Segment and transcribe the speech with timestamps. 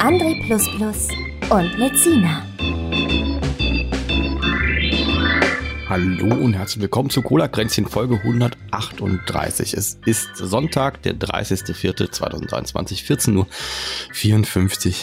[0.00, 0.32] André
[1.50, 2.42] und Lezina.
[5.90, 9.74] Hallo und herzlich willkommen zu Cola Kränzchen Folge 138.
[9.74, 14.94] Es ist Sonntag, der 30.04.2023, 14.54 Uhr.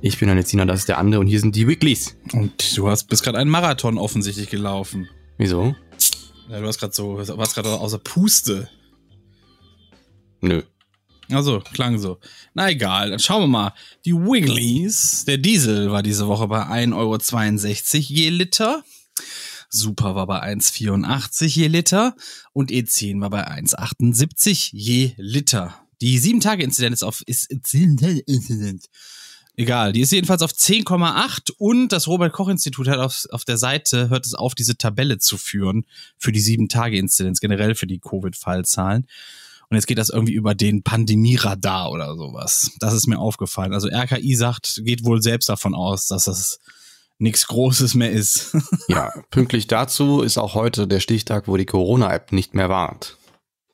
[0.00, 2.16] Ich bin der Lezina, das ist der andere und hier sind die Weeklies.
[2.32, 5.08] Und du hast bist gerade einen Marathon offensichtlich gelaufen.
[5.38, 5.76] Wieso?
[6.48, 8.68] Ja, du hast gerade so, warst gerade außer Puste.
[10.40, 10.62] Nö.
[11.32, 12.18] Also, klang so.
[12.54, 13.72] Na egal, dann schauen wir mal.
[14.04, 17.18] Die Wigglies, der Diesel war diese Woche bei 1,62 Euro
[18.08, 18.84] je Liter.
[19.68, 22.16] Super war bei 1,84 je Liter
[22.52, 25.74] und E10 war bei 1,78 je Liter.
[26.00, 27.50] Die 7-Tage-Inzidenz auf ist
[29.56, 34.24] Egal, die ist jedenfalls auf 10,8 und das Robert-Koch-Institut hat auf, auf der Seite, hört
[34.24, 35.84] es auf, diese Tabelle zu führen
[36.16, 39.06] für die 7-Tage-Inzidenz, generell für die Covid-Fallzahlen.
[39.70, 42.72] Und jetzt geht das irgendwie über den Pandemieradar oder sowas.
[42.80, 43.72] Das ist mir aufgefallen.
[43.72, 46.58] Also RKI sagt, geht wohl selbst davon aus, dass das
[47.18, 48.56] nichts Großes mehr ist.
[48.88, 53.16] ja, pünktlich dazu ist auch heute der Stichtag, wo die Corona-App nicht mehr warnt.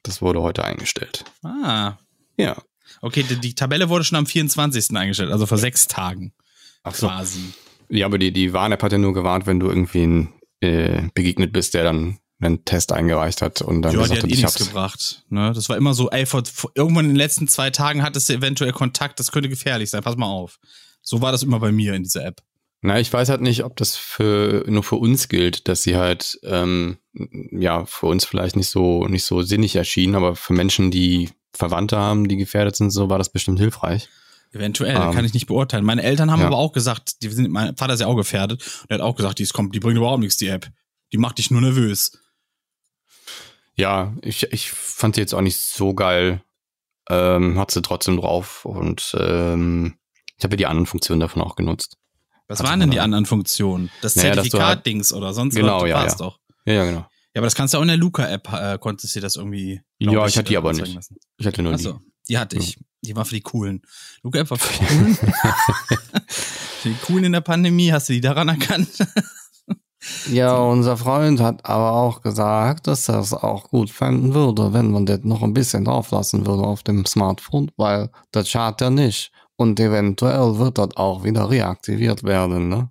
[0.03, 1.25] Das wurde heute eingestellt.
[1.43, 1.95] Ah.
[2.37, 2.57] Ja.
[3.01, 4.95] Okay, die, die Tabelle wurde schon am 24.
[4.95, 6.35] eingestellt, also vor sechs Tagen.
[6.83, 7.07] Ach so.
[7.09, 7.55] Quasi.
[7.89, 10.29] Ja, aber die, die Warn-App hat ja nur gewarnt, wenn du irgendwie
[10.61, 14.31] äh, begegnet bist, der dann einen Test eingereicht hat und dann ja, gesagt die hat,
[14.31, 15.25] eh nichts gebracht.
[15.31, 15.53] Ne?
[15.55, 18.35] Das war immer so, ey, vor, vor, irgendwann in den letzten zwei Tagen hattest du
[18.35, 20.59] eventuell Kontakt, das könnte gefährlich sein, pass mal auf.
[21.01, 22.43] So war das immer bei mir in dieser App.
[22.83, 26.39] Na, ich weiß halt nicht, ob das für nur für uns gilt, dass sie halt
[26.45, 26.99] ähm,
[27.51, 31.97] ja für uns vielleicht nicht so nicht so sinnig erschienen, aber für Menschen, die Verwandte
[31.97, 34.09] haben, die gefährdet sind, so war das bestimmt hilfreich.
[34.53, 35.85] Eventuell, ähm, kann ich nicht beurteilen.
[35.85, 36.47] Meine Eltern haben ja.
[36.47, 39.17] aber auch gesagt, die sind, mein Vater ist ja auch gefährdet und er hat auch
[39.17, 40.69] gesagt, die, ist, kommt, die bringt überhaupt nichts, die App.
[41.13, 42.13] Die macht dich nur nervös.
[43.77, 46.43] Ja, ich, ich fand sie jetzt auch nicht so geil.
[47.09, 49.97] Ähm, hat sie trotzdem drauf und ähm,
[50.37, 51.99] ich habe ja die anderen Funktionen davon auch genutzt.
[52.49, 53.91] Was waren denn die anderen Funktionen?
[54.03, 55.89] Das naja, Zertifikat-Dings halt, oder sonst genau, was?
[55.89, 56.15] Ja, ja.
[56.15, 56.39] doch.
[56.65, 57.01] Ja, ja, genau.
[57.01, 59.81] Ja, aber das kannst du auch in der Luca-App, äh, konntest du das irgendwie.
[59.99, 60.95] Ja, ich, ich hatte die aber nicht.
[60.95, 61.17] Lassen.
[61.37, 62.13] Ich hatte nur Achso, die.
[62.29, 62.79] Die hatte ich.
[63.03, 63.83] Die war für die Coolen.
[64.23, 65.15] Luca-App war für die Coolen.
[66.29, 68.89] für die Coolen in der Pandemie, hast du die daran erkannt?
[70.31, 74.91] Ja, unser Freund hat aber auch gesagt, dass er es auch gut fänden würde, wenn
[74.91, 78.91] man das noch ein bisschen drauf lassen würde auf dem Smartphone, weil das schadet ja
[78.91, 79.33] nicht.
[79.57, 82.91] Und eventuell wird das auch wieder reaktiviert werden, ne?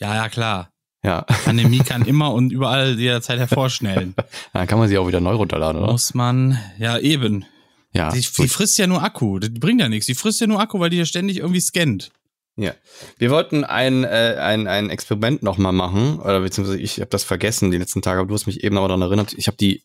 [0.00, 0.70] Ja, ja, klar.
[1.02, 1.22] Ja.
[1.44, 4.14] Pandemie kann immer und überall jederzeit hervorschnellen.
[4.52, 5.92] Dann kann man sie auch wieder neu runterladen, oder?
[5.92, 7.44] Muss man, ja, eben.
[7.92, 8.10] Ja.
[8.10, 9.38] Die, die frisst ja nur Akku.
[9.38, 10.06] Die bringt ja nichts.
[10.06, 12.10] Die frisst ja nur Akku, weil die ja ständig irgendwie scannt.
[12.56, 12.72] Ja.
[13.18, 17.70] Wir wollten ein, äh, ein, ein Experiment nochmal machen, oder beziehungsweise ich habe das vergessen
[17.70, 19.32] die letzten Tage, aber du hast mich eben aber daran erinnert.
[19.34, 19.82] Ich habe die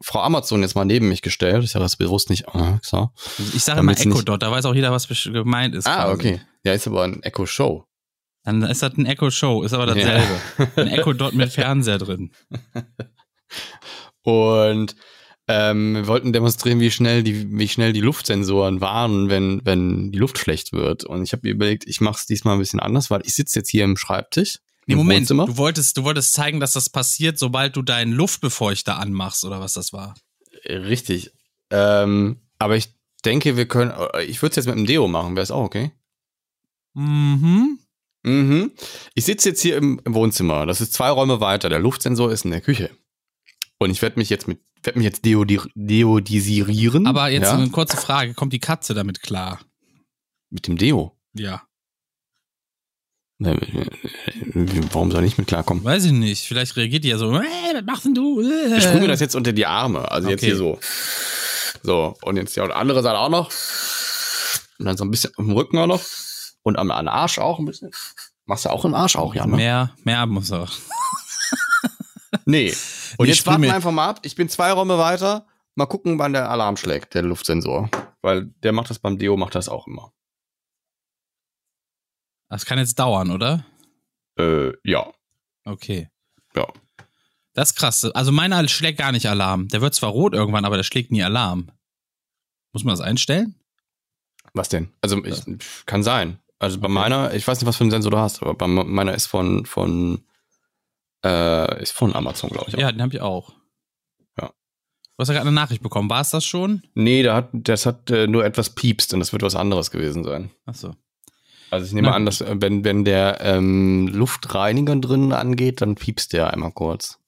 [0.00, 1.62] Frau Amazon jetzt mal neben mich gestellt.
[1.64, 2.46] Ich habe das bewusst nicht.
[2.52, 3.10] Oh, so.
[3.54, 5.86] Ich sage immer Echo Dot, da weiß auch jeder, was gemeint ist.
[5.86, 6.14] Ah, quasi.
[6.14, 6.40] okay.
[6.64, 7.86] Ja, ist aber ein Echo Show.
[8.44, 10.40] Dann ist das ein Echo Show, ist aber dasselbe.
[10.58, 10.68] Ja.
[10.76, 12.32] ein Echo Dot mit Fernseher drin.
[14.22, 14.96] Und
[15.46, 20.18] ähm, wir wollten demonstrieren, wie schnell die, wie schnell die Luftsensoren warnen, wenn, wenn die
[20.18, 21.04] Luft schlecht wird.
[21.04, 23.58] Und ich habe mir überlegt, ich mache es diesmal ein bisschen anders, weil ich sitze
[23.58, 24.60] jetzt hier im Schreibtisch.
[24.86, 25.46] Nee, Moment, Wohnzimmer.
[25.46, 29.74] du wolltest, du wolltest zeigen, dass das passiert, sobald du deinen Luftbefeuchter anmachst, oder was
[29.74, 30.14] das war.
[30.66, 31.32] Richtig.
[31.70, 32.94] Ähm, aber ich
[33.24, 33.92] denke, wir können,
[34.26, 35.92] ich würde es jetzt mit dem Deo machen, wäre es auch okay?
[36.94, 37.78] Mhm.
[38.22, 38.72] Mhm.
[39.14, 40.64] Ich sitze jetzt hier im, im Wohnzimmer.
[40.66, 41.68] Das ist zwei Räume weiter.
[41.68, 42.90] Der Luftsensor ist in der Küche.
[43.78, 47.06] Und ich werde mich jetzt mit werde mich jetzt deodi deodisieren.
[47.06, 47.54] Aber jetzt ja?
[47.54, 49.60] eine kurze Frage, kommt die Katze damit klar?
[50.50, 51.16] Mit dem Deo?
[51.34, 51.62] Ja.
[53.38, 55.82] Warum soll ich mit klarkommen?
[55.84, 56.46] Weiß ich nicht.
[56.46, 58.40] Vielleicht reagiert die ja so, hey, was machst denn du?
[58.40, 60.10] Ich sprühe mir das jetzt unter die Arme.
[60.10, 60.34] Also okay.
[60.34, 60.78] jetzt hier so.
[61.82, 63.50] So, und jetzt ja, die andere Seite auch noch.
[64.78, 66.02] Und dann so ein bisschen am Rücken auch noch.
[66.62, 67.90] Und am, am Arsch auch ein bisschen.
[68.46, 69.56] Machst du auch im Arsch auch, ja, ne?
[69.56, 70.68] Mehr, mehr muss er.
[72.46, 72.72] nee.
[73.16, 74.20] Und jetzt warten wir einfach mal ab.
[74.22, 75.46] Ich bin zwei Räume weiter.
[75.74, 77.90] Mal gucken, wann der Alarm schlägt, der Luftsensor.
[78.22, 80.12] Weil der macht das beim Deo, macht das auch immer.
[82.48, 83.64] Das kann jetzt dauern, oder?
[84.38, 85.12] Äh, ja.
[85.64, 86.08] Okay.
[86.54, 86.68] Ja.
[87.54, 88.04] Das ist krass.
[88.04, 89.68] Also meiner schlägt gar nicht Alarm.
[89.68, 91.70] Der wird zwar rot irgendwann, aber der schlägt nie Alarm.
[92.72, 93.54] Muss man das einstellen?
[94.52, 94.92] Was denn?
[95.00, 95.42] Also ich,
[95.86, 96.38] kann sein.
[96.58, 99.14] Also bei meiner, ich weiß nicht, was für einen Sensor du hast, aber bei meiner
[99.14, 100.24] ist von von
[101.24, 102.74] äh, ist von Amazon, glaube ich.
[102.76, 102.78] auch.
[102.80, 103.52] Ja, den habe ich auch.
[104.40, 104.48] Ja.
[104.48, 104.52] Du
[105.18, 106.10] hast ja gerade eine Nachricht bekommen.
[106.10, 106.82] War es das schon?
[106.94, 110.24] Nee, da hat, das hat äh, nur etwas piepst und das wird was anderes gewesen
[110.24, 110.50] sein.
[110.66, 110.94] Ach so.
[111.70, 115.94] Also ich nehme Na an, dass äh, wenn, wenn der ähm, Luftreiniger drin angeht, dann
[115.96, 117.18] piepst der einmal kurz.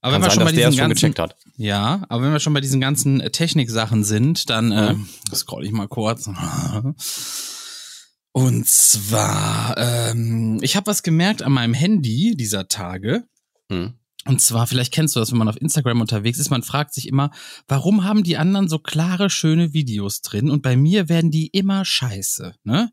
[0.00, 1.36] Aber Kann wenn wir sein, schon bei dass der diesen es schon ganzen, gecheckt hat.
[1.56, 5.08] ja, aber wenn wir schon bei diesen ganzen äh, Techniksachen sind, dann äh, Mhm.
[5.34, 6.28] scroll ich mal kurz.
[8.32, 13.24] Und zwar, ähm, ich habe was gemerkt an meinem Handy dieser Tage.
[13.70, 13.94] Hm.
[14.26, 17.06] Und zwar, vielleicht kennst du das, wenn man auf Instagram unterwegs ist, man fragt sich
[17.06, 17.30] immer,
[17.68, 21.84] warum haben die anderen so klare, schöne Videos drin und bei mir werden die immer
[21.84, 22.90] scheiße, ne?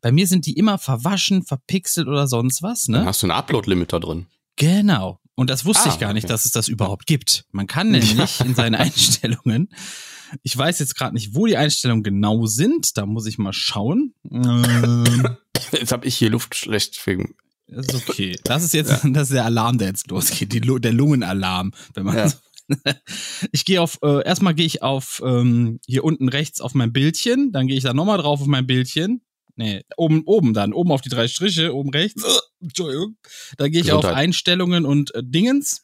[0.00, 3.04] Bei mir sind die immer verwaschen, verpixelt oder sonst was, Dann ne?
[3.04, 4.26] hast du einen Upload-Limiter drin.
[4.56, 5.20] Genau.
[5.34, 6.32] Und das wusste Ah, ich gar nicht, okay.
[6.32, 7.44] dass es das überhaupt gibt.
[7.52, 9.68] Man kann nämlich in seinen Einstellungen,
[10.42, 14.14] ich weiß jetzt gerade nicht, wo die Einstellungen genau sind, da muss ich mal schauen.
[14.30, 15.36] Ähm,
[15.72, 17.34] Jetzt habe ich hier Luft schlecht wegen.
[17.68, 18.36] Das ist okay.
[18.44, 21.72] Das ist jetzt, das ist der Alarm, der jetzt losgeht, die, der Lungenalarm.
[21.94, 22.28] Wenn man Ja.
[22.28, 22.36] so,
[23.52, 27.52] ich gehe auf, äh, erstmal gehe ich auf ähm, hier unten rechts auf mein Bildchen,
[27.52, 29.22] dann gehe ich da nochmal drauf auf mein Bildchen.
[29.56, 32.24] Nee, oben, oben dann, oben auf die drei Striche, oben rechts.
[32.60, 33.16] Entschuldigung.
[33.58, 34.24] Da gehe ich auf Gesundheit.
[34.24, 35.82] Einstellungen und äh, Dingens.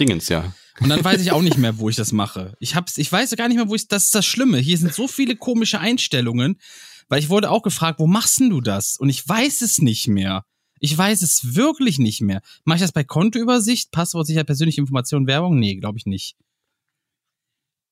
[0.00, 0.52] Dingens, ja.
[0.80, 2.54] Und dann weiß ich auch nicht mehr, wo ich das mache.
[2.58, 4.58] Ich hab's, ich weiß gar nicht mehr, wo ich, das ist das Schlimme.
[4.58, 6.58] Hier sind so viele komische Einstellungen,
[7.08, 8.96] weil ich wurde auch gefragt, wo machst denn du das?
[8.96, 10.44] Und ich weiß es nicht mehr.
[10.80, 12.40] Ich weiß es wirklich nicht mehr.
[12.64, 15.58] Mache ich das bei Kontoübersicht, Passwort sicher persönliche Informationen, Werbung?
[15.58, 16.36] Nee, glaube ich nicht.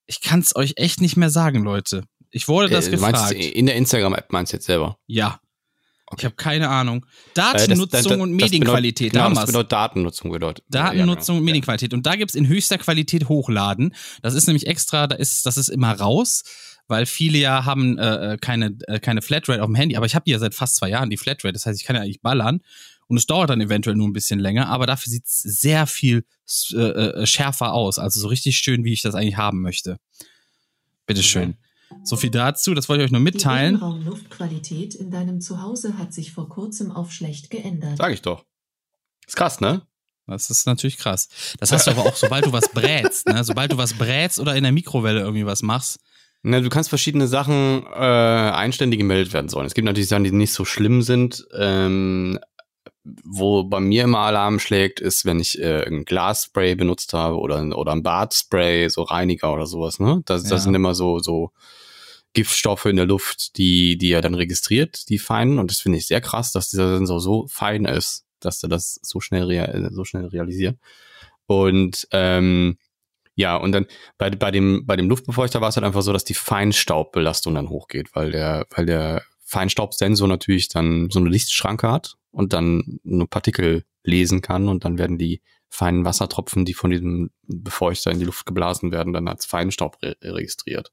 [0.06, 2.04] Ich kann's euch echt nicht mehr sagen, Leute.
[2.30, 3.32] Ich wurde das Äh, gefragt.
[3.32, 4.98] in der Instagram-App meinst du jetzt selber.
[5.06, 5.40] ja.
[6.12, 6.26] Ich Okay.
[6.26, 6.98] habe keine Ahnung.
[7.04, 9.46] Äh, das- Datennutzung das- das- und Medienqualität, genau, da haben das wir's.
[9.48, 10.64] bedeutet Datennutzung bedeutet.
[10.68, 11.06] Datennutzung
[11.36, 11.44] Ja, und genau.
[11.46, 11.94] Medienqualität.
[11.94, 13.94] Und da gibt's in höchster Qualität hochladen.
[14.22, 16.42] Das ist nämlich extra, da ist, das ist immer raus,
[16.88, 19.96] weil viele ja haben äh, äh, keine, äh, keine Flatrate auf dem Handy.
[19.96, 21.52] Aber ich habe die ja seit fast zwei Jahren, die Flatrate.
[21.54, 22.60] Das heißt, ich kann ja eigentlich ballern.
[23.08, 26.24] Und es dauert dann eventuell nur ein bisschen länger, aber dafür sieht's sehr viel
[26.72, 27.98] äh, äh, schärfer aus.
[27.98, 29.98] Also so richtig schön, wie ich das eigentlich haben möchte.
[31.06, 31.56] Bitteschön.
[32.04, 33.74] So viel dazu, das wollte ich euch nur Die mitteilen.
[33.76, 37.96] Innenraumluftqualität in deinem Zuhause hat sich vor kurzem auf schlecht geändert.
[37.98, 38.44] Sag ich doch.
[39.26, 39.82] Ist krass, ne?
[40.26, 41.28] Das ist natürlich krass.
[41.58, 43.42] Das hast du aber auch, sobald du was brätst, ne?
[43.44, 45.98] Sobald du was brätst oder in der Mikrowelle irgendwie was machst.
[46.42, 49.66] Na, du kannst verschiedene Sachen äh, einstellen, die gemeldet werden sollen.
[49.66, 51.46] Es gibt natürlich Sachen, die nicht so schlimm sind.
[51.56, 52.38] Ähm,
[53.04, 57.76] wo bei mir immer Alarm schlägt, ist, wenn ich äh, ein Glasspray benutzt habe oder,
[57.76, 59.98] oder ein Badspray, so Reiniger oder sowas.
[59.98, 60.22] Ne?
[60.24, 60.50] Das, Ja.
[60.50, 61.50] das sind immer so, so
[62.34, 65.58] Giftstoffe in der Luft, die, die er dann registriert, die feinen.
[65.58, 68.98] Und das finde ich sehr krass, dass dieser Sensor so fein ist, dass er das
[69.02, 70.78] so schnell, rea so schnell realisiert.
[71.46, 72.78] Und ähm,
[73.34, 73.86] ja, und dann
[74.18, 77.68] bei, bei dem, bei dem Luftbefeuchter war es halt einfach so, dass die Feinstaubbelastung dann
[77.68, 83.28] hochgeht, weil der, weil der Feinstaubsensor natürlich dann so eine Lichtschranke hat und dann nur
[83.28, 88.24] Partikel lesen kann und dann werden die feinen Wassertropfen, die von diesem Befeuchter in die
[88.24, 90.92] Luft geblasen werden, dann als Feinstaub re registriert.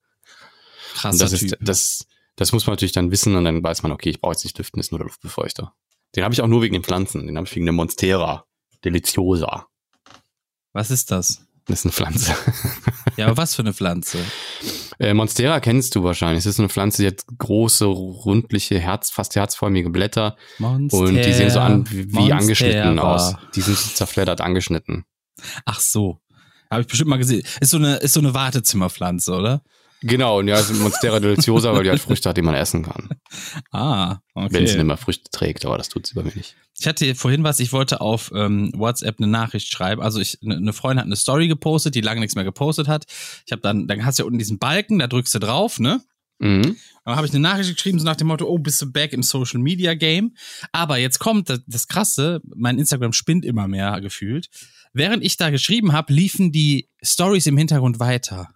[0.93, 1.59] Krasser Und das ist, Typ.
[1.61, 2.05] das,
[2.35, 4.57] das muss man natürlich dann wissen und dann weiß man, okay, ich brauche jetzt nicht
[4.57, 5.73] lüften, ist nur der Luftbefeuchter.
[6.15, 8.45] Den habe ich auch nur wegen den Pflanzen, den habe ich wegen der Monstera
[8.83, 9.67] deliciosa.
[10.73, 11.45] Was ist das?
[11.65, 12.35] Das ist eine Pflanze.
[13.17, 14.17] Ja, aber was für eine Pflanze?
[14.97, 16.45] Äh, Monstera kennst du wahrscheinlich.
[16.45, 21.33] Das ist eine Pflanze, die hat große, rundliche, Herz, fast herzförmige Blätter Monster, und die
[21.33, 22.37] sehen so an wie, wie Monstera.
[22.37, 23.35] angeschnitten aus.
[23.55, 25.03] Die sind so zerfleddert angeschnitten.
[25.65, 26.21] Ach so.
[26.71, 27.43] Habe ich bestimmt mal gesehen.
[27.59, 29.63] Ist so eine, ist so eine Wartezimmerpflanze, oder?
[30.01, 32.83] Genau, und ja, es ist Monstera deliciosa, weil die halt Früchte hat, die man essen
[32.83, 33.09] kann.
[33.71, 34.77] Ah, Wenn sie okay.
[34.77, 36.55] nicht mehr Früchte trägt, aber das tut sie bei mir nicht.
[36.79, 40.01] Ich hatte vorhin was, ich wollte auf ähm, WhatsApp eine Nachricht schreiben.
[40.01, 43.05] Also ich, eine ne Freundin hat eine Story gepostet, die lange nichts mehr gepostet hat.
[43.45, 46.01] Ich habe dann, dann hast du ja unten diesen Balken, da drückst du drauf, ne?
[46.39, 46.77] Mhm.
[47.05, 49.23] Dann habe ich eine Nachricht geschrieben, so nach dem Motto, oh, bist du back im
[49.23, 50.35] Social Media Game?
[50.71, 54.49] Aber jetzt kommt das, das Krasse, mein Instagram spinnt immer mehr gefühlt.
[54.93, 58.49] Während ich da geschrieben habe, liefen die Stories im Hintergrund weiter.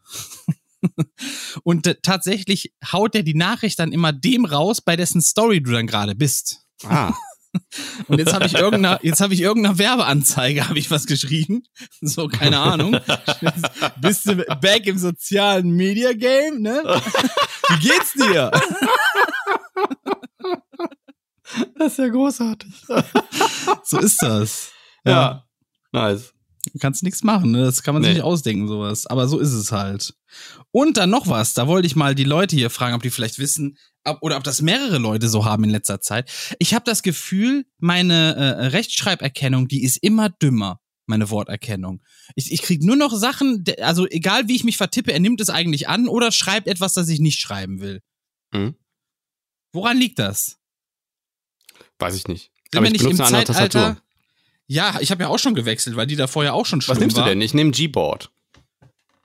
[1.63, 5.71] Und äh, tatsächlich haut der die Nachricht dann immer dem raus, bei dessen Story du
[5.71, 6.65] dann gerade bist.
[6.85, 7.13] Ah,
[8.07, 11.63] Und jetzt habe ich irgendeiner, jetzt habe ich irgendeiner Werbeanzeige, habe ich was geschrieben.
[12.01, 12.97] So, keine Ahnung.
[14.01, 16.81] Bist du back im sozialen Media Game, ne?
[16.83, 18.51] Wie geht's dir?
[21.77, 22.73] das ist ja großartig.
[23.83, 24.71] So ist das.
[25.05, 25.45] Ja,
[25.91, 26.32] nice.
[26.72, 27.65] Du kannst nichts machen, ne?
[27.65, 28.15] Das kann man sich Nee.
[28.20, 29.05] nicht ausdenken, sowas.
[29.05, 30.13] Aber so ist es halt.
[30.72, 33.38] Und dann noch was, da wollte ich mal die Leute hier fragen, ob die vielleicht
[33.38, 36.32] wissen, ob, oder ob das mehrere Leute so haben in letzter Zeit.
[36.60, 42.01] Ich habe das Gefühl, meine äh, Rechtschreiberkennung, die ist immer dümmer, meine Worterkennung.
[42.36, 45.50] Ich, ich krieg nur noch Sachen, also egal wie ich mich vertippe, er nimmt es
[45.50, 48.01] eigentlich an oder schreibt etwas, das ich nicht schreiben will.
[48.53, 48.75] Mhm.
[49.74, 50.60] Woran liegt das?
[52.00, 52.51] Weiß ich nicht.
[52.72, 53.79] Sind Aber ich nicht im benutze eine andere Zeitalter?
[53.79, 54.02] Tastatur.
[54.67, 57.00] Ja, ich habe ja auch schon gewechselt, weil die da vorher auch schon schlimm Was
[57.01, 57.27] nimmst du war.
[57.29, 57.41] denn?
[57.41, 58.29] Ich nehme Gboard.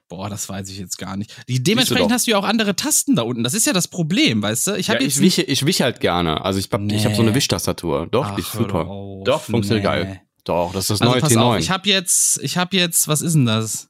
[0.09, 1.35] Boah, das weiß ich jetzt gar nicht.
[1.49, 2.15] Die, dementsprechend doch.
[2.15, 3.45] hast du ja auch andere Tasten da unten.
[3.45, 4.75] Das ist ja das Problem, weißt du?
[4.77, 6.43] Ich Ja, habe ich, wische, ich halt gerne.
[6.45, 7.37] Also ich habe ich hab so eine Nee.
[7.37, 8.09] Wischtastatur.
[8.11, 8.85] Doch, die ist Ach, hör super.
[8.85, 9.25] doch auf.
[9.25, 9.91] Doch, funktioniert Nee.
[9.91, 10.21] geil.
[10.45, 11.41] Doch, das ist das Also neue pass T9.
[11.43, 13.89] auf, ich habe jetzt, ich habe jetzt, was ist denn das?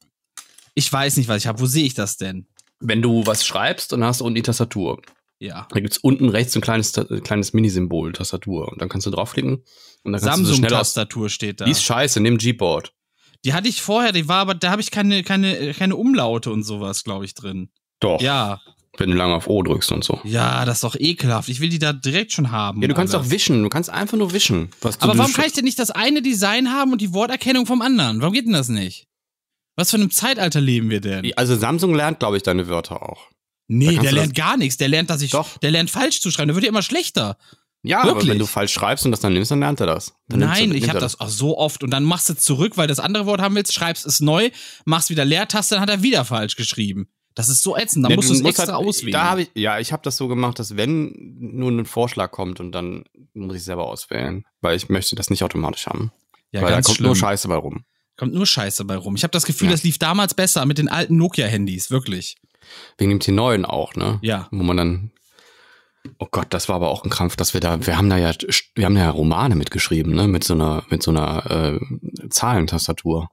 [0.74, 1.60] Ich weiß nicht, was ich habe.
[1.60, 2.46] Wo sehe ich das denn?
[2.80, 5.00] Wenn du was schreibst, dann hast du unten die Tastatur.
[5.40, 5.68] Ja.
[5.70, 8.72] Da gibt's unten rechts so ein kleines, äh, kleines Minisymbol, Tastatur.
[8.72, 9.62] Und dann kannst du draufklicken
[10.02, 10.46] und dann kannst.
[10.46, 11.64] Samsung-Tastatur steht da.
[11.64, 12.92] Die ist scheiße, nimm Gboard.
[13.44, 16.64] Die hatte ich vorher, die war aber, da habe ich keine, keine, keine Umlaute und
[16.64, 17.70] sowas, glaube ich, drin.
[18.00, 18.20] Doch.
[18.20, 18.60] Ja,
[18.96, 20.20] Wenn du lange auf O drückst und so.
[20.24, 21.48] ja, das ist doch ekelhaft.
[21.48, 22.82] Ich will die da direkt schon haben.
[22.82, 23.28] Ja, du kannst alles.
[23.28, 23.62] auch wischen.
[23.62, 24.70] Du kannst einfach nur wischen.
[24.80, 27.64] Was du Aber warum kann ich denn nicht das eine Design haben und die Worterkennung
[27.64, 28.20] vom anderen?
[28.20, 29.06] Warum geht denn das nicht?
[29.76, 31.30] Was für einem Zeitalter leben wir denn?
[31.36, 33.28] Also Samsung lernt, glaube ich, deine Wörter auch.
[33.70, 34.76] Da nee, der lernt gar nichts.
[34.78, 35.58] Der lernt, dass ich, Doch.
[35.58, 36.48] der lernt falsch zu schreiben.
[36.48, 37.36] Der wird ja immer schlechter.
[37.82, 38.30] Ja, aber Wirklich?
[38.30, 40.14] wenn du falsch schreibst und das dann nimmst, dann lernt er das.
[40.28, 42.88] Dann Nein, du, ich habe das auch so oft und dann machst du zurück, weil
[42.88, 44.50] das andere Wort haben willst, schreibst es neu,
[44.84, 47.08] machst wieder Leertaste, dann hat er wieder falsch geschrieben.
[47.36, 49.12] Das ist so ätzend, dann Ja, musst du es extra halt, auswählen.
[49.12, 52.72] Da ich, ja, ich habe das so gemacht, dass wenn nur ein Vorschlag kommt und
[52.72, 56.10] dann muss ich selber auswählen, weil ich möchte das nicht automatisch haben.
[56.50, 57.06] ja, weil da kommt schlimm.
[57.06, 57.84] nur Scheiße bei rum.
[58.16, 59.14] kommt nur Scheiße bei rum.
[59.14, 59.72] Ich habe das Gefühl, Ja.
[59.72, 62.34] das lief damals besser mit den alten Nokia-Handys, wirklich.
[62.96, 64.18] Wegen dem T9 auch, ne?
[64.22, 64.48] Ja.
[64.50, 65.10] Wo man dann,
[66.18, 68.32] oh Gott, das war aber auch ein Krampf, dass wir da, wir haben da ja,
[68.74, 70.26] wir haben da ja Romane mitgeschrieben, ne?
[70.28, 73.28] Mit so einer, mit so einer äh, Zahlentastatur.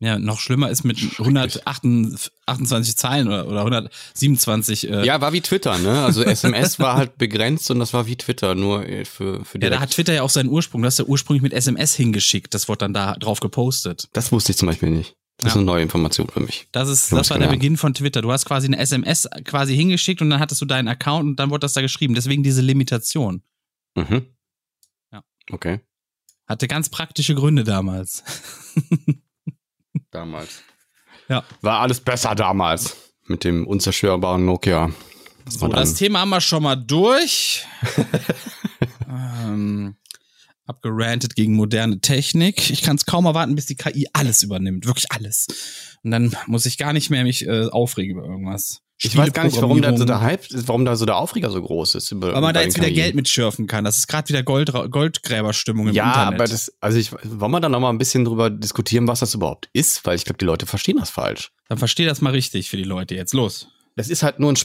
[0.00, 4.90] Ja, noch schlimmer ist mit 128 Zeilen oder, oder 127.
[4.90, 6.04] Äh, Ja, war wie Twitter, ne?
[6.04, 9.70] Also SMS war halt begrenzt und das war wie Twitter, nur äh, für, für ja,
[9.70, 10.82] da hat Twitter ja auch seinen Ursprung.
[10.82, 12.52] Du hast ja ursprünglich mit SMS hingeschickt.
[12.52, 14.08] Das wurde dann da drauf gepostet.
[14.12, 15.14] Das wusste ich zum Beispiel nicht.
[15.38, 15.60] Das ist Ja.
[15.60, 16.68] eine neue Information für mich.
[16.72, 17.48] Das ist, das war der.
[17.48, 18.22] Beginn von Twitter.
[18.22, 21.50] Du hast quasi eine SMS quasi hingeschickt und dann hattest du deinen Account und dann
[21.50, 22.14] wurde das da geschrieben.
[22.14, 23.42] Deswegen diese Limitation.
[23.96, 24.26] Mhm.
[25.12, 25.22] Ja.
[25.50, 25.80] Okay.
[26.46, 28.22] Hatte ganz praktische Gründe damals.
[30.10, 30.62] Damals.
[31.28, 31.42] Ja.
[31.62, 32.96] War alles besser damals.
[33.26, 34.90] Mit dem unzerstörbaren Nokia.
[35.44, 37.66] Das So, das Thema haben wir schon mal durch.
[39.08, 39.96] ähm,
[40.66, 42.70] abgerantet gegen moderne Technik.
[42.70, 44.86] Ich kann es kaum erwarten, bis die KI alles übernimmt.
[44.86, 45.46] Wirklich alles.
[46.02, 48.80] Und dann muss ich gar nicht mehr mich äh, aufregen über irgendwas.
[48.98, 51.60] ich weiß gar nicht, warum da so der Hype warum da so der Aufreger so
[51.60, 52.10] groß ist.
[52.12, 52.94] Über, Weil man da jetzt wieder KI.
[52.94, 53.84] Geld mitschürfen kann.
[53.84, 56.40] Das ist gerade wieder Gold, Goldgräberstimmung im Ja, Internet.
[56.40, 59.34] aber das, also ich, wollen wir da noch mal ein bisschen drüber diskutieren, was das
[59.34, 60.04] überhaupt ist?
[60.06, 61.52] Weil ich glaube, die Leute verstehen das falsch.
[61.68, 63.34] Dann versteh das mal richtig für die Leute jetzt.
[63.34, 63.68] Los.
[63.96, 64.56] Das ist halt nur ein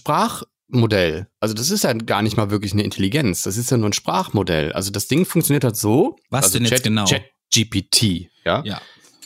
[0.69, 1.27] Sprachmodell.
[1.39, 3.43] Also das ist ja gar nicht mal wirklich eine Intelligenz.
[3.43, 4.71] Das ist ja nur ein Sprachmodell.
[4.73, 6.15] Also das Ding funktioniert halt so.
[6.29, 7.05] Was also denn jetzt genau?
[7.05, 8.63] ChatGPT, ja?
[8.63, 8.81] Ja.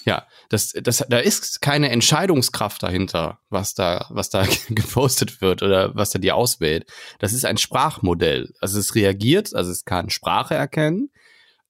[0.05, 5.95] Ja, das, das, da ist keine Entscheidungskraft dahinter, was da, was da gepostet wird oder
[5.95, 6.91] was er dir auswählt.
[7.19, 8.53] Das ist ein Sprachmodell.
[8.59, 11.09] Also es reagiert, also es kann Sprache erkennen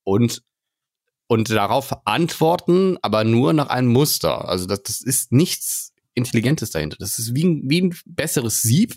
[0.03, 0.41] und,
[1.27, 4.49] und darauf antworten, aber nur nach einem Muster.
[4.49, 6.97] Also das, das ist nichts Intelligentes dahinter.
[6.99, 8.95] Das ist wie ein, wie ein besseres Sieb.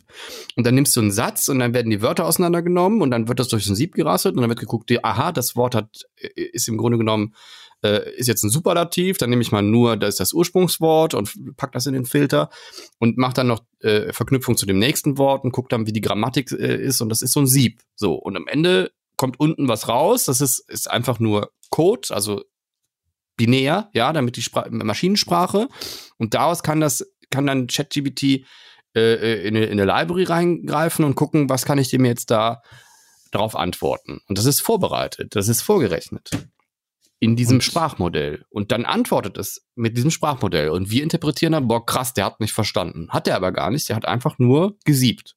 [0.56, 3.38] Und dann nimmst du einen Satz und dann werden die Wörter auseinandergenommen und dann wird
[3.38, 6.02] das durch so ein Sieb gerasselt und dann wird geguckt, aha, das Wort hat,
[6.35, 7.35] ist im Grunde genommen
[7.82, 11.56] äh, ist jetzt ein Superlativ, dann nehme ich mal nur, das ist das Ursprungswort und
[11.56, 12.50] pack das in den Filter
[12.99, 16.00] und mach dann noch äh, Verknüpfung zu dem nächsten Wort und guck dann, wie die
[16.00, 17.80] Grammatik äh, ist und das ist so ein Sieb.
[17.94, 22.42] So, und am Ende kommt unten was raus, das ist, ist einfach nur Code, also
[23.36, 25.68] binär, ja, damit die Spra Maschinensprache
[26.18, 31.04] und daraus kann das, kann dann ChatGPT äh, äh, in, eine, in eine Library reingreifen
[31.04, 32.62] und gucken, was kann ich dem jetzt da
[33.30, 34.20] darauf antworten.
[34.28, 36.30] Und das ist vorbereitet, das ist vorgerechnet
[37.18, 38.44] in diesem Sprachmodell.
[38.50, 40.68] Und dann antwortet es mit diesem Sprachmodell.
[40.68, 43.08] Und wir interpretieren dann, boah, krass, der hat nicht verstanden.
[43.10, 45.36] Hat er aber gar nicht, der hat einfach nur gesiebt.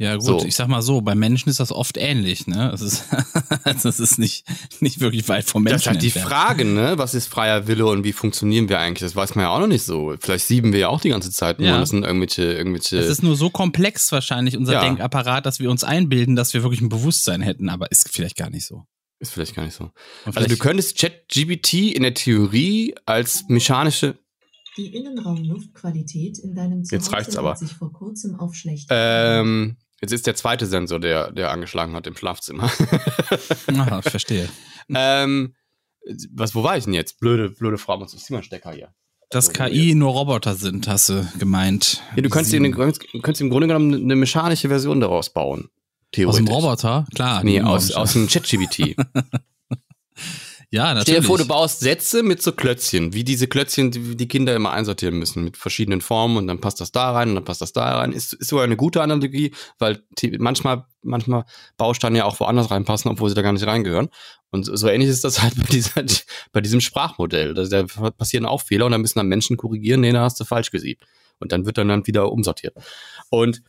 [0.00, 0.44] Ja, gut, So.
[0.46, 2.70] ich sag mal so, bei Menschen ist das oft ähnlich, ne?
[2.72, 3.04] Es ist,
[3.64, 4.46] also es ist nicht,
[4.80, 6.28] nicht wirklich weit vom Menschen Das ist halt die entfernt.
[6.28, 6.94] Frage, ne?
[6.96, 9.00] Was ist freier Wille und wie funktionieren wir eigentlich?
[9.06, 10.14] Das weiß man ja auch noch nicht so.
[10.18, 11.68] Vielleicht sieben wir ja auch die ganze Zeit nur.
[11.68, 11.78] Ja.
[11.78, 12.96] Das sind irgendwelche, irgendwelche.
[12.98, 14.80] Es ist nur so komplex wahrscheinlich, unser Ja.
[14.84, 18.48] Denkapparat, dass wir uns einbilden, dass wir wirklich ein Bewusstsein hätten, aber ist vielleicht gar
[18.48, 18.86] nicht so.
[19.18, 19.90] ist vielleicht gar nicht so.
[20.34, 24.16] Also du könntest ChatGPT in der Theorie als mechanische.
[24.78, 27.50] Die Innenraumluftqualität in deinem Jetzt Zuhause reicht's aber.
[27.50, 31.94] hat sich vor kurzem auf schlecht Ähm, jetzt ist der zweite Sensor, der, der angeschlagen
[31.94, 32.64] hat im Schlafzimmer.
[33.66, 34.48] Aha, ich verstehe.
[34.94, 35.54] ähm,
[36.32, 37.20] was, wo war ich denn jetzt?
[37.20, 38.04] Blöde, blöde Frage.
[38.04, 38.94] Ich zieh mal einen Stecker hier.
[39.30, 42.02] Dass KI nur Roboter sind, hast du gemeint.
[42.16, 45.68] Ja, du könntest, du könntest im Grunde genommen eine mechanische Version daraus bauen.
[46.26, 47.06] aus dem Roboter?
[47.14, 47.44] Klar.
[47.44, 48.96] Nee, aus, aus dem ChatGPT.
[50.72, 51.20] Ja, Stell natürlich.
[51.20, 54.70] dir vor, du baust Sätze mit so Klötzchen, wie diese Klötzchen, die die Kinder immer
[54.70, 57.72] einsortieren müssen, mit verschiedenen Formen und dann passt das da rein und dann passt das
[57.72, 58.12] da rein.
[58.12, 60.00] Ist, ist sogar eine gute Analogie, weil
[60.38, 61.44] manchmal, manchmal
[61.76, 64.10] Bausteine ja auch woanders reinpassen, obwohl sie da gar nicht reingehören.
[64.52, 66.04] Und so ähnlich ist das halt bei, dieser,
[66.52, 67.52] bei diesem Sprachmodell.
[67.54, 70.44] Da, da passieren auch Fehler und dann müssen dann Menschen korrigieren, nee, da hast du
[70.44, 71.04] falsch gesiebt.
[71.40, 72.76] Und dann wird dann, dann wieder umsortiert.
[73.28, 73.62] Und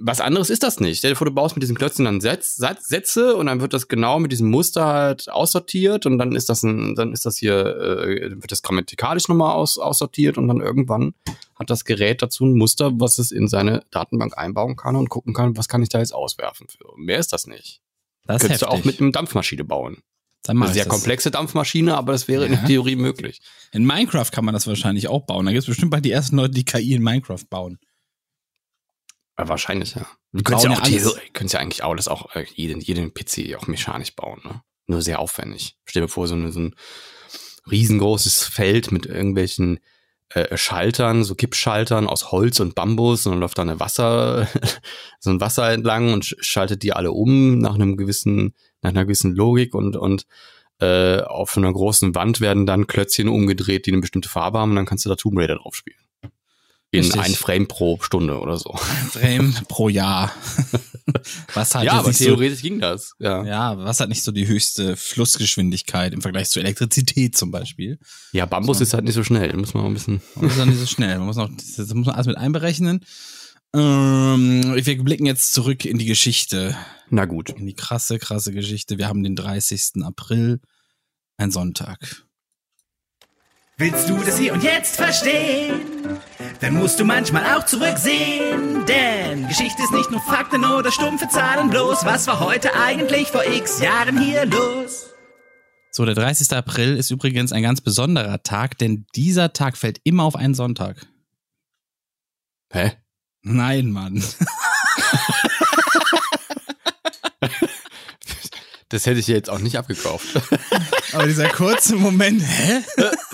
[0.00, 0.98] was anderes ist das nicht.
[0.98, 4.18] Stell dir vor, du baust mit diesen Klötzen dann Sätze und dann wird das genau
[4.18, 8.30] mit diesem Muster halt aussortiert und dann ist das ein, dann ist das hier, äh,
[8.32, 11.14] wird das grammatikalisch nochmal aus, aussortiert und dann irgendwann
[11.54, 15.32] hat das Gerät dazu ein Muster, was es in seine Datenbank einbauen kann und gucken
[15.34, 16.84] kann, was kann ich da jetzt auswerfen für.
[16.96, 17.80] Mehr ist das nicht.
[18.24, 18.80] das Könntest du heftig.
[18.80, 19.98] auch mit einer Dampfmaschine bauen.
[20.42, 20.92] Dann Eine sehr das.
[20.92, 22.58] komplexe Dampfmaschine, aber das wäre in Ja.
[22.58, 23.40] der Theorie möglich.
[23.72, 25.46] In Minecraft kann man das wahrscheinlich auch bauen.
[25.46, 27.78] Da gibt es bestimmt bald die ersten Leute, die KI in Minecraft bauen.
[29.38, 30.06] Ja, wahrscheinlich, ja.
[30.32, 30.98] Du könntest ja auch ja.
[31.16, 34.62] Theorie- könntest ja eigentlich alles auch äh, jeden, jeden PC auch mechanisch bauen, ne?
[34.86, 35.76] Nur sehr aufwendig.
[35.84, 36.74] Stell dir vor, so, eine, so ein
[37.70, 39.80] riesengroßes Feld mit irgendwelchen
[40.30, 44.48] äh, Schaltern, so Kippschaltern aus Holz und Bambus und dann läuft da eine Wasser,
[45.20, 49.04] so ein Wasser entlang und sch- schaltet die alle um nach einem gewissen, nach einer
[49.04, 50.26] gewissen Logik und, und
[50.80, 54.76] äh, auf einer großen Wand werden dann Klötzchen umgedreht, die eine bestimmte Farbe haben und
[54.76, 55.98] dann kannst du da Tomb Raider drauf spielen.
[56.92, 57.20] In Richtig.
[57.20, 58.74] ein Frame pro Stunde oder so.
[59.10, 60.32] Frame pro Jahr.
[61.54, 63.12] was halt ja, aber nicht so, theoretisch ging das.
[63.18, 63.44] Ja.
[63.44, 67.98] ja, was hat nicht so die höchste Flussgeschwindigkeit im Vergleich zur Elektrizität zum Beispiel.
[68.32, 68.84] Ja, Bambus So.
[68.84, 69.54] ist halt nicht so schnell.
[69.56, 70.22] Muss man auch ein bisschen.
[70.36, 71.18] Man ist dann nicht so schnell.
[71.18, 73.04] Man muss noch, das muss man alles mit einberechnen.
[73.74, 76.76] Ähm, wir blicken jetzt zurück in die Geschichte.
[77.10, 77.50] Na gut.
[77.50, 78.96] In die krasse, krasse Geschichte.
[78.96, 80.02] Wir haben den 30.
[80.04, 80.60] April,
[81.36, 82.24] ein Sonntag.
[83.76, 85.80] Willst du das hier und jetzt verstehen?
[86.60, 88.86] Dann musst du manchmal auch zurücksehen.
[88.86, 92.04] Denn Geschichte ist nicht nur Fakten oder stumpfe Zahlen bloß.
[92.04, 95.10] Was war heute eigentlich vor x Jahren hier los?
[95.90, 96.52] So, der 30.
[96.52, 101.06] April ist übrigens ein ganz besonderer Tag, denn dieser Tag fällt immer auf einen Sonntag.
[102.70, 102.92] Hä?
[103.42, 104.22] Nein, Mann.
[108.88, 110.26] Das hätte ich dir jetzt auch nicht abgekauft.
[111.12, 112.82] Aber dieser kurze Moment, hä?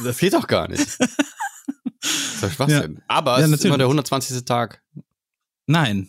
[0.03, 0.97] das geht doch gar nicht.
[2.03, 3.01] Das ist Schwachsinn.
[3.09, 4.45] Aber Ja, es ist immer der 120.
[4.45, 4.83] Tag.
[5.67, 6.09] Nein,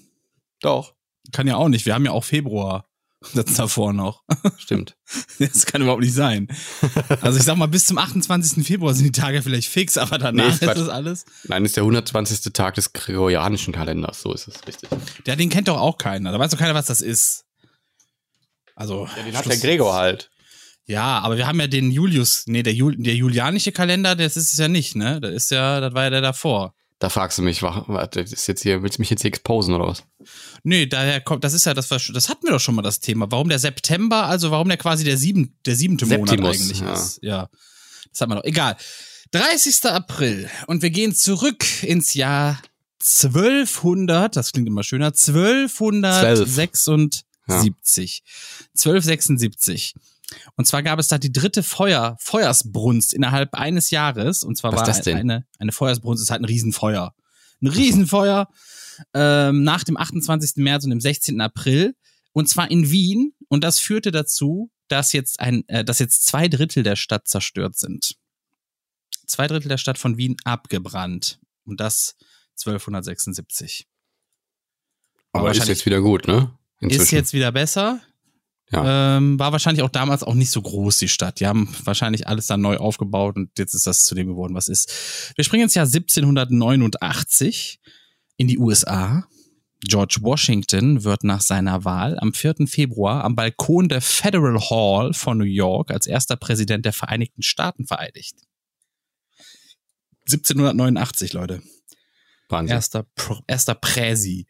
[0.62, 0.96] Doch.
[1.32, 1.86] kann ja auch nicht.
[1.86, 2.88] Wir haben ja auch Februar.
[3.34, 4.24] Das davor noch.
[4.58, 4.98] Stimmt.
[5.40, 6.48] Das kann überhaupt nicht sein.
[7.22, 8.66] Also ich sag mal, bis zum 28.
[8.68, 11.26] Februar sind die Tage vielleicht fix, aber Nee, danach ist ist das alles.
[11.46, 12.52] Nein, ist der 120.
[12.52, 14.22] Tag des gregorianischen Kalenders.
[14.22, 14.90] So ist es richtig.
[15.26, 16.32] Ja, den kennt doch auch keiner.
[16.34, 17.46] Da weiß doch keiner, was das ist.
[18.76, 19.08] Also.
[19.16, 20.30] Ja, den hat Schluss- der Gregor halt.
[20.86, 24.54] Ja, aber wir haben ja den Julius, nee, der, Jul, der julianische Kalender, das ist
[24.54, 25.22] es ja nicht, ne?
[25.22, 26.74] Das ist ja, das war ja der davor.
[27.00, 29.74] Da fragst du mich, wa- warte, ist jetzt hier, willst du mich jetzt hier exposen
[29.74, 30.04] oder was?
[30.63, 33.32] Nee, daher kommt, das ist ja das, das hatten wir doch schon mal das Thema.
[33.32, 36.93] Warum der September, also warum der quasi der, sieben, der siebente Monat Septimus, eigentlich ja.
[36.93, 37.19] ist.
[37.22, 37.50] Ja.
[38.12, 38.46] Das hat man doch.
[38.46, 38.78] Egal.
[39.32, 39.86] 30.
[39.86, 40.50] April.
[40.67, 42.62] Und wir gehen zurück ins Jahr
[43.02, 47.24] 1200, das klingt immer schöner, 1276.
[47.50, 49.93] 1276.
[50.56, 54.44] Und zwar gab es da die dritte Feuer, Feuersbrunst innerhalb eines Jahres.
[54.44, 55.18] Und zwar Was war ist das denn?
[55.18, 57.14] eine, eine Feuersbrunst ist halt ein Riesenfeuer.
[57.62, 58.50] Ein Riesenfeuer
[59.14, 60.58] ähm, nach dem 28.
[60.58, 61.40] März und dem 16.
[61.42, 61.96] April.
[62.32, 63.34] Und zwar in Wien.
[63.48, 67.78] Und das führte dazu, dass jetzt ein, äh, dass jetzt zwei Drittel der Stadt zerstört
[67.78, 68.16] sind.
[69.28, 71.40] Zwei Drittel der Stadt von Wien abgebrannt.
[71.66, 72.16] Und das
[72.60, 73.88] 1276.
[75.32, 76.58] Aber ist wahrscheinlich- jetzt wieder gut, ne?
[76.80, 78.02] Ist jetzt wieder besser.
[78.74, 79.18] Ja.
[79.18, 81.40] Ähm, war wahrscheinlich auch damals auch nicht so groß, die Stadt.
[81.40, 84.68] Die haben wahrscheinlich alles dann neu aufgebaut und jetzt ist das zu dem geworden, was
[84.68, 85.34] ist.
[85.36, 87.80] Wir springen ins Jahr 1789
[88.38, 89.28] in die USA.
[89.82, 92.68] George Washington wird nach seiner Wahl am 4.
[92.68, 97.86] Februar am Balkon der Federal Hall von New York als erster Präsident der Vereinigten Staaten
[97.86, 98.38] vereidigt.
[100.26, 101.62] 1789, Leute.
[102.50, 102.76] Wahnsinn.
[102.76, 104.48] Erster, Pro, erster Präsi.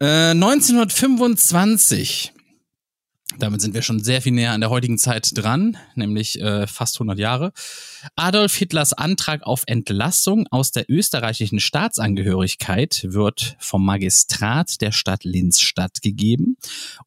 [0.00, 2.33] Äh, 1925.
[3.38, 6.96] Damit sind wir schon sehr viel näher an der heutigen Zeit dran, nämlich äh, fast
[6.96, 7.52] 100 Jahre.
[8.16, 15.60] Adolf Hitlers Antrag auf Entlassung aus der österreichischen Staatsangehörigkeit wird vom Magistrat der Stadt Linz
[15.60, 16.56] stattgegeben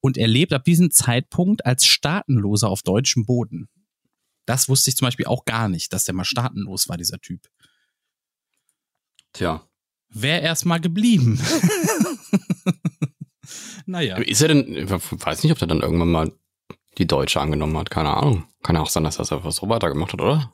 [0.01, 3.69] und er lebt ab diesem Zeitpunkt als Staatenloser auf deutschem Boden.
[4.45, 7.47] Das wusste ich zum Beispiel auch gar nicht, dass der mal staatenlos war, dieser Typ.
[9.33, 9.67] Tja.
[10.09, 11.39] Wäre erst mal geblieben.
[13.87, 14.17] naja.
[14.17, 16.31] Ist er denn, ich weiß nicht, ob der dann irgendwann mal
[16.97, 18.45] die Deutsche angenommen hat, keine Ahnung.
[18.63, 20.51] Kann ja auch sein, dass er das einfach so weitergemacht hat, oder?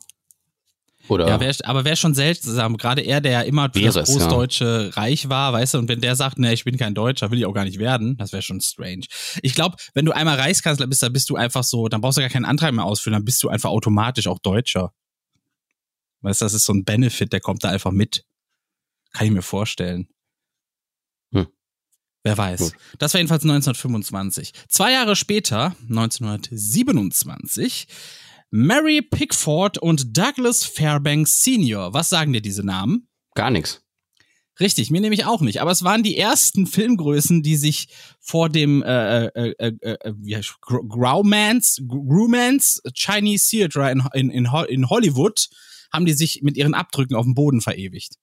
[1.09, 2.77] Oder Ja, wär, aber wäre schon seltsam.
[2.77, 4.15] Gerade er, der ja immer für das es, ja.
[4.15, 7.39] Großdeutsche Reich war, weißt du, und wenn der sagt, ne, ich bin kein Deutscher, will
[7.39, 9.05] ich auch gar nicht werden, das wäre schon strange.
[9.41, 12.21] Ich glaube, wenn du einmal Reichskanzler bist, dann bist du einfach so, dann brauchst du
[12.21, 14.93] gar keinen Antrag mehr ausfüllen, dann bist du einfach automatisch auch Deutscher.
[16.21, 18.23] Weißt du, das ist so ein Benefit, der kommt da einfach mit.
[19.11, 20.07] Kann ich mir vorstellen.
[22.23, 22.59] Wer weiß.
[22.61, 22.73] Gut.
[22.99, 24.53] Das war jedenfalls 1925.
[24.69, 27.87] Zwei Jahre später, 1927,
[28.51, 31.93] Mary Pickford und Douglas Fairbanks Senior.
[31.93, 33.07] Was sagen dir diese Namen?
[33.35, 33.81] gar nichts.
[34.59, 35.59] Richtig, mir nämlich auch nicht.
[35.61, 37.87] Aber es waren die ersten Filmgrößen, die sich
[38.19, 44.29] vor dem äh, äh, äh, äh, wie heißt, Gr- Grauman's, Grumans Chinese Theatre in, in,
[44.69, 45.49] in Hollywood
[45.91, 48.17] haben die sich mit ihren Abdrücken auf dem Boden verewigt.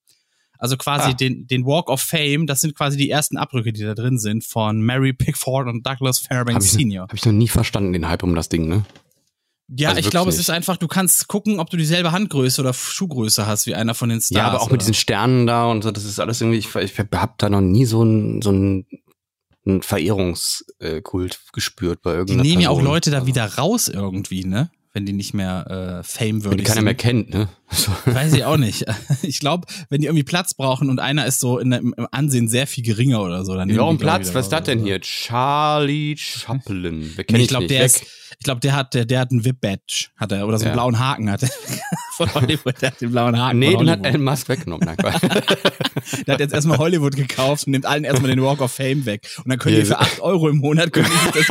[0.60, 1.14] Also quasi Ah.
[1.14, 4.44] den, den Walk of Fame, das sind quasi die ersten Abdrücke, die da drin sind
[4.44, 7.04] von Mary Pickford und Douglas Habe Fairbanks ich, Senior.
[7.04, 8.84] hab ich noch nie verstanden, den Hype um das Ding, ne?
[9.72, 12.74] Ja, also ich glaube, es ist einfach, du kannst gucken, ob du dieselbe Handgröße oder
[12.74, 14.36] Schuhgröße hast wie einer von den Stars.
[14.36, 14.72] ja, aber auch oder?
[14.72, 17.60] mit diesen Sternen da und so, das ist alles irgendwie, ich, ich hab da noch
[17.60, 18.84] nie so einen so einen,
[19.64, 22.92] einen Verehrungskult gespürt bei Die irgendeiner nehmen ja auch Person.
[22.92, 24.70] Leute da Also, wieder raus irgendwie, ne?
[24.92, 26.84] Wenn die nicht mehr äh, wenn famewürdig die keiner sind.
[26.84, 27.48] mehr kennt, ne?
[27.70, 27.92] So.
[28.06, 28.84] Weiß ich auch nicht.
[29.22, 32.66] Ich glaube, wenn die irgendwie Platz brauchen und einer ist so in im Ansehen sehr
[32.66, 34.34] viel geringer oder so, dann die, ich, Platz?
[34.34, 35.00] Was ist das denn hier?
[35.00, 37.12] Charlie Chaplin.
[37.14, 37.86] Wer kennt Nee, ich glaube, der Weg.
[37.86, 40.70] ist, ich glaube, der hat, der, der hat einen VIP-Badge, hat er, oder so einen
[40.70, 40.74] Ja.
[40.82, 41.50] blauen Haken hat er.
[42.16, 43.58] Von Hollywood, der hat den blauen Haken.
[43.58, 44.04] Nee, den hat.
[44.04, 44.86] Elon Musk weggenommen.
[44.86, 44.96] Nein.
[46.26, 49.26] Der hat jetzt erstmal Hollywood gekauft und nimmt allen erstmal den Walk of Fame weg.
[49.38, 51.46] Und dann können die für 8 Euro im Monat können das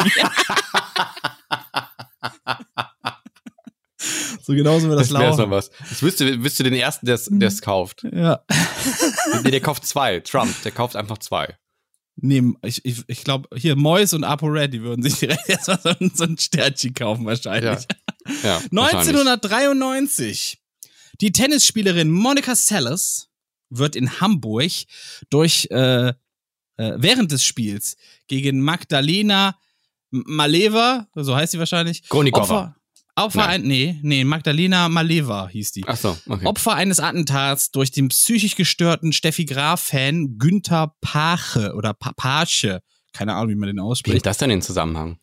[4.43, 5.41] So genau so wir das, das laufen.
[5.41, 5.69] noch was.
[5.91, 8.03] Ich wüsste, wüsste den ersten, der es kauft.
[8.11, 8.43] Ja.
[9.43, 10.19] Nee, der kauft zwei.
[10.21, 11.55] Trump, der kauft einfach zwei.
[12.15, 15.89] Nee, ich, ich, ich glaube, hier Mois und ApoRed, die würden sich direkt erstmal so,
[15.89, 17.85] ein- so ein Sternchen kaufen wahrscheinlich.
[18.43, 19.07] Ja, wahrscheinlich.
[19.53, 20.59] 1993.
[21.21, 23.29] Die Tennisspielerin Monica Seles
[23.69, 24.71] wird in Hamburg
[25.29, 26.13] durch äh, äh,
[26.77, 27.95] während des Spiels
[28.27, 29.57] gegen Magdalena
[30.11, 32.07] Maleva, so heißt sie wahrscheinlich.
[32.09, 32.75] Kronikova.
[33.25, 33.61] Opfer, Nein.
[33.61, 35.83] ein, nee, nee, Magdalena Maleva hieß die.
[35.87, 36.45] Ach so, okay.
[36.45, 42.81] Opfer eines Attentats durch den psychisch gestörten Steffi Graf-Fan Günther Pache oder pa Pache.
[43.13, 44.17] Keine Ahnung, wie man den Wie ausspricht.
[44.17, 45.19] ist das denn in Zusammenhang?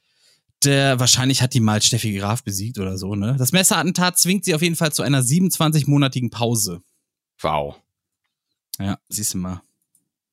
[0.64, 3.36] Der, wahrscheinlich hat die mal Steffi Graf besiegt oder so, ne?
[3.38, 6.80] Das Messerattentat zwingt sie auf jeden Fall zu einer 27-monatigen Pause.
[7.40, 7.76] Wow.
[8.78, 9.62] Ja, siehst du mal.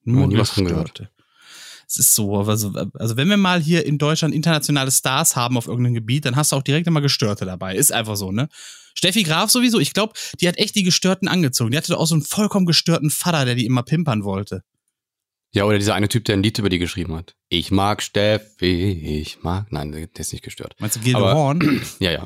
[0.05, 0.39] Gehört.
[0.39, 1.09] Gestörte.
[1.87, 5.57] Es ist so, aber so, also wenn wir mal hier in Deutschland internationale Stars haben
[5.57, 7.75] auf irgendeinem Gebiet, dann hast du auch direkt immer Gestörte dabei.
[7.75, 8.49] Ist einfach so, ne?
[8.95, 11.71] Steffi Graf sowieso, ich glaube, die hat echt die Gestörten angezogen.
[11.71, 14.63] Die hatte doch auch so einen vollkommen gestörten Vater, der die immer pimpern wollte.
[15.55, 17.35] Ja, oder dieser eine Typ, der ein Lied über die geschrieben hat.
[17.47, 19.71] Ich mag Steffi, ich mag.
[19.71, 20.75] Nein, der ist nicht gestört.
[20.79, 21.81] Meinst du Aber- Horn?
[21.99, 22.25] Ja, ja.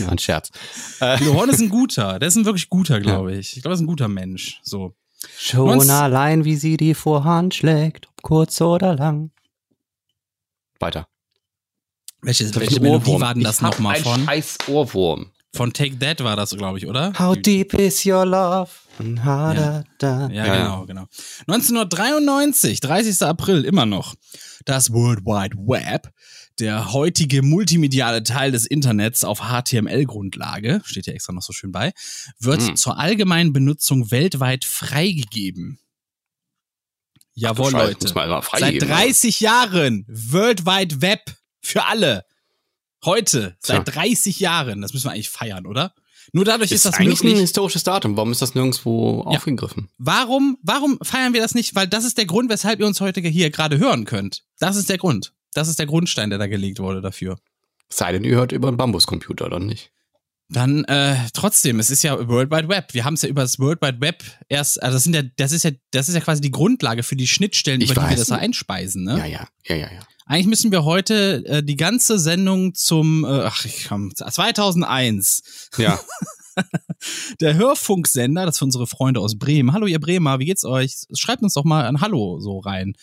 [0.00, 0.50] ja ein Scherz.
[0.98, 2.18] Guido Horn ist ein guter.
[2.18, 3.56] Der ist ein wirklich guter, glaube ich.
[3.56, 4.58] Ich glaube, er ist ein guter Mensch.
[4.64, 4.96] So.
[5.36, 9.30] Schon Neunz- allein, wie sie die Vorhand schlägt, ob kurz oder lang.
[10.78, 11.06] Weiter.
[12.22, 13.20] Welche, Jetzt hab ich welche Melodie Ohrwurm.
[13.22, 14.24] war denn das nochmal von?
[14.24, 15.30] scheiß Ohrwurm.
[15.52, 17.12] Von Take That war das, glaube ich, oder?
[17.18, 18.70] How deep is your love?
[19.00, 19.54] Ja.
[19.54, 20.28] da, da.
[20.28, 21.06] Ja, genau, genau.
[21.48, 23.22] 1993, 30.
[23.22, 24.14] April, immer noch.
[24.64, 26.10] Das World Wide Web,
[26.58, 31.92] der heutige multimediale Teil des Internets auf HTML-Grundlage, steht hier extra noch so schön bei,
[32.38, 32.76] wird Hm.
[32.76, 35.78] zur allgemeinen Benutzung weltweit freigegeben.
[37.34, 38.08] Jawohl, Leute.
[38.08, 41.20] Seit freigeben, 30 Jahren World Wide Web
[41.62, 42.24] für alle.
[43.04, 43.94] Heute, seit Tja.
[43.94, 44.82] 30 Jahren.
[44.82, 45.94] Das müssen wir eigentlich feiern, oder?
[46.32, 47.34] Nur dadurch ist, Ist, das eigentlich möglich.
[47.34, 48.16] ein historisches Datum.
[48.16, 49.38] Warum ist das nirgendwo Ja.
[49.38, 49.88] aufgegriffen?
[49.96, 51.74] Warum, warum feiern wir das nicht?
[51.74, 54.42] Weil das ist der Grund, weshalb ihr uns heute hier gerade hören könnt.
[54.58, 55.32] Das ist der Grund.
[55.54, 57.38] Das ist der Grundstein, der da gelegt wurde dafür.
[57.92, 59.90] Sei denn, ihr hört über einen Bambuscomputer, oder nicht?
[60.48, 62.92] Dann äh, trotzdem, es ist ja World Wide Web.
[62.92, 65.52] Wir haben es ja über das World Wide Web erst, also das sind ja, das
[65.52, 68.16] ist ja, das ist ja quasi die Grundlage für die Schnittstellen, Ich über die wir
[68.16, 69.04] das da einspeisen.
[69.04, 69.18] Ne?
[69.18, 70.00] Ja, ja, ja, ja, ja.
[70.26, 75.70] Eigentlich müssen wir heute äh, die ganze Sendung zum, äh, ach, ich komm, 2001.
[75.76, 76.00] Ja,
[77.40, 79.72] Der Hörfunksender, das für unsere Freunde aus Bremen.
[79.72, 80.94] Hallo, ihr Bremer, wie geht's euch?
[81.14, 82.94] Schreibt uns doch mal ein Hallo so rein.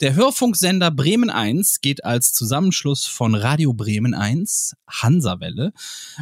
[0.00, 5.72] Der Hörfunksender Bremen 1 geht als Zusammenschluss von Radio Bremen 1, Hansawelle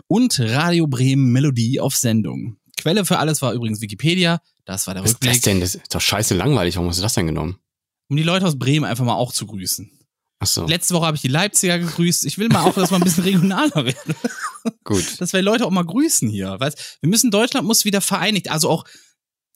[0.06, 2.56] und Radio Bremen Melodie auf Sendung.
[2.76, 4.40] Quelle für alles war übrigens Wikipedia.
[4.64, 5.32] Das war der was ist Rückblick.
[5.34, 5.60] das denn?
[5.60, 6.76] Das ist doch scheiße langweilig.
[6.76, 7.56] Warum hast du das denn genommen?
[8.08, 9.90] Um die Leute aus Bremen einfach mal auch zu grüßen.
[10.40, 12.24] Ach so, Letzte Woche habe ich die Leipziger gegrüßt.
[12.26, 14.14] Ich will mal auch, dass wir ein bisschen regionaler werden.
[14.84, 15.20] gut.
[15.20, 16.58] dass wir Leute auch mal grüßen hier.
[16.58, 18.84] Weißt, wir müssen, Deutschland muss wieder vereinigt, also auch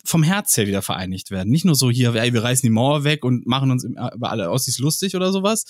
[0.06, 1.50] vom Herz her wieder vereinigt werden.
[1.50, 4.30] Nicht nur so hier, ey, wir reißen die Mauer weg und machen uns im- über
[4.30, 5.64] alle Ossis lustig oder sowas.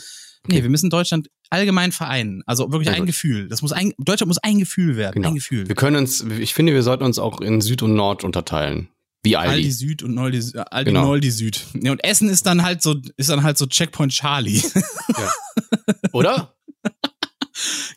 [0.49, 2.43] Nee, wir müssen Deutschland allgemein vereinen.
[2.47, 3.05] Also wirklich ein.
[3.07, 3.49] Gefühl.
[3.49, 5.15] Das muss ein, Deutschland muss ein Gefühl werden.
[5.17, 5.29] Genau.
[5.29, 5.67] Ein Gefühl.
[5.67, 8.89] Wir können uns, ich finde, wir sollten uns auch in Süd und Nord unterteilen.
[9.25, 9.55] Wie Aldi.
[9.55, 11.05] Aldi Süd und Noldi, äh, Aldi Genau.
[11.07, 11.67] Noldi Süd.
[11.83, 14.63] Ja, und Essen ist dann halt so, ist dann halt so Checkpoint Charlie.
[16.13, 16.55] Oder?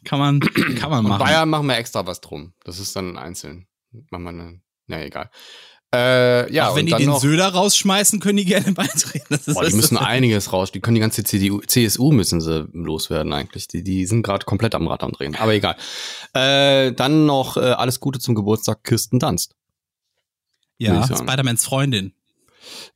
[0.05, 1.19] kann man, kann man Und machen.
[1.19, 2.53] Bayern machen wir extra was drum.
[2.63, 3.67] Das ist dann einzeln.
[4.09, 5.29] Machen wir eine, na egal.
[5.91, 9.25] Äh, ja, Auch wenn die den noch, Söder rausschmeißen, können die gerne beitreten.
[9.29, 10.71] Das boah, die müssen einiges raus.
[10.71, 13.67] Die können die ganze CDU, CSU müssen sie loswerden eigentlich.
[13.67, 15.35] Die, die sind gerade komplett am Rad am Drehen.
[15.35, 15.75] Aber egal.
[16.33, 19.55] Äh, dann noch äh, alles Gute zum Geburtstag Kirsten Dunst.
[20.77, 21.03] ja.
[21.07, 22.13] Spider-Mans Freundin.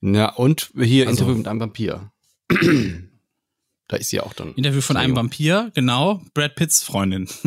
[0.02, 2.12] Ja, und hier Also- Interview mit einem Vampir.
[3.88, 4.54] da ist sie auch dann.
[4.54, 5.16] Interview von einem.
[5.16, 6.22] Vampir, genau.
[6.36, 7.28] Brad Pitts Freundin.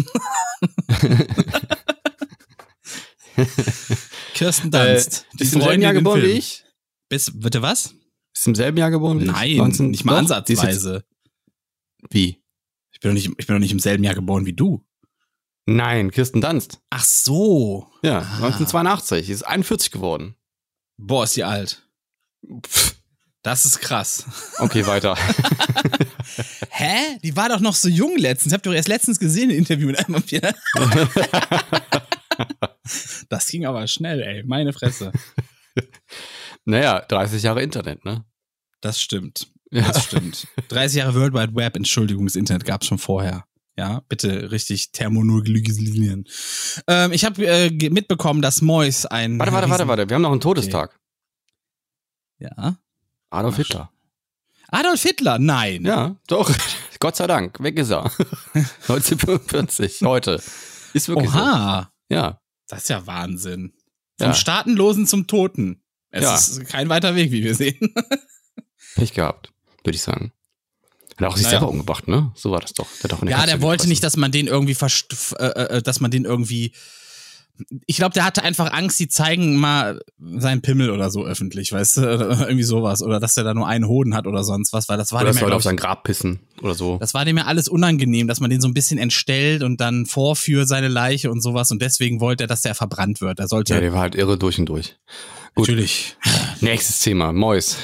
[4.36, 5.26] Kirsten Äh, Dunst.
[5.38, 6.62] ist im selben Jahr geboren wie ich?
[7.08, 7.94] Bis, bitte was?
[8.34, 9.30] Ist im selben Jahr geboren wie ich?
[9.32, 11.04] Nein, 19 nicht mal Doch, die ist jetzt- ansatzweise.
[12.10, 12.42] Wie?
[12.92, 14.84] Ich bin, doch nicht, ich bin doch nicht im selben Jahr geboren wie du.
[15.66, 16.80] Nein, Kirsten Dunst.
[16.90, 17.90] Ach so.
[18.02, 18.36] Ja, Ah.
[18.36, 19.26] 1982.
[19.26, 20.36] Sie ist 41 geworden.
[20.98, 21.82] Boah, ist die alt.
[22.64, 22.94] Pff,
[23.42, 24.24] Das ist krass.
[24.58, 25.16] Okay, weiter.
[26.70, 27.18] Hä?
[27.22, 28.52] Die war doch noch so jung letztens.
[28.52, 30.40] Habt ihr doch erst letztens gesehen, ein Interview mit einem Vampir.
[33.28, 34.42] das ging aber schnell, ey.
[34.44, 35.12] Meine Fresse.
[36.64, 38.24] naja, 30 Jahre Internet, ne?
[38.80, 39.48] Das stimmt.
[39.70, 39.88] Ja.
[39.88, 40.46] Das stimmt.
[40.68, 43.44] 30 Jahre World Wide Web, Entschuldigung, das Internet gab's schon vorher.
[43.78, 46.24] Ja, bitte richtig thermonologisieren.
[46.86, 49.38] Ähm, ich habe äh, mitbekommen, dass Mois ein.
[49.38, 50.08] Warte, warte, warte, warte.
[50.08, 50.98] Wir haben noch einen Todestag.
[52.38, 52.78] Ja.
[53.28, 53.90] Adolf Hitler.
[54.68, 55.84] Adolf Hitler, nein.
[55.84, 56.50] Ja, doch.
[57.00, 57.62] Gott sei Dank.
[57.62, 58.10] Weg ist er.
[58.88, 60.00] 1945.
[60.02, 60.42] Heute.
[60.94, 61.82] Ist wirklich Oha.
[61.82, 61.95] so.
[62.08, 62.40] Ja.
[62.68, 63.72] Das ist ja Wahnsinn.
[64.18, 64.34] Vom Ja.
[64.34, 65.82] Staatenlosen zum Toten.
[66.10, 66.34] Es Ja.
[66.34, 67.94] ist kein weiter Weg, wie wir sehen.
[68.94, 69.52] Pech gehabt,
[69.84, 70.32] würde ich sagen.
[71.18, 71.58] Hat auch sich Naja.
[71.58, 72.32] selber umgebracht, ne?
[72.34, 72.86] So war das doch.
[73.02, 73.88] Der, in Ja, Katze der wollte gefressen.
[73.90, 76.72] nicht, dass man den irgendwie f- äh, äh, dass man den irgendwie.
[77.86, 81.98] Ich glaube, der hatte einfach Angst, die zeigen mal seinen Pimmel oder so öffentlich, weißt
[81.98, 83.02] du, irgendwie sowas.
[83.02, 85.32] Oder dass er da nur einen Hoden hat oder sonst was, weil das war Oder
[85.32, 86.98] dem ja, auf sein Grab pissen oder so.
[86.98, 90.06] das war dem ja alles unangenehm, dass man den so ein bisschen entstellt und dann
[90.06, 93.38] vorführt seine Leiche und sowas und deswegen wollte er, dass der verbrannt wird.
[93.38, 94.96] Er sollte Ja, der war halt irre durch und durch.
[95.54, 95.68] Gut.
[95.68, 96.16] natürlich.
[96.60, 97.76] Nächstes Thema, Mois.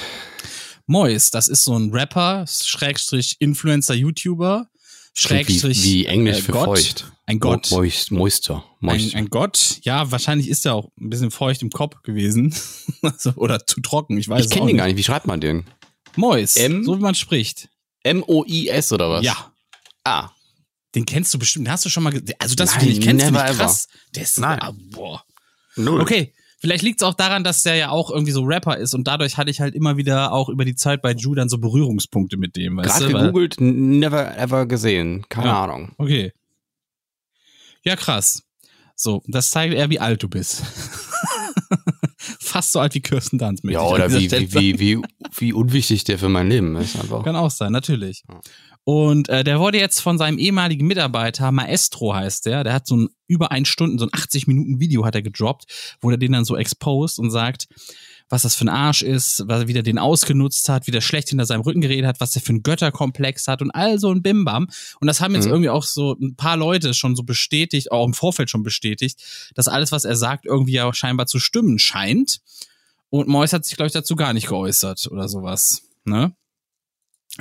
[0.87, 4.67] Mois, das ist so ein Rapper, Schrägstrich Influencer, YouTuber,
[5.15, 6.79] Schrägstrich wie, wie Englisch äh, für Gott.
[6.79, 7.13] feucht.
[7.27, 7.71] Ein Gott.
[7.71, 8.57] Mo Moist, Moister.
[8.57, 9.17] Ein, Moisture.
[9.19, 12.55] ein Gott, ja, wahrscheinlich ist er auch ein bisschen feucht im Kopf gewesen.
[13.03, 14.79] Also, Oder zu trocken, ich weiß ich kenne den nicht.
[14.79, 14.97] gar nicht.
[14.97, 15.65] Wie schreibt man den?
[16.17, 16.85] Mois, M?
[16.85, 17.69] so wie man spricht.
[18.05, 19.25] M-O-I-S oder was?
[19.25, 19.53] Ja,
[20.05, 20.31] Ah.
[20.95, 23.33] den kennst du bestimmt, den hast du schon mal, also du den nicht kennst, finde
[23.33, 23.89] never ich krass.
[24.15, 24.59] Der ist, Nein.
[24.61, 25.25] ah, boah.
[25.77, 26.01] Null.
[26.01, 29.07] Okay, vielleicht liegt es auch daran, dass der ja auch irgendwie so Rapper ist und
[29.07, 32.37] dadurch hatte ich halt immer wieder auch über die Zeit bei Ju dann so Berührungspunkte
[32.39, 35.27] mit dem, Gerade gegoogelt, never ever gesehen.
[35.29, 35.65] Keine Ja.
[35.65, 35.93] Ahnung.
[35.99, 36.33] Okay.
[37.85, 38.45] Ja, krass.
[38.95, 40.63] So, das zeigt eher, wie alt du bist.
[42.41, 43.65] Fast so alt wie Kirsten Dunst.
[43.65, 45.03] Ja, oder wie, wie, wie,
[45.37, 46.95] wie unwichtig der für mein Leben ist.
[46.97, 47.25] Einfach.
[47.25, 48.23] Kann auch sein, natürlich.
[48.85, 52.97] Und äh, der wurde jetzt von seinem ehemaligen Mitarbeiter, Maestro heißt der, der hat so
[52.97, 56.33] ein über ein Stunden, so ein 80 Minuten Video hat er gedroppt, wo er den
[56.33, 57.67] dann so exposed und sagt,
[58.29, 61.29] was das für ein Arsch ist, was, wie der den ausgenutzt hat, wie der schlecht
[61.29, 64.23] hinter seinem Rücken geredet hat, was der für einen Götterkomplex hat und all so ein
[64.23, 64.69] Bimbam.
[65.01, 65.53] Und das haben jetzt Mhm.
[65.53, 69.23] irgendwie auch so ein paar Leute schon so bestätigt, auch im Vorfeld schon bestätigt,
[69.55, 72.41] dass alles, was er sagt, irgendwie ja scheinbar zu stimmen scheint.
[73.11, 75.83] Und Mois hat sich, glaube ich, dazu gar nicht geäußert oder sowas.
[76.05, 76.33] Ne?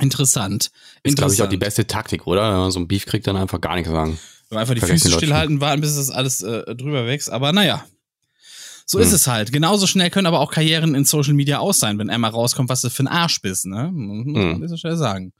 [0.00, 0.70] Interessant.
[1.02, 2.50] Ist, glaube ich, auch die beste Taktik, oder?
[2.50, 4.18] Wenn man so ein Beef kriegt, dann einfach gar nichts sagen.
[4.48, 7.30] Wenn wir einfach die Vergessen Füße die stillhalten, warten, bis das alles äh, drüber wächst.
[7.30, 7.84] Aber naja.
[8.86, 9.14] So ist Hm.
[9.14, 9.52] es halt.
[9.52, 12.80] Genauso schnell können aber auch Karrieren in Social Media aus sein, wenn einmal rauskommt, was
[12.80, 13.90] du für ein Arsch bist, ne?
[13.92, 14.76] Muss man Hm.
[14.76, 15.32] schnell sagen.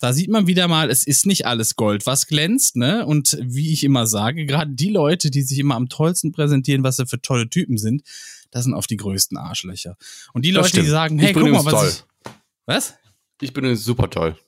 [0.00, 3.06] Da sieht man wieder mal, es ist nicht alles Gold, was glänzt, ne?
[3.06, 6.96] Und wie ich immer sage, gerade die Leute, die sich immer am tollsten präsentieren, was
[6.96, 8.02] sie für tolle Typen sind,
[8.50, 9.96] das sind oft die größten Arschlöcher.
[10.32, 10.88] Und die Das Leute, die stimmt.
[10.90, 12.04] sagen, Ich hey, guck mal, was ich,
[12.66, 12.94] was?
[13.42, 14.38] Ich bin super toll.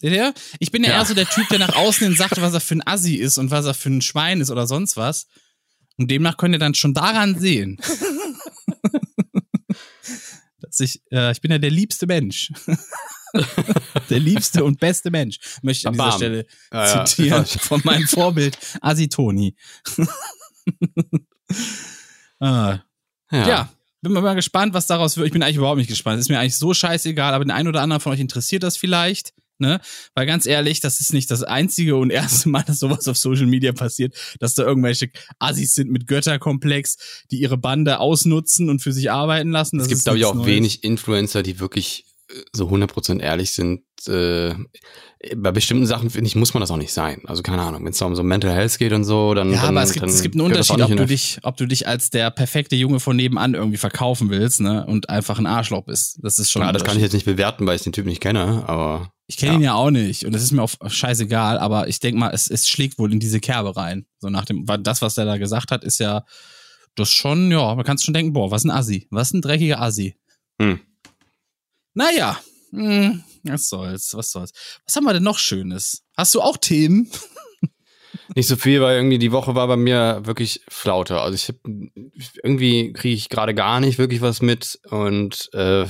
[0.00, 0.98] Ja, ich bin ja, Ja.
[0.98, 3.38] eher so der Typ, der nach außen hin sagt, was er für ein Assi ist
[3.38, 5.26] und was er für ein Schwein ist oder sonst was.
[5.96, 7.78] Und demnach könnt ihr dann schon daran sehen,
[10.60, 12.52] dass ich, äh, ich bin ja der liebste Mensch.
[14.10, 16.16] der liebste und beste Mensch, möchte ich an dieser Bam.
[16.18, 17.04] Stelle Ja, ja.
[17.04, 19.56] zitieren von meinem Vorbild Assi Toni.
[22.40, 22.78] ah,
[23.30, 23.68] ja.
[24.04, 25.26] Bin mal gespannt, was daraus wird.
[25.26, 26.20] Ich bin eigentlich überhaupt nicht gespannt.
[26.20, 29.32] Ist mir eigentlich so scheißegal, aber den einen oder anderen von euch interessiert das vielleicht.
[29.58, 29.80] Ne?
[30.14, 33.46] Weil ganz ehrlich, das ist nicht das einzige und erste Mal, dass sowas auf Social
[33.46, 36.96] Media passiert, dass da irgendwelche Assis sind mit Götterkomplex,
[37.30, 39.78] die ihre Bande ausnutzen und für sich arbeiten lassen.
[39.78, 40.46] Das es gibt, glaube ich, auch Neues.
[40.46, 42.04] wenig Influencer, die wirklich
[42.52, 43.82] so 100% ehrlich sind.
[44.08, 44.54] Äh,
[45.36, 47.22] bei bestimmten Sachen, finde ich, muss man das auch nicht sein.
[47.26, 49.76] Also keine Ahnung, wenn es um so Mental Health geht und so, dann Ja, dann,
[49.76, 52.30] aber es gibt, es gibt einen Unterschied, ob du dich, ob du dich als der
[52.30, 56.18] perfekte Junge von nebenan irgendwie verkaufen willst, ne, und einfach ein Arschloch bist.
[56.22, 56.62] Das ist schon.
[56.62, 59.36] Ja, das kann ich jetzt nicht bewerten, weil ich den Typ nicht kenne, aber Ich
[59.36, 62.30] kenne ihn ja auch nicht und es ist mir auch scheißegal, aber ich denk mal,
[62.34, 64.06] es, es schlägt wohl in diese Kerbe rein.
[64.18, 66.24] So nach dem, das, was der da gesagt hat, ist ja
[66.96, 70.16] das schon, ja, man kann schon denken, boah, was ein Assi, was ein dreckiger Assi.
[70.60, 70.80] Hm.
[71.94, 72.38] Naja,
[72.70, 74.50] hm, was soll's, was soll's.
[74.86, 76.02] Was haben wir denn noch Schönes?
[76.16, 77.10] Hast du auch Themen?
[78.34, 81.20] nicht so viel, weil irgendwie die Woche war bei mir wirklich Flaute.
[81.20, 81.56] Also ich hab,
[82.42, 85.86] irgendwie kriege ich gerade gar nicht wirklich was mit und äh,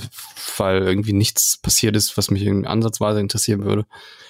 [0.57, 3.87] weil irgendwie nichts passiert ist, was mich irgendwie ansatzweise interessieren würde.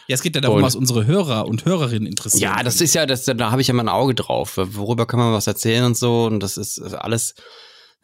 [0.06, 2.42] Ja, es geht ja darum, Und- was unsere Hörer und Hörerinnen interessiert.
[2.42, 4.52] Ja, das ist ja, das, da habe ich ja mein Auge drauf.
[4.56, 6.24] Worüber kann man was erzählen und so.
[6.26, 7.34] Und das ist alles.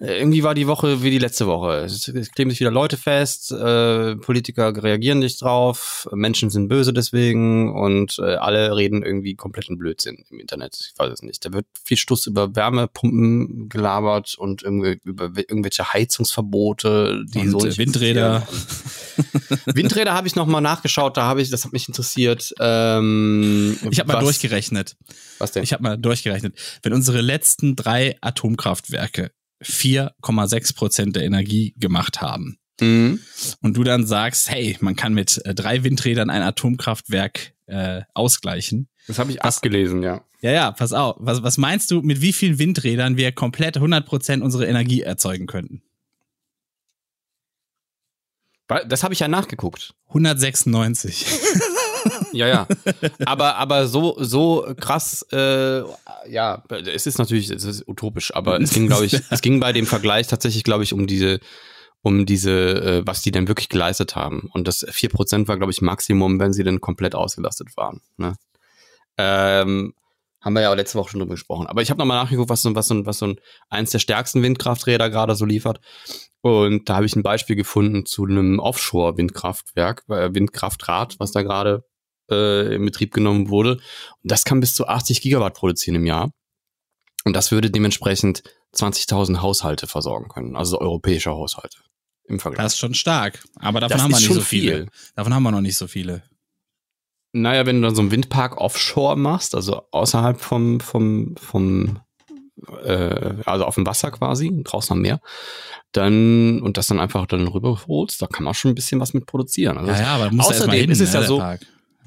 [0.02, 1.84] Irgendwie war die Woche wie die letzte Woche.
[1.84, 7.70] Es, kleben sich wieder Leute fest, äh, Politiker reagieren nicht drauf, Menschen sind böse deswegen
[7.74, 10.78] und äh, alle reden irgendwie kompletten Blödsinn im Internet.
[10.80, 11.44] Ich weiß es nicht.
[11.44, 17.66] Da wird viel Stuss über Wärmepumpen gelabert und irgendwie über irgendwelche Heizungsverbote, die Und, so
[17.66, 18.48] äh, Windräder.
[19.66, 22.54] Windräder habe ich noch mal nachgeschaut, da habe ich, das hat mich interessiert.
[22.58, 24.96] Ähm, Ich habe mal durchgerechnet.
[25.38, 25.62] Was denn?
[25.62, 26.54] Ich habe mal durchgerechnet.
[26.82, 29.30] Wenn unsere letzten drei Atomkraftwerke
[29.62, 33.20] 4,6 Prozent der Energie gemacht haben Mhm.
[33.60, 38.88] und du dann sagst, hey, man kann mit äh, drei Windrädern ein Atomkraftwerk äh, ausgleichen.
[39.06, 40.24] Das habe ich abgelesen, ja.
[40.40, 41.16] Ja, ja, pass auf.
[41.18, 45.46] Was, was meinst du, mit wie vielen Windrädern wir komplett 100 Prozent unsere Energie erzeugen
[45.46, 45.82] könnten?
[48.88, 49.94] Das habe ich ja nachgeguckt.
[50.08, 51.26] 196.
[52.32, 52.68] Ja, ja.
[53.24, 55.82] aber aber so so krass, äh,
[56.28, 59.72] ja, es ist natürlich, es ist utopisch, aber es ging, glaube ich, es ging bei
[59.72, 61.40] dem Vergleich tatsächlich, glaube ich, um diese,
[62.02, 64.48] um diese, äh, was die denn wirklich geleistet haben.
[64.52, 68.00] Und das 4% war, glaube ich, Maximum, wenn sie denn komplett ausgelastet waren.
[68.16, 68.36] Ne?
[69.18, 69.94] Ähm,
[70.40, 71.66] haben wir ja auch letzte Woche schon drüber gesprochen.
[71.66, 74.42] Aber ich habe nochmal nachgeguckt, was so, was so, was so ein, eins der stärksten
[74.42, 75.80] Windkrafträder gerade so liefert.
[76.40, 81.84] Und da habe ich ein Beispiel gefunden zu einem Offshore-Windkraftwerk, äh, Windkraftrad, was da gerade
[82.30, 83.74] äh, in Betrieb genommen wurde.
[83.74, 86.30] Und das kann bis zu 80 Gigawatt produzieren im Jahr.
[87.24, 88.42] Und das würde dementsprechend
[88.74, 91.78] 20.000 Haushalte versorgen können, also europäische Haushalte
[92.24, 92.64] im Vergleich.
[92.64, 93.42] Das ist schon stark.
[93.56, 94.76] Aber davon Das haben wir nicht so viele.
[94.76, 94.88] viel.
[95.16, 96.22] Davon haben wir noch nicht so viele.
[97.32, 102.00] Naja, wenn du dann so einen Windpark offshore machst, also außerhalb vom, vom, vom
[102.82, 105.20] äh, also auf dem Wasser quasi, draußen am Meer,
[105.92, 109.26] dann und das dann einfach dann rüberholst, da kann man schon ein bisschen was mit
[109.26, 109.78] produzieren.
[109.78, 111.60] Also Ja, ja, aber muss erst mal außerdem hin, ist es ne, ja so, Park.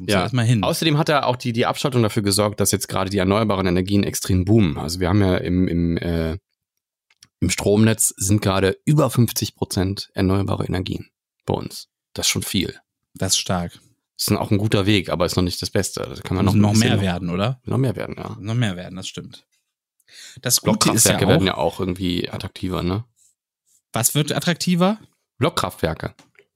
[0.04, 0.64] Muss ja, erst mal hin.
[0.64, 4.04] Außerdem hat er auch die, die Abschaltung dafür gesorgt, dass jetzt gerade die erneuerbaren Energien
[4.04, 4.78] extrem boomen.
[4.78, 6.38] Also wir haben ja im, im, äh,
[7.40, 11.10] im Stromnetz sind gerade über 50 Prozent erneuerbare Energien
[11.46, 11.90] bei uns.
[12.14, 12.80] Das ist schon viel.
[13.14, 13.74] Das ist stark.
[14.18, 16.02] Das ist auch ein guter Weg, aber ist noch nicht das Beste.
[16.02, 17.60] Da kann man noch, noch mehr werden, oder?
[17.66, 18.38] Noch mehr werden, ja.
[18.40, 19.46] Noch mehr werden, das stimmt.
[20.42, 23.06] Das Gute ist ja Blockkraftwerke auch, werden ja auch irgendwie attraktiver, ne?
[23.94, 25.00] was wird attraktiver?
[25.38, 26.16] Blockkraftwerke.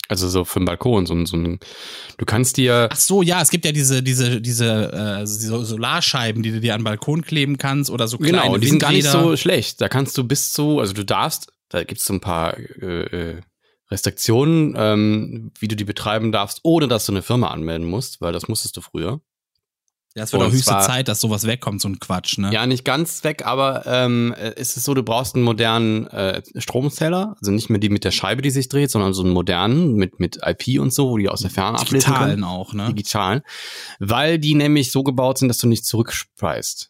[0.10, 1.60] Also so für den Balkon, so, ein- so ein,
[2.18, 4.92] du kannst dir, Ach so, ja, es gibt ja diese, diese, diese
[5.22, 8.58] äh, so Solarscheiben, die du dir an den Balkon kleben kannst oder so kleine genau,
[8.58, 9.82] die sind gar nicht so schlecht.
[9.82, 13.42] Da kannst du bis zu, also du darfst, da gibt's so ein paar äh, äh,
[13.92, 18.34] Restriktionen, ähm, wie du die betreiben darfst, ohne dass du eine Firma anmelden musst, weil
[18.34, 19.22] das musstest du früher.
[20.18, 22.50] Ja, es wird Und auch höchste zwar- Zeit, dass sowas wegkommt, so ein Quatsch, ne?
[22.52, 27.36] Ja, nicht ganz weg, aber ähm, es ist so, du brauchst einen modernen äh, Stromzähler,
[27.40, 30.20] also nicht mehr die mit der Scheibe, die sich dreht, sondern so einen modernen mit
[30.20, 32.88] mit IP und so, wo die aus der Ferne ablesen Digitalen auch, ne?
[32.88, 33.42] Digitalen,
[34.00, 36.90] weil die nämlich so gebaut sind, dass du nicht zurückspeist.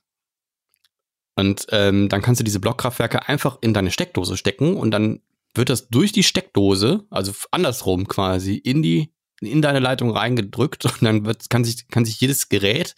[1.35, 5.19] Und ähm, dann kannst du diese Blockkraftwerke einfach in deine Steckdose stecken und dann
[5.53, 9.11] wird das durch die Steckdose, also andersrum quasi, in die
[9.41, 12.95] in deine Leitung reingedrückt und dann wird, kann sich kann sich jedes Gerät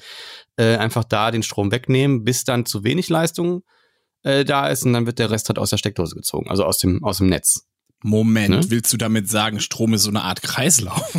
[0.57, 3.63] äh, einfach da den Strom wegnehmen, bis dann zu wenig Leistung
[4.23, 6.77] äh, da ist und dann wird der Rest halt aus der Steckdose gezogen, also aus
[6.77, 7.65] dem aus dem Netz.
[8.01, 8.61] Moment, Ne?
[8.69, 11.03] willst du damit sagen, Strom ist so eine Art Kreislauf?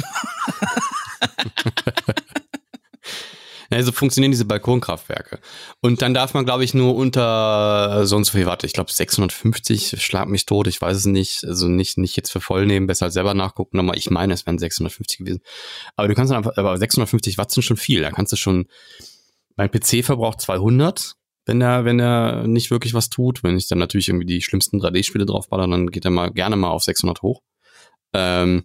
[3.72, 5.38] Ja, so funktionieren diese Balkonkraftwerke.
[5.80, 8.64] Und dann darf man, glaube ich, nur unter so und so viel Watt.
[8.64, 11.44] Ich glaube 650, schlag mich tot, ich weiß es nicht.
[11.44, 13.78] Also nicht, nicht jetzt für voll nehmen, besser selber nachgucken.
[13.78, 15.40] Aber ich meine, es wären 650 gewesen.
[15.94, 18.02] Aber du kannst dann einfach, aber 650 Watt sind schon viel.
[18.02, 18.66] Da kannst du schon,
[19.56, 21.14] mein PC verbraucht 200,
[21.46, 23.44] wenn er, wenn er nicht wirklich was tut.
[23.44, 26.70] Wenn ich dann natürlich irgendwie die schlimmsten 3D-Spiele draufballer, dann geht er mal gerne mal
[26.70, 27.42] auf 600 hoch.
[28.14, 28.64] Ähm,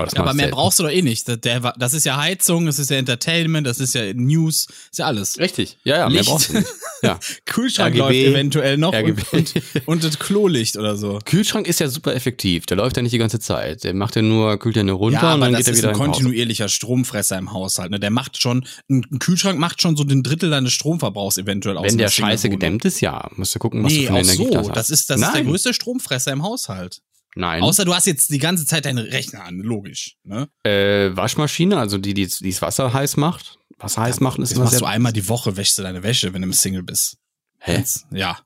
[0.00, 0.54] Aber, das Ja, aber mehr selten.
[0.56, 1.28] brauchst du doch eh nicht.
[1.28, 1.38] Das,
[1.78, 5.38] das ist ja Heizung, das ist ja Entertainment, das ist ja News, ist ja alles.
[5.38, 6.28] Richtig, ja, ja, mehr Licht.
[6.30, 6.68] brauchst du nicht.
[7.02, 7.18] Ja.
[7.46, 9.52] Kühlschrank RGB, läuft eventuell noch und, und,
[9.86, 11.18] und das Klolicht oder so.
[11.24, 12.66] Kühlschrank ist ja super effektiv.
[12.66, 13.84] Der läuft ja nicht die ganze Zeit.
[13.84, 15.78] Der macht ja nur, kühlt ja nur runter Ja, und dann das geht er ist
[15.78, 16.10] wieder ein in Pause.
[16.12, 17.90] kontinuierlicher Stromfresser im Haushalt.
[17.90, 18.00] Ne?
[18.00, 21.86] Der macht schon, ein ein Kühlschrank macht schon so den Drittel deines Stromverbrauchs eventuell aus.
[21.86, 23.28] Wenn der scheiße gedämmt ist, ja.
[23.36, 24.58] Musst du gucken, was Nee, du für eine auch Energie so.
[24.58, 24.76] hast.
[24.76, 27.00] Das ist, das ist der größte Stromfresser im Haushalt.
[27.36, 27.62] Nein.
[27.62, 30.16] Außer du hast jetzt die ganze Zeit deinen Rechner an, logisch.
[30.24, 30.48] Ne?
[30.64, 33.58] äh, Waschmaschine, also die, die das Wasser heiß macht.
[33.78, 34.80] Wasser heiß machen ist Das immer machst sehr...
[34.80, 37.18] du einmal die Woche, wäschst du deine Wäsche, wenn du im Single bist.
[37.58, 37.84] Hä?
[38.10, 38.38] Ja.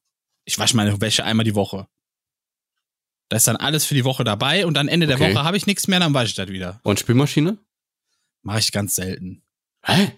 [0.44, 1.86] Ich wasche meine Wäsche einmal die Woche.
[3.30, 5.34] Da ist dann alles für die Woche dabei und dann Ende der Okay.
[5.34, 6.80] Woche habe ich nichts mehr, dann wasche ich das wieder.
[6.82, 7.56] Und Spülmaschine?
[8.42, 9.42] Mache ich ganz selten.
[9.82, 10.12] Hä?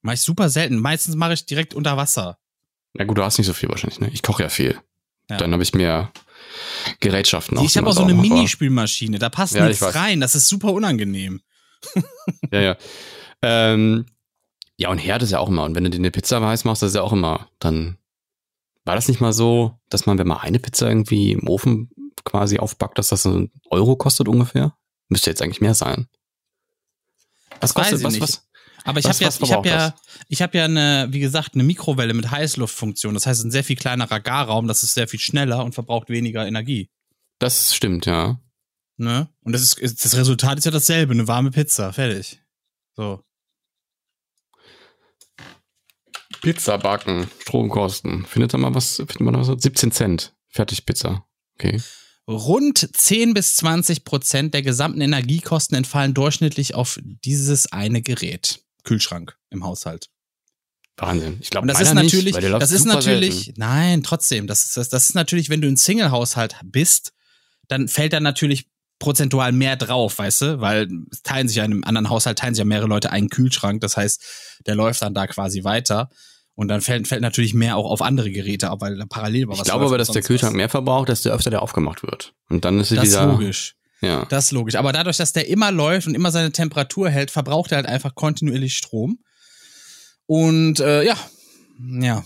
[0.00, 0.78] Mache ich super selten.
[0.80, 2.38] Meistens mache ich direkt unter Wasser.
[2.94, 4.08] Na gut, du hast nicht so viel wahrscheinlich, ne?
[4.12, 4.80] Ich koche ja viel.
[5.28, 5.36] Ja.
[5.36, 6.10] Dann habe ich mir
[7.00, 9.94] Gerätschaften ich habe auch so eine Minispülmaschine, da passt Ja, ich nichts weiß.
[9.94, 10.20] rein.
[10.20, 11.40] Das ist super unangenehm.
[12.50, 12.76] Ja, ja.
[13.42, 14.06] Ähm,
[14.76, 15.64] ja, und Herd ist ja auch immer.
[15.64, 17.96] Und wenn du dir eine Pizza heiß machst, das ist ja auch immer, dann
[18.84, 21.90] war das nicht mal so, dass man, wenn man eine Pizza irgendwie im Ofen
[22.24, 24.76] quasi aufbackt, dass das so einen Euro kostet ungefähr?
[25.08, 26.08] Müsste jetzt eigentlich mehr sein.
[27.60, 28.45] Was Das weiß kostet was, was?
[28.86, 29.94] Aber ich habe ja, ich habe ja,
[30.28, 33.14] ich habe ja eine, wie gesagt, eine Mikrowelle mit Heißluftfunktion.
[33.14, 34.68] Das heißt, ein sehr viel kleinerer Garraum.
[34.68, 36.88] Das ist sehr viel schneller und verbraucht weniger Energie.
[37.40, 38.40] Das stimmt, ja.
[38.96, 39.28] Ne?
[39.42, 42.40] Und das ist, das Resultat ist ja dasselbe, eine warme Pizza, fertig.
[42.94, 43.22] So.
[46.40, 48.24] Pizza backen, Stromkosten.
[48.24, 49.62] Findet da mal was, findet man da was?
[49.62, 50.34] 17 Cent.
[50.48, 51.26] Fertigpizza.
[51.58, 51.82] Okay.
[52.28, 58.65] Rund 10 bis 20 Prozent der gesamten Energiekosten entfallen durchschnittlich auf dieses eine Gerät.
[58.86, 60.08] Kühlschrank im Haushalt.
[60.96, 61.36] Wahnsinn.
[61.42, 65.14] Ich glaube, das ist natürlich, das ist natürlich, nein, trotzdem, das ist, das, das ist
[65.14, 67.12] natürlich, wenn du ein Single-Haushalt bist,
[67.68, 71.72] dann fällt da natürlich prozentual mehr drauf, weißt du, weil es teilen sich ja in
[71.72, 74.24] einem anderen Haushalt, teilen sich ja mehrere Leute einen Kühlschrank, das heißt,
[74.66, 76.08] der läuft dann da quasi weiter
[76.54, 79.48] und dann fällt, fällt natürlich mehr auch auf andere Geräte ab, weil da parallel Ich
[79.48, 80.56] was glaube läuft aber, dass der Kühlschrank was.
[80.56, 82.32] mehr verbraucht, desto öfter der aufgemacht wird.
[82.48, 83.26] Und dann ist es Das ist wieder.
[83.26, 83.75] logisch.
[84.00, 84.24] Ja.
[84.26, 84.74] Das ist logisch.
[84.74, 88.14] Aber dadurch, dass der immer läuft und immer seine Temperatur hält, verbraucht er halt einfach
[88.14, 89.18] kontinuierlich Strom.
[90.26, 91.16] Und äh, ja,
[91.78, 92.24] ja,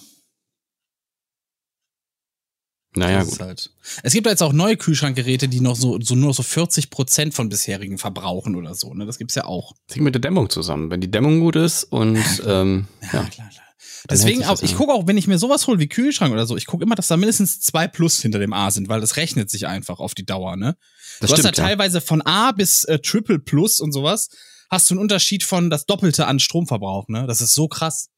[2.96, 3.40] Naja, gut.
[3.40, 3.70] halt.
[4.02, 7.48] Es gibt jetzt auch neue Kühlschrankgeräte, die noch so, so nur so 40 Prozent von
[7.48, 8.92] bisherigen verbrauchen oder so.
[8.94, 9.06] Ne?
[9.06, 9.74] Das gibt's ja auch.
[9.86, 10.90] Das hängt mit der Dämmung zusammen.
[10.90, 13.64] Wenn die Dämmung gut ist und ähm, ja, klar, klar.
[14.08, 16.66] Deswegen auch, ich gucke auch, wenn ich mir sowas hole wie Kühlschrank oder so, ich
[16.66, 19.66] gucke immer, dass da mindestens zwei Plus hinter dem A sind, weil das rechnet sich
[19.66, 20.76] einfach auf die Dauer, ne?
[21.20, 21.56] das du hast stimmt.
[21.58, 21.68] ja Ja.
[21.68, 24.28] teilweise von A bis äh, Triple Plus und sowas,
[24.70, 27.26] hast du einen Unterschied von das Doppelte an Stromverbrauch, ne?
[27.26, 28.08] Das ist so krass.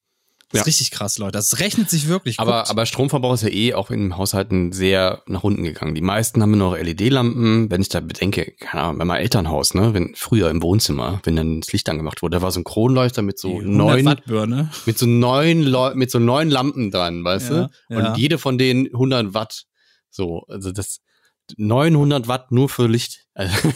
[0.52, 0.60] Das Ja.
[0.62, 1.32] ist richtig krass, Leute.
[1.32, 2.38] Das rechnet sich wirklich.
[2.38, 2.70] Aber, Guckt.
[2.70, 5.94] aber Stromverbrauch ist ja eh auch in Haushalten sehr nach unten gegangen.
[5.94, 7.70] Die meisten haben nur noch LED-Lampen.
[7.70, 11.36] Wenn ich da bedenke, keine Ahnung, bei meinem Elternhaus, ne, wenn früher im Wohnzimmer, wenn
[11.36, 14.70] dann das Licht angemacht wurde, da war so ein Kronleuchter mit so Die 100 neun,
[14.86, 17.56] mit so neun, Leu mit so neun Lampen dran, weißt Ja,
[17.88, 17.94] du?
[17.94, 18.10] ja.
[18.10, 19.64] Und jede von denen 100 Watt.
[20.10, 21.00] So, also das
[21.56, 23.26] 900 Watt nur für Licht.
[23.34, 23.54] Also,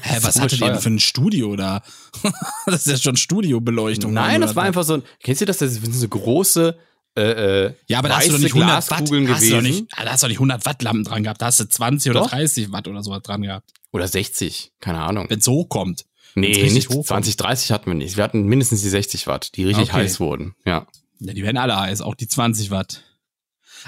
[0.00, 1.82] Hä, was hattet ihr denn für ein Studio da?
[2.66, 4.12] das ist ja schon Studiobeleuchtung.
[4.12, 5.58] Nein, das 900 war einfach so ein, kennst du das?
[5.58, 6.76] Das sind so große,
[7.16, 9.00] äh, äh, Ja, aber da hast du doch nicht 100 Watt.
[9.00, 11.42] Hast du doch nicht, da hast du doch nicht 100 Watt Lampen dran gehabt.
[11.42, 12.30] Da hast du 20 oder Doch.
[12.30, 13.70] 30 Watt oder sowas dran gehabt.
[13.92, 15.26] Oder 60, keine Ahnung.
[15.28, 16.06] Wenn es hochkommt.
[16.34, 17.06] Nee, nicht hochkommt.
[17.08, 18.16] 20, 30 hatten wir nicht.
[18.16, 19.98] Wir hatten mindestens die 60 Watt, die richtig Okay.
[19.98, 20.54] heiß wurden.
[20.64, 20.86] Ja.
[21.20, 23.02] Ja, die werden alle heiß, auch die 20 Watt.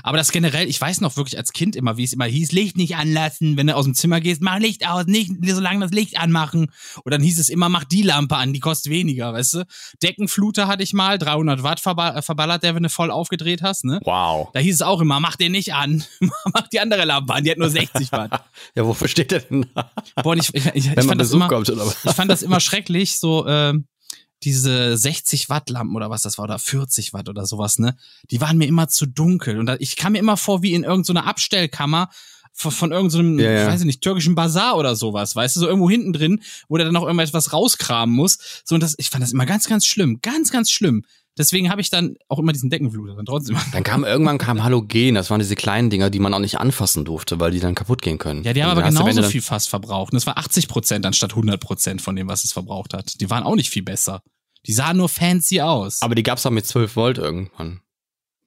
[0.02, 2.76] Aber das generell, ich weiß noch wirklich als Kind immer, wie es immer hieß, Licht
[2.76, 5.92] nicht anlassen, wenn du aus dem Zimmer gehst, mach Licht aus, nicht so lange das
[5.92, 6.70] Licht anmachen.
[7.04, 9.64] Und dann hieß es immer, mach die Lampe an, die kostet weniger, weißt du?
[10.02, 13.84] Deckenfluter hatte ich mal, 300 Watt verba- äh, verballert, der, wenn du voll aufgedreht hast,
[13.84, 14.00] ne?
[14.04, 14.48] Wow.
[14.52, 16.04] Da hieß es auch immer, mach den nicht an,
[16.52, 18.44] mach die andere Lampe an, die hat nur 60 Watt.
[18.74, 19.90] Ja, wofür steht der denn da?
[20.22, 23.46] Boah, ich, ich, ich, ich fand das immer, kommt ich fand das immer schrecklich, so
[23.46, 23.86] ähm,
[24.44, 27.96] diese 60 Watt Lampen oder was das war oder 40 Watt oder sowas, ne?
[28.30, 30.84] Die waren mir immer zu dunkel und da, ich kam mir immer vor wie in
[30.84, 32.10] irgendeiner Abstellkammer
[32.52, 33.62] von, von irgendeinem, Ja, ja.
[33.62, 36.86] ich weiß nicht, türkischen Bazar oder sowas, weißt du, so irgendwo hinten drin, wo der
[36.86, 38.38] dann noch irgendwas rauskramen muss.
[38.64, 41.04] So und das, ich fand das immer ganz, ganz schlimm, ganz, ganz schlimm.
[41.36, 43.56] Deswegen habe ich dann auch immer diesen Deckenfluter dann trotzdem.
[43.72, 47.04] Dann kam irgendwann kam Halogen, das waren diese kleinen Dinger, die man auch nicht anfassen
[47.04, 48.44] durfte, weil die dann kaputt gehen können.
[48.44, 50.12] Ja, die haben aber genauso viel fast verbraucht.
[50.12, 53.20] Und das war 80 Prozent anstatt 100 Prozent von dem, was es verbraucht hat.
[53.20, 54.22] Die waren auch nicht viel besser.
[54.66, 56.00] Die sahen nur fancy aus.
[56.02, 57.80] Aber die gab's auch mit 12 Volt irgendwann.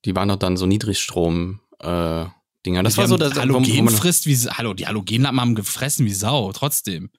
[0.05, 2.26] Die waren doch dann so Niedrigstrom äh,
[2.65, 2.84] Dinger.
[2.84, 6.05] Das Die war so das Halogen wo man- frisst wie Hallo, die Halogenlampen haben gefressen
[6.05, 7.11] wie Sau, trotzdem.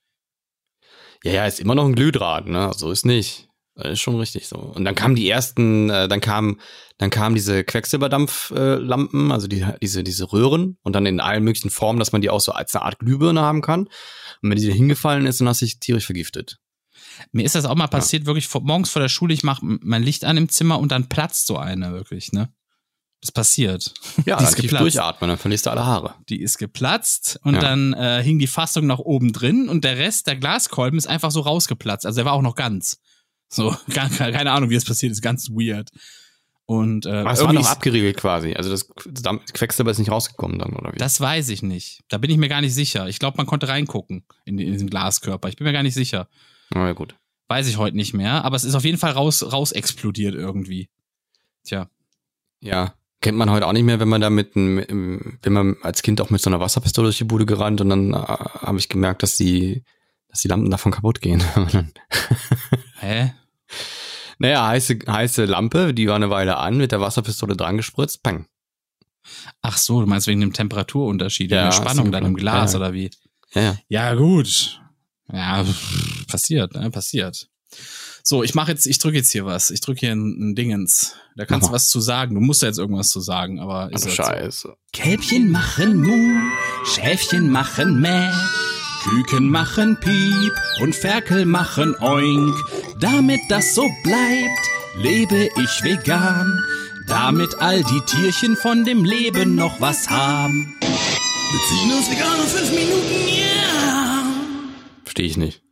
[1.24, 2.72] Ja, ja, ist immer noch ein Glühdraht, ne?
[2.76, 3.48] So ist nicht.
[3.74, 4.56] Das ist schon richtig so.
[4.56, 6.58] Und dann kamen die ersten, äh, dann kam,
[6.98, 11.70] dann kamen diese Quecksilberdampflampen, äh, also die, diese, diese Röhren und dann in allen möglichen
[11.70, 13.82] Formen, dass man die auch so als eine Art Glühbirne haben kann.
[14.42, 16.58] Und wenn die hingefallen ist, dann hast du dich tierisch vergiftet.
[17.32, 20.02] Mir ist das auch mal passiert, wirklich vor, morgens vor der Schule, ich mache mein
[20.02, 22.52] Licht an im Zimmer und dann platzt so eine wirklich, ne?
[23.20, 23.92] Das passiert.
[24.26, 26.14] Ja, die dann tief durchatmen, dann verlierst du alle Haare.
[26.28, 27.60] Die ist geplatzt und Ja.
[27.60, 31.32] dann äh, hing die Fassung nach oben drin und der Rest, der Glaskolben, ist einfach
[31.32, 32.06] so rausgeplatzt.
[32.06, 33.00] Also der war auch noch ganz.
[33.48, 35.90] So, keine Ahnung, wie das passiert ist, ganz weird.
[36.66, 38.52] Und äh, Aber es war noch ist- abgeriegelt quasi.
[38.54, 38.86] Also das
[39.52, 40.98] Quecksilber ist nicht rausgekommen dann, oder wie?
[40.98, 42.02] Das weiß ich nicht.
[42.08, 43.08] Da bin ich mir gar nicht sicher.
[43.08, 45.48] Ich glaube, man konnte reingucken in, in diesen Glaskörper.
[45.48, 46.28] Ich bin mir gar nicht sicher.
[46.70, 47.14] Na ja, gut.
[47.48, 48.44] Weiß ich heute nicht mehr.
[48.44, 50.88] Aber es ist auf jeden Fall raus, raus explodiert irgendwie.
[51.64, 51.88] Tja.
[52.60, 52.94] Ja.
[53.20, 56.30] Kennt man heute auch nicht mehr, wenn man da mit, wenn man als Kind auch
[56.30, 59.36] mit so einer Wasserpistole durch die Bude gerannt und dann äh, habe ich gemerkt, dass
[59.36, 59.82] die,
[60.28, 61.42] dass die Lampen davon kaputt gehen.
[63.00, 63.32] Hä?
[64.38, 68.46] naja, heiße, heiße Lampe, die war eine Weile an, mit der Wasserpistole dran gespritzt, pang.
[69.62, 72.36] Ach so, du meinst wegen dem Temperaturunterschied, Ja, der Spannung dann im.
[72.36, 72.78] Glas Ja.
[72.78, 73.10] oder wie?
[73.52, 73.76] Ja, ja.
[73.88, 74.80] Ja, gut.
[75.32, 76.90] Ja, pff, passiert, ne?
[76.90, 77.48] Passiert.
[78.22, 79.70] So, ich mache jetzt, ich drücke jetzt hier was.
[79.70, 81.14] Ich drücke hier ein, ein Dingens.
[81.36, 82.34] Da kannst Mach du was zu sagen.
[82.34, 84.22] Du musst da jetzt irgendwas zu sagen, aber ist Also halt so.
[84.22, 84.76] scheiße.
[84.92, 86.40] Kälbchen machen Mu,
[86.84, 88.30] Schäfchen machen Mäh,
[89.04, 90.52] Küken machen Piep
[90.82, 92.54] und Ferkel machen Oink.
[93.00, 94.68] Damit das so bleibt,
[94.98, 96.58] lebe ich vegan,
[97.06, 100.74] damit all die Tierchen von dem Leben noch was haben.
[100.80, 104.24] Beziehen vegan in fünf Minuten, ja!
[105.04, 105.62] Verstehe ich nicht.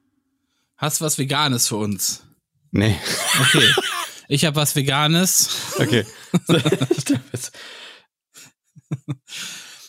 [0.77, 2.25] Hast was Veganes für uns?
[2.71, 2.97] Nee.
[3.41, 3.69] Okay.
[4.29, 5.51] Ich habe was Veganes.
[5.79, 6.05] Okay.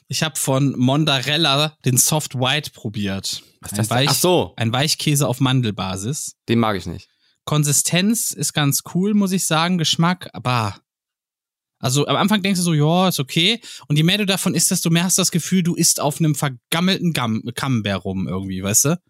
[0.10, 3.44] Ich habe von Mondarella den Soft White probiert.
[3.62, 3.90] Was ein, das?
[3.90, 4.54] Weich, Ach so.
[4.56, 6.36] ein Weichkäse auf Mandelbasis.
[6.48, 7.10] Den mag ich nicht.
[7.44, 9.78] Konsistenz ist ganz cool, muss ich sagen.
[9.78, 10.80] Geschmack, aber.
[11.80, 13.60] Also am Anfang denkst du so, ja, ist okay.
[13.88, 16.20] Und je mehr du davon isst, desto mehr hast du das Gefühl, du isst auf
[16.20, 19.02] einem vergammelten Gam Camembert rum irgendwie, weißt du?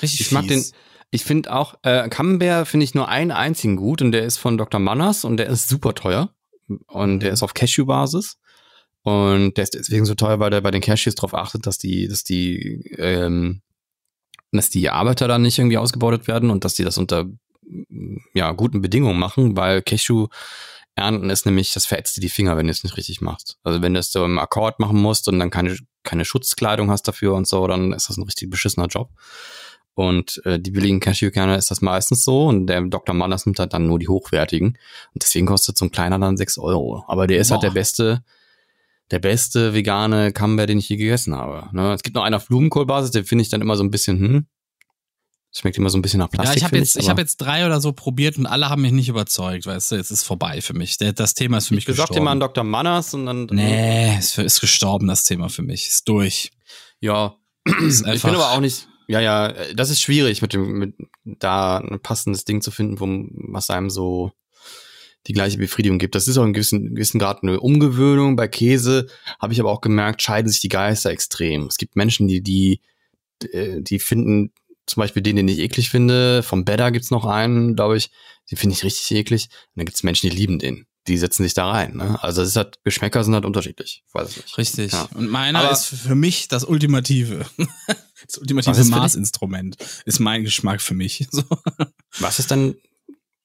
[0.00, 0.72] Richtig Ich mag den, fies.
[1.10, 4.58] Ich finde auch, äh, Camembert finde ich nur einen einzigen gut und der ist von
[4.58, 4.80] Dr.
[4.80, 6.30] Manners und der ist super teuer.
[6.88, 8.38] Und der ist auf Cashew-Basis.
[9.02, 12.08] Und der ist deswegen so teuer, weil der bei den Cashews darauf achtet, dass die,
[12.08, 13.62] dass die, ähm,
[14.50, 17.26] dass die Arbeiter dann nicht irgendwie ausgebeutet werden und dass die das unter
[18.34, 20.28] ja, guten Bedingungen machen, weil Cashew
[20.94, 23.58] ernten ist nämlich, das verätzt dir die Finger, wenn du es nicht richtig machst.
[23.62, 27.06] Also wenn du es so im Akkord machen musst und dann keine, keine Schutzkleidung hast
[27.06, 29.10] dafür und so, dann ist das ein richtig beschissener Job.
[29.96, 33.14] Und äh, die billigen Cashewkerne ist das meistens so und der Dr.
[33.14, 34.76] Manners nimmt halt dann nur die hochwertigen.
[35.14, 37.02] Und deswegen kostet so ein kleiner dann 6 Euro.
[37.08, 37.68] Aber der ist halt Boah.
[37.68, 38.22] der beste,
[39.10, 41.74] der beste vegane Camembert, den ich je gegessen habe.
[41.74, 41.94] Ne?
[41.94, 44.46] Es gibt noch einen auf Blumenkohlbasis, den finde ich dann immer so ein bisschen, hm,
[45.50, 46.56] schmeckt immer so ein bisschen nach Plastik.
[46.56, 48.92] Ja, ich habe jetzt, ich habe jetzt drei oder so probiert und alle haben mich
[48.92, 49.96] nicht überzeugt, weißt du?
[49.96, 50.98] Jetzt ist vorbei für mich.
[50.98, 52.42] Der, das Thema ist für mich ich besorg dir mal gestorben.
[52.42, 52.64] einen Dr.
[52.64, 53.46] Manners und dann.
[53.50, 55.88] Nee, ist, ist gestorben, das Thema für mich.
[55.88, 56.50] Ist durch.
[57.00, 57.36] Ja.
[57.80, 58.86] Ist ich bin aber auch nicht.
[59.08, 60.94] Ja, ja, das ist schwierig, mit dem, mit,
[61.24, 63.06] da ein passendes Ding zu finden, wo,
[63.52, 64.32] was einem so
[65.26, 66.14] die gleiche Befriedigung gibt.
[66.14, 68.36] Das ist auch in gewissen, gewissen Grad eine Umgewöhnung.
[68.36, 69.06] Bei Käse
[69.40, 71.66] habe ich aber auch gemerkt, scheiden sich die Geister extrem.
[71.66, 72.80] Es gibt Menschen, die, die,
[73.52, 74.52] äh, die finden,
[74.86, 78.10] zum Beispiel den, den ich eklig finde, vom Better gibt's noch einen, glaube ich,
[78.50, 79.48] den finde ich richtig eklig.
[79.50, 80.86] Und dann gibt's Menschen, die lieben den.
[81.08, 81.96] Die setzen sich da rein.
[81.96, 82.18] Ne?
[82.22, 84.02] Also es ist halt, Geschmäcker sind halt unterschiedlich.
[84.06, 84.58] Ich weiß es nicht.
[84.58, 84.92] Richtig.
[84.92, 85.08] Ja.
[85.14, 87.46] Und meiner Aber- ist für mich das Ultimative.
[88.26, 88.82] Das ultimative?
[88.86, 89.76] Maßinstrument
[90.06, 91.28] ist mein Geschmack für mich.
[91.30, 91.42] So.
[92.18, 92.74] Was ist dann,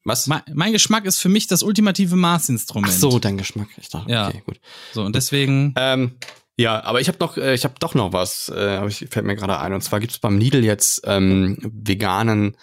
[0.06, 0.28] was?
[0.28, 2.92] Mein, mein Geschmack ist für mich das ultimative Maßinstrument.
[2.92, 3.68] Ach so, dein Geschmack.
[3.78, 4.30] Ich dachte, Ja.
[4.30, 4.60] okay, gut.
[4.94, 6.16] So, und deswegen, Ähm,
[6.58, 9.36] ja, aber ich habe noch, äh, ich habe doch noch was, äh, ich, fällt mir
[9.36, 9.74] gerade ein.
[9.74, 12.56] Und zwar gibt's beim Lidl jetzt ähm, veganen,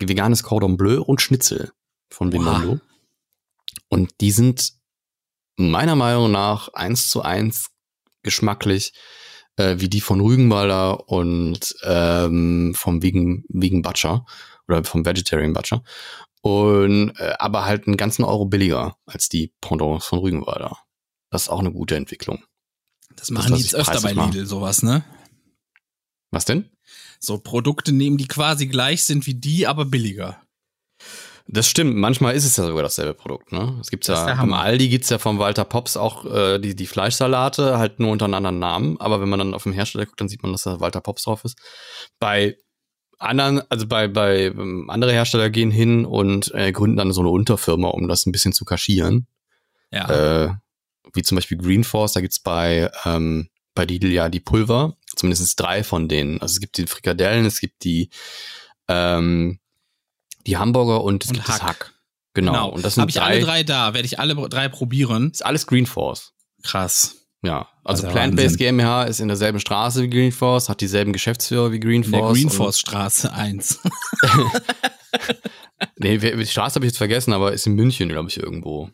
[0.00, 1.70] veganes Cordon Bleu und Schnitzel
[2.08, 2.80] von Vimondo.
[3.90, 4.72] Und die sind
[5.56, 7.66] meiner Meinung nach eins zu eins
[8.22, 8.94] geschmacklich
[9.56, 14.24] äh, wie die von Rügenwalder und ähm, vom Vegan, Vegan Butcher
[14.66, 15.82] oder vom Vegetarian Butcher.
[16.42, 20.78] Und äh, aber halt einen ganzen Euro billiger als die Pendants von Rügenwalder.
[21.30, 22.42] Das ist auch eine gute Entwicklung.
[23.14, 24.12] das machen was die jetzt öfter bei.
[24.12, 25.04] Lidl, sowas, ne?
[26.30, 26.70] Was denn?
[27.18, 30.42] So Produkte nehmen, die quasi gleich sind wie die, aber billiger.
[31.52, 33.76] Das stimmt, manchmal ist es ja sogar dasselbe Produkt, ne?
[33.80, 34.52] Es gibt ja, beim.
[34.52, 38.34] Aldi gibt's ja vom Walter Pops auch äh, die, die Fleischsalate, halt nur unter einem
[38.34, 40.78] anderen Namen, aber wenn man dann auf dem Hersteller guckt, dann sieht man, dass da
[40.78, 41.58] Walter Pops drauf ist.
[42.20, 42.56] Bei
[43.18, 47.30] anderen, also bei, bei ähm, andere Hersteller gehen hin und äh, gründen dann so eine
[47.30, 49.26] Unterfirma, um das ein bisschen zu kaschieren.
[49.90, 50.44] Ja.
[50.44, 50.54] Äh,
[51.12, 55.58] wie zum Beispiel Green Force, da gibt's bei, ähm, bei Lidl ja die Pulver, zumindest
[55.60, 56.40] drei von denen.
[56.40, 58.10] Also es gibt die Frikadellen, es gibt die,
[58.88, 59.59] ähm,
[60.46, 61.68] Die Hamburger und es Und gibt das Hack.
[61.68, 61.94] Hack.
[62.34, 62.68] Genau.
[62.70, 65.30] Und das sind Habe ich alle drei da, werde ich alle drei probieren.
[65.30, 66.32] Ist alles Green Force.
[66.62, 67.16] Krass.
[67.42, 68.58] Ja, also Also Plant-Based.
[68.58, 72.20] GmbH ist in derselben Straße wie Green Force, hat dieselben Geschäftsführer wie Green In der
[72.20, 72.34] Force.
[72.38, 73.80] Greenforce-Straße 1.
[75.96, 78.90] Nee, die Straße habe ich jetzt vergessen, aber ist in München, glaube ich, irgendwo.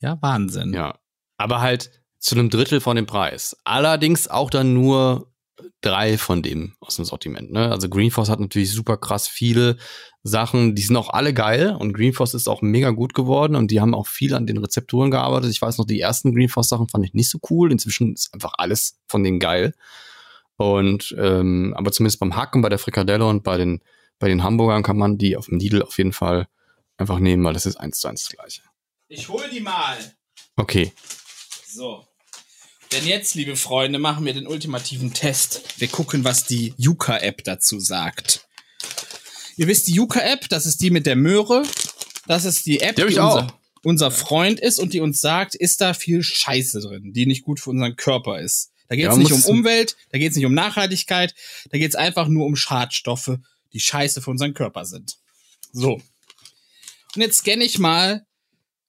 [0.00, 0.72] Ja, Wahnsinn.
[0.74, 0.98] Ja.
[1.38, 3.56] Aber halt zu einem Drittel von dem Preis.
[3.64, 5.29] Allerdings auch dann nur
[5.80, 7.52] drei von dem aus dem Sortiment.
[7.52, 7.70] Ne?
[7.70, 9.76] Also Greenforce hat natürlich super krass viele
[10.22, 13.80] Sachen, die sind auch alle geil und Greenforce ist auch mega gut geworden und die
[13.80, 15.50] haben auch viel an den Rezepturen gearbeitet.
[15.50, 17.72] Ich weiß noch, die ersten Greenforce Sachen fand ich nicht so cool.
[17.72, 19.74] Inzwischen ist einfach alles von denen geil.
[20.56, 23.80] Und ähm, aber zumindest beim Hacken, bei der Frikadelle und bei den
[24.18, 26.46] bei den Hamburgern kann man die auf dem Lidl auf jeden Fall
[26.98, 28.62] einfach nehmen, weil das ist eins zu eins das gleiche.
[29.08, 29.96] Ich hol die mal.
[30.56, 30.92] Okay.
[31.66, 32.06] So.
[32.92, 35.62] Denn jetzt, liebe Freunde, machen wir den ultimativen Test.
[35.78, 38.48] Wir gucken, was die Yuka-App dazu sagt.
[39.56, 41.62] Ihr wisst, die Yuka-App, das ist die mit der Möhre.
[42.26, 45.80] Das ist die App, Die die, unser, unser Freund ist und die uns sagt, ist
[45.80, 48.72] da viel Scheiße drin, die nicht gut für unseren Körper ist.
[48.88, 51.34] Da geht es Ja, nicht um Umwelt, da geht es nicht um Nachhaltigkeit,
[51.70, 53.38] da geht es einfach nur um Schadstoffe,
[53.72, 55.18] die scheiße für unseren Körper sind.
[55.72, 56.02] So.
[57.14, 58.26] Und jetzt scanne ich mal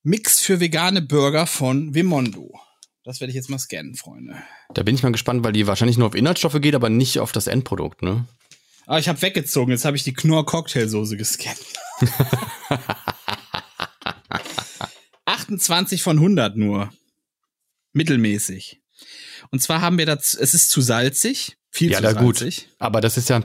[0.02, 2.60] Mix für vegane Burger von Vimondo.
[3.04, 4.36] Das werde ich jetzt mal scannen, Freunde.
[4.74, 7.32] Da bin ich mal gespannt, weil die wahrscheinlich nur auf Inhaltsstoffe geht, aber nicht auf
[7.32, 8.28] das Endprodukt, ne?
[8.86, 11.58] Aber ich habe weggezogen, jetzt habe ich die Knorr Cocktailsoße gescannt.
[15.26, 16.92] 28 von 100 nur.
[17.94, 18.82] Mittelmäßig.
[19.50, 22.38] Und zwar haben wir das, es ist zu salzig, viel ja, zu da gut.
[22.38, 22.70] salzig.
[22.80, 23.42] Aber das ist ja,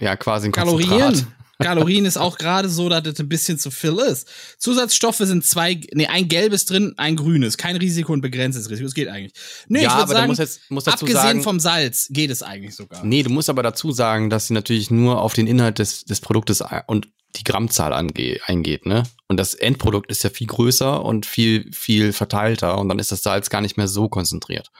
[0.00, 0.88] ja quasi ein Konzentrat.
[0.90, 1.26] Kalorien.
[1.60, 4.28] Kalorien ist auch gerade so, dass das ein bisschen zu viel ist.
[4.58, 7.56] Zusatzstoffe sind zwei, nee, ein gelbes drin, ein grünes.
[7.58, 8.84] Kein Risiko und begrenztes Risiko.
[8.86, 9.32] Das geht eigentlich.
[9.68, 12.30] Nee, Ja, ich würde aber da sagen, muss jetzt- muss abgesehen sagen- vom Salz geht
[12.30, 13.04] es eigentlich sogar.
[13.04, 16.20] Nee, du musst aber dazu sagen, dass sie natürlich nur auf den Inhalt des, des
[16.20, 19.02] Produktes und die Grammzahl ange eingeht, ne?
[19.28, 23.22] Und das Endprodukt ist ja viel größer und viel, viel verteilter und dann ist das
[23.22, 24.70] Salz gar nicht mehr so konzentriert.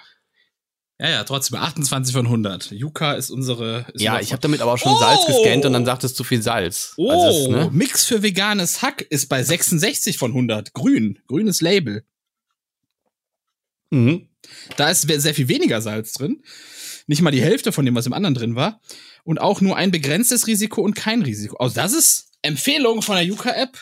[1.01, 2.72] Ja, ja, trotzdem 28 von 100.
[2.72, 3.86] Yuka ist unsere.
[3.92, 4.99] Ist Ja, ich habe damit aber auch schon Oh!
[4.99, 6.94] Salz gescannt und dann sagt es zu viel Salz.
[6.96, 7.70] Oh, Also es, ne?
[7.72, 10.74] Mix für veganes Hack ist bei 66 von 100.
[10.74, 12.05] Grün, grünes Label.
[13.90, 14.28] Mhm.
[14.76, 16.42] Da ist sehr viel weniger Salz drin.
[17.07, 18.80] Nicht mal die Hälfte von dem, was im anderen drin war.
[19.24, 21.57] Und auch nur ein begrenztes Risiko und kein Risiko.
[21.59, 23.78] Also das ist Empfehlung von der Yuka-App.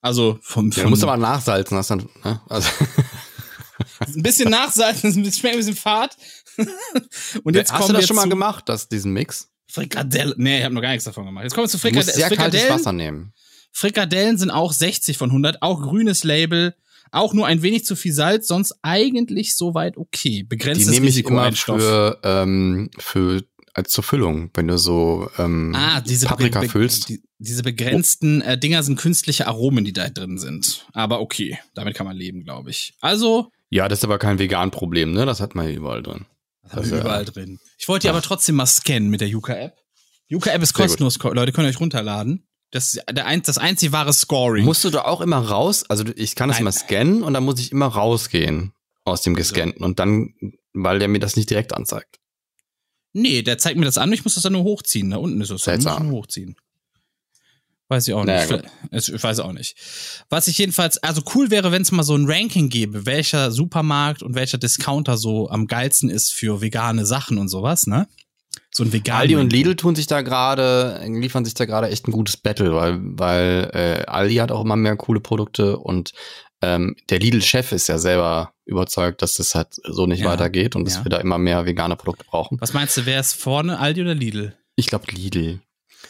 [0.00, 2.40] Also vom, Ja, vom du musst aber nachsalzen, hast dann, ne?
[2.48, 2.68] Also,
[4.06, 6.16] ein bisschen nachsalzen, ein bisschen, ein bisschen fad.
[7.42, 9.48] und jetzt hast du das schon mal gemacht, das, diesen Mix?
[9.68, 10.34] Frikadelle.
[10.36, 11.44] Nee, ich habe noch gar nichts davon gemacht.
[11.44, 12.74] Jetzt kommen wir zu Du musst sehr kaltes Frikadellen.
[12.74, 13.32] Wasser nehmen.
[13.72, 16.74] Frikadellen sind auch 60 von 100, auch grünes Label,
[17.10, 20.28] auch nur ein wenig zu viel Salz, sonst eigentlich soweit okay.
[20.28, 25.28] Die Begrenztes nehme ich Risiko immer für, ähm, für, als zur Füllung, wenn du so
[25.38, 27.08] ähm, Ah, diese, Paprika be- füllst.
[27.08, 30.86] Die, diese begrenzten äh, Dinger sind künstliche Aromen, die da drin sind.
[30.92, 32.94] Aber okay, damit kann man leben, glaube ich.
[33.00, 35.26] Also, Ja, das ist aber kein Vegan-Problem, ne?
[35.26, 36.26] Das hat man ja überall drin.
[36.62, 37.58] das haben wir überall drin.
[37.76, 39.76] Ich wollte die aber trotzdem mal scannen mit der Yuka-App.
[40.28, 42.46] Yuka-App ist Sehr kostenlos, ko- Leute, könnt ihr euch runterladen.
[42.70, 44.64] Das der ein, das einzig wahre Scoring.
[44.64, 45.84] Musst du da auch immer raus?
[45.88, 46.62] Also ich kann das Nein.
[46.62, 48.72] immer scannen und dann muss ich immer rausgehen
[49.04, 50.34] aus dem gescannten und dann,
[50.72, 52.20] weil der mir das nicht direkt anzeigt.
[53.12, 55.10] Nee, der zeigt mir das an, ich muss das dann nur hochziehen.
[55.10, 55.62] Da unten ist es.
[55.62, 56.08] Da muss ich Seltsam.
[56.08, 56.56] nur hochziehen.
[57.88, 58.64] Weiß ich auch Naja, nicht.
[58.92, 59.76] Ich, ich weiß auch nicht.
[60.30, 64.22] Was ich jedenfalls, also cool wäre, wenn es mal so ein Ranking gäbe, welcher Supermarkt
[64.22, 68.08] und welcher Discounter so am geilsten ist für vegane Sachen und sowas, ne?
[68.70, 69.18] So ein vegan.
[69.20, 72.74] Aldi und Lidl tun sich da gerade, liefern sich da gerade echt ein gutes Battle,
[72.74, 76.12] weil, weil äh, Aldi hat auch immer mehr coole Produkte und
[76.62, 80.86] ähm, der Lidl-Chef ist ja selber überzeugt, dass das halt so nicht Ja, weitergeht und
[80.86, 81.04] dass ja.
[81.04, 82.58] wir da immer mehr vegane Produkte brauchen.
[82.60, 84.56] Was meinst du, wer ist vorne, Aldi oder Lidl?
[84.74, 85.60] Ich glaube Lidl.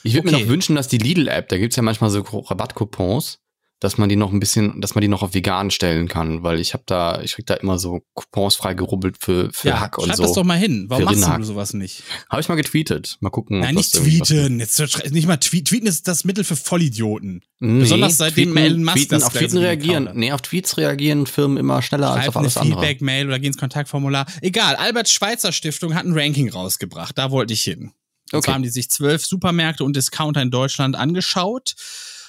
[0.04, 0.44] Ich würde mir Okay.
[0.44, 3.40] noch wünschen, dass die Lidl-App, da gibt's ja manchmal so Rabattcoupons,
[3.80, 6.58] dass man die noch ein bisschen, dass man die noch auf vegan stellen kann, weil
[6.58, 10.06] ich habe da, ich krieg da immer so Coupons frei gerubbelt für, für Hack und
[10.06, 10.22] schreib so.
[10.22, 10.86] das doch mal hin.
[10.88, 11.38] Warum machst Rinderhack.
[11.40, 12.02] du sowas nicht?
[12.30, 13.18] Habe ich mal getweetet.
[13.20, 13.60] Mal gucken.
[13.60, 14.58] Nein, nicht tweeten.
[14.60, 14.80] Jetzt
[15.10, 15.64] nicht mal tweeten.
[15.66, 17.42] Tweeten ist das Mittel für Vollidioten.
[17.58, 20.10] Nee, Besonders seitdem tweeten, Elon Musk tweeten, das auf Tweeten reagieren.
[20.14, 22.80] Nee, auf Tweets reagieren Firmen immer schneller als Schreib auf eine alles andere.
[22.80, 24.24] Feedback-Mail oder geh ins Kontaktformular.
[24.40, 27.18] Egal, Albert Schweitzer Stiftung hat ein Ranking rausgebracht.
[27.18, 27.92] Da wollte ich hin.
[28.32, 28.46] Und Okay.
[28.46, 31.74] zwar haben die sich zwölf Supermärkte und Discounter in Deutschland angeschaut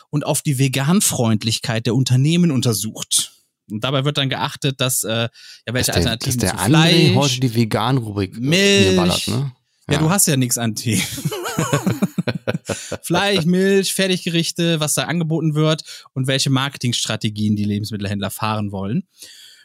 [0.09, 3.31] und auf die Veganfreundlichkeit der Unternehmen untersucht.
[3.71, 5.29] Und dabei wird dann geachtet, dass äh, ja
[5.67, 8.95] welche dass der, dass Alternativen der zu André Fleisch, heute die Vegan-Rubrik äh, Milch.
[8.95, 9.51] ballert, ne?
[9.89, 11.01] ja, du hast ja nichts an Tee.
[13.01, 15.83] Fleisch, Milch, Fertiggerichte, was da angeboten wird
[16.13, 19.03] und welche Marketingstrategien die Lebensmittelhändler fahren wollen.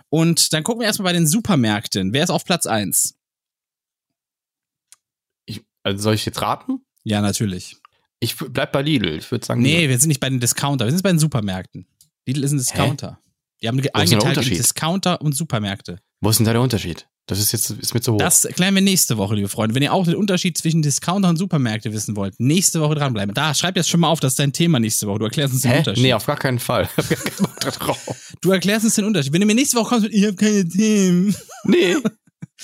[0.08, 2.12] Und dann gucken wir erstmal bei den Supermärkten.
[2.12, 3.14] Wer ist auf Platz eins?
[5.82, 6.80] Also soll ich jetzt raten?
[7.04, 7.76] Ja, natürlich.
[8.20, 9.16] Ich bleib bei Lidl.
[9.16, 9.62] Ich würde sagen.
[9.62, 11.86] Nee, wir sind nicht bei den Discounter, wir sind bei den Supermärkten.
[12.26, 13.18] Lidl ist ein Discounter.
[13.62, 14.58] Die haben eingeteilt in Unterschied?
[14.58, 15.98] Discounter und Supermärkte.
[16.20, 17.06] Wo ist denn da der Unterschied?
[17.26, 18.18] Das ist jetzt ist mir zu hoch.
[18.18, 19.74] Das klären wir nächste Woche, liebe Freunde.
[19.74, 23.34] Wenn ihr auch den Unterschied zwischen Discounter und Supermärkte wissen wollt, nächste Woche dranbleiben.
[23.34, 25.20] Da, schreib jetzt schon mal auf, das ist dein Thema nächste Woche.
[25.20, 25.78] Du erklärst uns den Hä?
[25.78, 26.02] Unterschied.
[26.02, 26.88] Nee, auf gar keinen Fall.
[28.40, 29.32] Du erklärst uns den Unterschied.
[29.34, 31.36] Wenn du mir nächste Woche kommst mit, ich habe keine Themen.
[31.64, 31.96] Nee.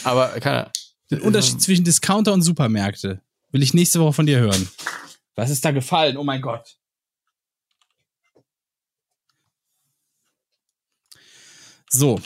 [0.05, 0.71] Aber keine.
[1.11, 4.69] Den Unterschied zwischen Discounter und Supermärkte will ich nächste Woche von dir hören.
[5.37, 6.17] Was ist da gefallen?
[6.17, 6.77] Oh mein Gott.
[11.91, 12.21] So.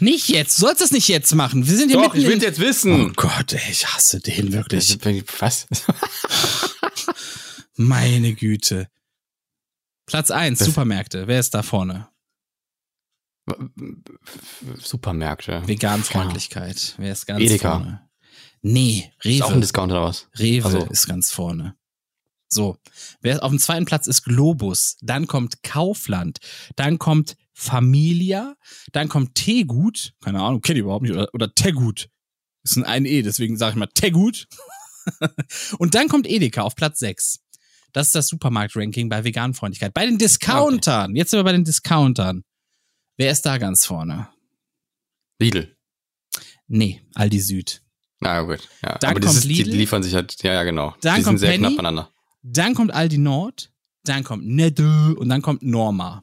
[0.00, 0.56] Nicht jetzt.
[0.58, 1.66] Du sollst das nicht jetzt machen.
[1.68, 3.12] Wir sind hier Doch, ich will jetzt Oh wissen.
[3.14, 4.98] Gott, ey, ich hasse den wirklich.
[5.38, 5.66] Was?
[7.76, 8.88] Meine Güte.
[10.06, 11.28] Platz eins Das- Supermärkte.
[11.28, 12.08] Wer ist da vorne?
[14.76, 15.66] Supermärkte.
[15.66, 16.94] Veganfreundlichkeit.
[16.98, 17.70] Wer ist ganz Edeka.
[17.78, 18.08] vorne?
[18.62, 19.60] Nee, Ist auch ein Rewe.
[19.60, 20.28] Discounter oder was?
[20.38, 20.86] Rewe Also.
[20.86, 21.76] ist ganz vorne.
[22.48, 22.78] So.
[23.20, 24.96] Wer auf dem zweiten Platz ist Globus.
[25.02, 26.38] Dann kommt Kaufland.
[26.76, 28.56] Dann kommt Familia.
[28.92, 30.14] Dann kommt Tegut.
[30.22, 31.12] Keine Ahnung, kenne ich überhaupt nicht.
[31.12, 32.08] Oder, oder Tegut.
[32.62, 34.46] Ist ein, ein E, deswegen sage ich mal Tegut.
[35.78, 37.40] Und dann kommt Edeka auf Platz 6.
[37.92, 39.92] Das ist das Supermarkt-Ranking bei Veganfreundlichkeit.
[39.92, 41.14] Bei den Discountern.
[41.14, 42.42] Jetzt sind wir bei den Discountern.
[43.16, 44.28] Wer ist da ganz vorne?
[45.40, 45.76] Lidl.
[46.66, 47.82] Nee, Aldi Süd.
[48.20, 48.68] Na gut.
[48.82, 48.98] Ja.
[48.98, 49.70] Dann Aber kommt ist, die Lidl.
[49.76, 50.94] liefern sich halt, ja, ja, genau.
[51.02, 51.66] Dann die kommt sind sehr Penny.
[51.66, 52.10] knapp beieinander.
[52.42, 53.70] Dann kommt Aldi Nord.
[54.04, 55.12] Dann kommt Netto.
[55.16, 56.22] Und dann kommt Norma.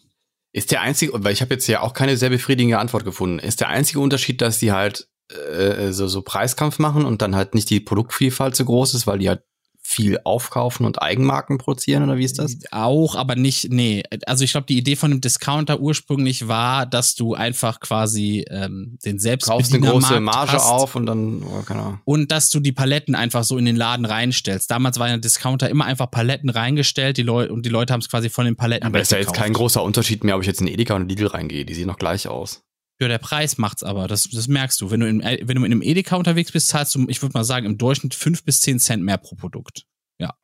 [0.54, 3.62] Ist der einzige, weil ich habe jetzt ja auch keine sehr befriedigende Antwort gefunden, ist
[3.62, 7.70] der einzige Unterschied, dass die halt äh, so, so Preiskampf machen und dann halt nicht
[7.70, 9.44] die Produktvielfalt so groß ist, weil die halt
[9.92, 12.58] viel aufkaufen und Eigenmarken produzieren oder wie ist das?
[12.72, 14.04] Auch, aber nicht, nee.
[14.26, 18.98] Also ich glaube, die Idee von dem Discounter ursprünglich war, dass du einfach quasi ähm,
[19.04, 22.00] den Kaufst eine große Marge hast auf und dann, oh, keine Ahnung.
[22.06, 24.72] und dass du die Paletten einfach so in den Laden reinstellst.
[24.72, 28.02] Damals war ja ein Discounter immer einfach Paletten reingestellt, die Leute und die Leute haben
[28.02, 30.42] es quasi von den Paletten Aber das ist ja jetzt kein großer Unterschied mehr, ob
[30.42, 31.66] ich jetzt in Edeka oder Lidl reingehe.
[31.66, 32.64] Die sehen noch gleich aus.
[33.02, 34.08] Ja, der Preis macht's aber.
[34.08, 34.92] Das, das merkst du.
[34.92, 37.44] Wenn du, in, wenn du in einem Edeka unterwegs bist, zahlst du, ich würde mal
[37.44, 39.86] sagen, im Durchschnitt fünf bis zehn Cent mehr pro Produkt.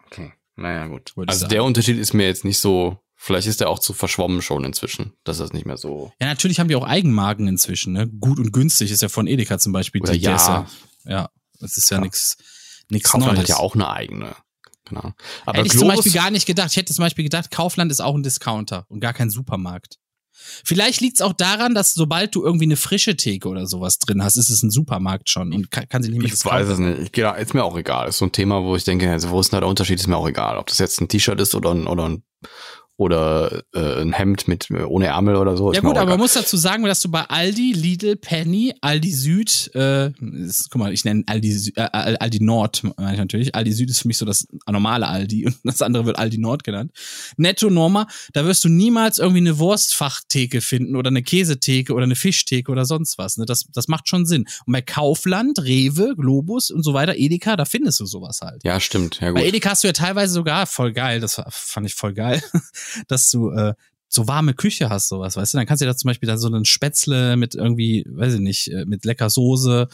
[0.10, 0.32] Okay.
[0.56, 1.12] Naja, gut.
[1.28, 1.50] Also sagen.
[1.50, 5.14] der Unterschied ist mir jetzt nicht so, vielleicht ist der auch zu verschwommen schon inzwischen,
[5.24, 6.12] dass das nicht mehr so.
[6.20, 7.94] Ja, natürlich haben die auch Eigenmarken inzwischen.
[7.94, 8.08] Ne?
[8.08, 10.02] Gut und günstig ist ja von Edeka zum Beispiel.
[10.02, 10.32] Oder die ja.
[10.34, 10.66] Desse.
[11.06, 11.30] Ja,
[11.60, 12.04] das ist ja Ja.
[12.04, 12.38] nix
[12.90, 13.42] nix Kaufland Neues.
[13.42, 14.36] hat ja auch eine eigene.
[14.86, 15.12] Genau.
[15.46, 16.72] Aber Hätte ich zum Beispiel gar nicht gedacht.
[16.72, 19.98] Ich hätte zum Beispiel gedacht, Kaufland ist auch ein Discounter und gar kein Supermarkt.
[20.64, 24.38] Vielleicht liegt's auch daran, dass sobald du irgendwie eine frische Theke oder sowas drin hast,
[24.38, 27.00] ist es ein Supermarkt schon und kann, kann sich nicht mehr ich weiß es nicht.
[27.00, 28.08] Ich gehe da, ist mir auch egal.
[28.08, 30.08] Ist so ein Thema, wo ich denke, also wo ist denn da der Unterschied, ist
[30.08, 30.58] mir auch egal.
[30.58, 32.24] Ob das jetzt ein T-Shirt ist oder ein, oder ein,
[32.98, 35.72] oder äh, ein Hemd mit ohne Ärmel oder so.
[35.72, 39.70] Ja gut, aber man muss dazu sagen, dass du bei Aldi, Lidl, Penny, Aldi Süd,
[39.76, 40.08] äh,
[40.44, 43.54] ist, guck mal, ich nenne Aldi, Sü- äh, Aldi Nord, meine ich natürlich.
[43.56, 46.64] Aldi Süd ist für mich so das normale Aldi und das andere wird Aldi Nord
[46.64, 46.92] genannt.
[47.38, 52.16] Netto Norma, da wirst du niemals irgendwie eine Wurstfachtheke finden oder eine Käsetheke oder eine
[52.16, 53.38] Fischtheke oder sonst was.
[53.38, 53.46] Ne?
[53.46, 54.46] Das, das macht schon Sinn.
[54.66, 58.64] Und bei Kaufland, Rewe, Globus und so weiter, Edeka, da findest du sowas halt.
[58.64, 59.20] Ja, stimmt.
[59.22, 59.40] Ja, gut.
[59.42, 62.42] Bei Edeka hast du ja teilweise sogar, voll geil, das fand ich voll geil,
[63.08, 63.74] dass du äh,
[64.10, 65.58] so warme Küche hast, sowas, weißt du?
[65.58, 68.40] Dann kannst du dir da zum Beispiel dann so einen Spätzle mit irgendwie, weiß ich
[68.40, 69.88] nicht, äh, mit lecker Soße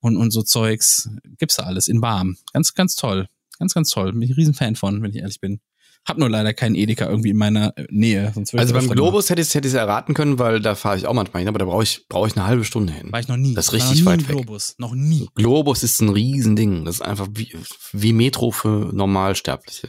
[0.00, 1.08] und, und so Zeugs.
[1.38, 2.36] Gibt's da alles in warm.
[2.52, 3.28] Ganz, ganz toll.
[3.58, 4.12] Ganz, ganz toll.
[4.12, 5.60] Bin ich ein Riesenfan von, wenn ich ehrlich bin.
[6.04, 8.32] Hab nur leider keinen Edeka irgendwie in meiner äh, Nähe.
[8.36, 11.14] Also beim Globus hätte ich es hätte ich's erraten können, weil da fahre ich auch
[11.14, 13.10] manchmal hin, aber da brauche ich, brauche ich eine halbe Stunde hin.
[13.10, 13.54] War ich noch nie.
[13.54, 14.36] Das ist richtig weit im weg.
[14.36, 14.76] Globus.
[14.78, 15.28] Noch nie.
[15.34, 16.84] Globus ist ein Riesending.
[16.84, 17.52] Das ist einfach wie,
[17.92, 19.88] wie Metro für Normalsterbliche.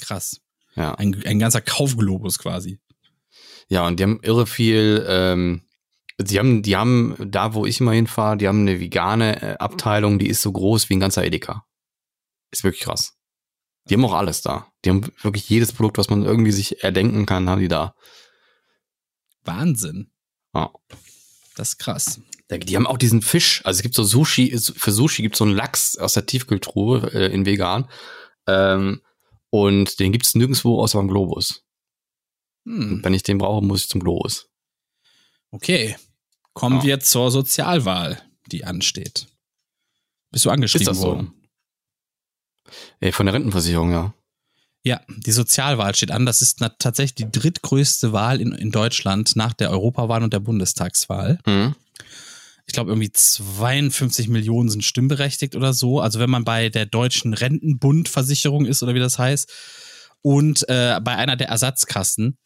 [0.00, 0.41] Krass.
[0.74, 0.94] Ja.
[0.94, 2.80] Ein, ein ganzer Kaufglobus quasi.
[3.68, 5.62] Ja, und die haben irre viel, ähm,
[6.18, 10.18] die haben, die haben, da wo ich immer hinfahre, die haben eine vegane äh, Abteilung,
[10.18, 11.64] die ist so groß wie ein ganzer Edeka.
[12.50, 13.14] Ist wirklich krass.
[13.88, 14.66] Die haben auch alles da.
[14.84, 17.94] Die haben wirklich jedes Produkt, was man irgendwie sich erdenken kann, haben die da.
[19.44, 20.12] Wahnsinn.
[20.54, 20.70] Ja.
[21.56, 22.20] Das ist krass.
[22.50, 25.44] Die haben auch diesen Fisch, also es gibt so Sushi, für Sushi gibt es so
[25.44, 27.88] einen Lachs aus der Tiefkühltruhe äh, in vegan.
[28.46, 29.00] Ähm,
[29.52, 31.62] und den gibt es nirgendwo außer beim Globus.
[32.66, 32.94] Hm.
[32.94, 34.48] Und wenn ich den brauche, muss ich zum Globus.
[35.50, 35.96] Okay.
[36.54, 36.84] Kommen Ja.
[36.84, 39.26] wir zur Sozialwahl, die ansteht.
[40.30, 41.08] Bist du angeschrieben Ist das so?
[41.08, 41.32] worden?
[43.00, 44.14] Äh, von der Rentenversicherung, ja.
[44.84, 46.26] Ja, die Sozialwahl steht an.
[46.26, 50.40] Das ist na, tatsächlich die drittgrößte Wahl in, in Deutschland nach der Europawahl und der
[50.40, 51.38] Bundestagswahl.
[51.46, 51.74] Mhm.
[52.66, 56.00] Ich glaube, irgendwie 52 Millionen sind stimmberechtigt oder so.
[56.00, 59.50] Also wenn man bei der deutschen Rentenbundversicherung ist oder wie das heißt
[60.22, 62.38] und äh, bei einer der Ersatzkassen,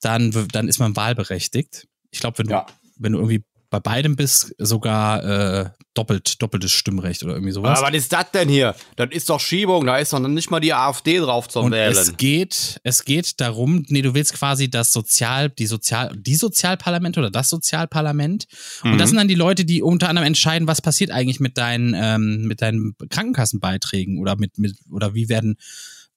[0.00, 1.86] dann, dann ist man wahlberechtigt.
[2.10, 2.66] Ich glaube, wenn du, Ja.
[2.96, 7.78] wenn du irgendwie bei beidem bist, sogar äh, doppelt, doppeltes Stimmrecht oder irgendwie sowas.
[7.78, 8.74] Aber was ist das denn hier?
[8.96, 11.92] Das ist doch Schiebung, da ist doch nicht mal die AfD drauf zum und Wählen.
[11.92, 17.16] es geht, es geht darum, nee, du willst quasi das Sozial, die Sozial, die Sozialparlament
[17.16, 18.46] oder das Sozialparlament.
[18.82, 21.94] Und das sind dann die Leute, die unter anderem entscheiden, was passiert eigentlich mit deinen,
[21.96, 25.56] ähm, mit deinen Krankenkassenbeiträgen oder mit, mit, oder wie werden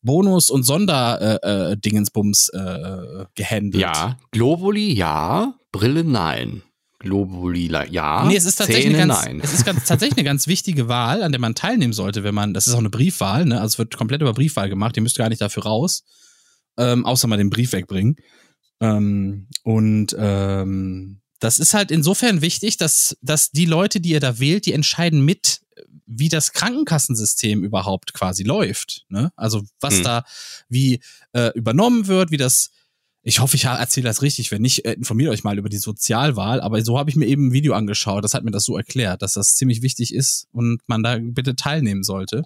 [0.01, 3.81] Bonus und Sonderdingensbums äh, äh, Dingensbums, äh, gehandelt.
[3.81, 6.61] ja, Globuli ja, Brille nein.
[7.03, 9.41] Globuli ja, Nee, es ist tatsächlich Zähne ganz, nein.
[9.43, 12.53] es ist ganz, tatsächlich eine ganz wichtige Wahl, an der man teilnehmen sollte, wenn man,
[12.53, 13.55] das ist auch eine Briefwahl, ne?
[13.61, 16.03] Also es wird komplett über Briefwahl gemacht, ihr müsst gar nicht dafür raus,
[16.77, 18.15] ähm, außer mal den Brief wegbringen.
[18.79, 24.39] Ähm, und ähm, das ist halt insofern wichtig, dass, dass die Leute, die ihr da
[24.39, 25.59] wählt, die entscheiden mit,
[26.05, 29.05] wie das Krankenkassensystem überhaupt quasi läuft.
[29.09, 29.31] Ne?
[29.35, 30.03] Also was Hm.
[30.03, 30.23] da
[30.69, 31.01] wie
[31.33, 32.69] äh, übernommen wird, wie das
[33.25, 34.51] ich hoffe, ich erzähle das richtig.
[34.51, 36.59] Wenn nicht, äh, informiert euch mal über die Sozialwahl.
[36.61, 38.23] Aber so habe ich mir eben ein Video angeschaut.
[38.23, 41.55] Das hat mir das so erklärt, dass das ziemlich wichtig ist und man da bitte
[41.55, 42.43] teilnehmen sollte.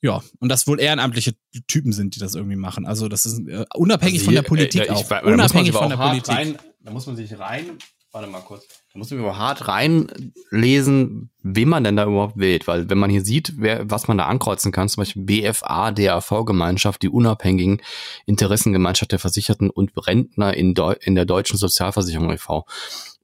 [0.00, 1.34] Ja, und das wohl ehrenamtliche
[1.66, 2.86] Typen sind, die das irgendwie machen.
[2.86, 5.08] Also das ist äh, unabhängig von der Politik äh, ich- auch.
[5.10, 6.34] man Unabhängig von der Politik.
[6.34, 7.78] Rein, da muss man sich rein,
[8.12, 8.64] warte mal kurz,
[8.98, 12.66] muss man aber hart reinlesen, wen man denn da überhaupt wählt.
[12.66, 17.02] Weil wenn man hier sieht, wer, was man da ankreuzen kann, zum Beispiel BFA, DAV-Gemeinschaft,
[17.02, 17.80] die unabhängigen
[18.26, 22.66] Interessengemeinschaft der Versicherten und Rentner in, Deu in der Deutschen Sozialversicherung e.V.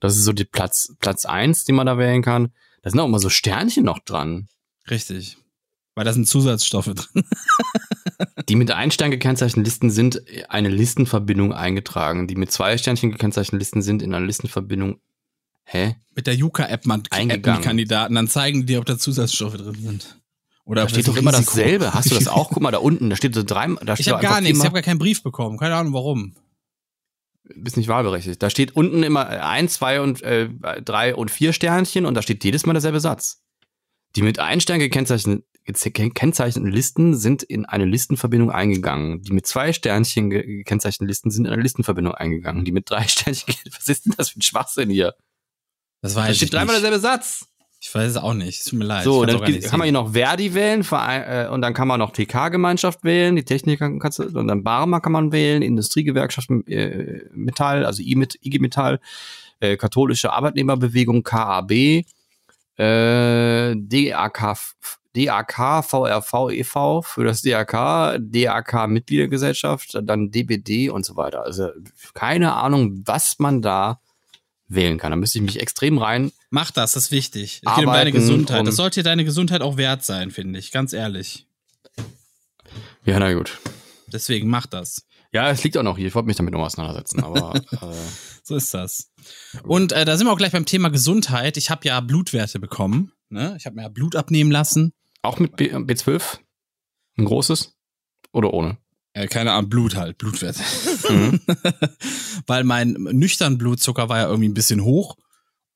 [0.00, 2.52] Das ist so die Platz, Platz eins, den man da wählen kann.
[2.82, 4.48] Da sind auch immer so Sternchen noch dran.
[4.90, 5.36] Richtig.
[5.94, 7.24] Weil da sind Zusatzstoffe drin.
[8.48, 12.26] Die mit ein Stern gekennzeichneten Listen sind eine Listenverbindung eingetragen.
[12.26, 15.00] Die mit zwei Sternchen gekennzeichneten Listen sind in einer Listenverbindung.
[15.66, 15.96] Hä?
[16.14, 17.60] Mit der Yuka-App man Eingegangen.
[17.60, 20.20] die Kandidaten, dann zeigen die ob da Zusatzstoffe drin sind.
[20.64, 21.92] Oder Da steht doch immer Risiko- dasselbe.
[21.94, 22.48] Hast du das auch?
[22.52, 23.66] Guck mal, da unten, da steht so drei.
[23.84, 25.58] Da Ich habe gar nichts, ich habe gar keinen Brief bekommen.
[25.58, 26.34] Keine Ahnung warum.
[27.54, 28.42] bist nicht wahlberechtigt.
[28.42, 30.48] Da steht unten immer ein, zwei und äh,
[30.82, 33.42] drei und vier Sternchen und da steht jedes Mal derselbe Satz.
[34.16, 39.22] Die mit ein Stern gekennzeichneten, gekennzeichneten Listen sind in eine Listenverbindung eingegangen.
[39.22, 42.64] Die mit zwei Sternchen ge- gekennzeichneten Listen sind in eine Listenverbindung eingegangen.
[42.64, 45.14] Die mit drei Sternchen, was ist denn das für ein Schwachsinn hier?
[46.04, 47.46] Das Da weiß ich steht dreimal derselbe Satz.
[47.80, 48.60] Ich weiß es auch nicht.
[48.60, 49.04] Es tut mir leid.
[49.04, 49.92] So, dann kann man hier sehen.
[49.94, 54.18] noch Verdi wählen Verein, äh, und dann kann man noch TK-Gemeinschaft wählen, die Techniker kannst
[54.18, 59.00] du, und dann Barmer kann man wählen, Industriegewerkschaft äh, Metall, also IG, Met- IG Metall,
[59.60, 61.72] äh, katholische Arbeitnehmerbewegung KAB,
[62.76, 64.56] äh, DAK,
[65.16, 67.00] DAK, VRV e.V.
[67.02, 71.44] für das DAK, DAK Mitgliedergesellschaft, dann DBD und so weiter.
[71.44, 71.68] Also
[72.12, 74.00] keine Ahnung, was man da
[74.66, 75.10] wählen kann.
[75.10, 77.62] Da müsste ich mich extrem rein Mach das, das ist wichtig.
[77.66, 78.64] Es geht um deine Gesundheit.
[78.64, 80.70] Das sollte dir deine Gesundheit auch wert sein, finde ich.
[80.70, 81.48] Ganz ehrlich.
[83.04, 83.58] Ja, na gut.
[84.06, 85.04] Deswegen mach das.
[85.32, 86.06] Ja, es liegt auch noch hier.
[86.06, 87.86] Ich wollte mich damit noch auseinandersetzen, aber äh,
[88.44, 89.10] So ist das.
[89.64, 91.56] Und äh, da sind wir auch gleich beim Thema Gesundheit.
[91.56, 93.10] Ich habe ja Blutwerte bekommen.
[93.30, 93.56] Ne?
[93.58, 94.92] Ich habe mir ja Blut abnehmen lassen.
[95.22, 96.38] auch mit B B12?
[97.18, 97.74] Ein großes?
[98.32, 98.78] Oder ohne?
[99.14, 100.60] Äh, keine Ahnung, Blut halt, Blutwerte.
[101.08, 101.40] Mhm.
[102.46, 105.16] Weil mein nüchtern Blutzucker war ja irgendwie ein bisschen hoch.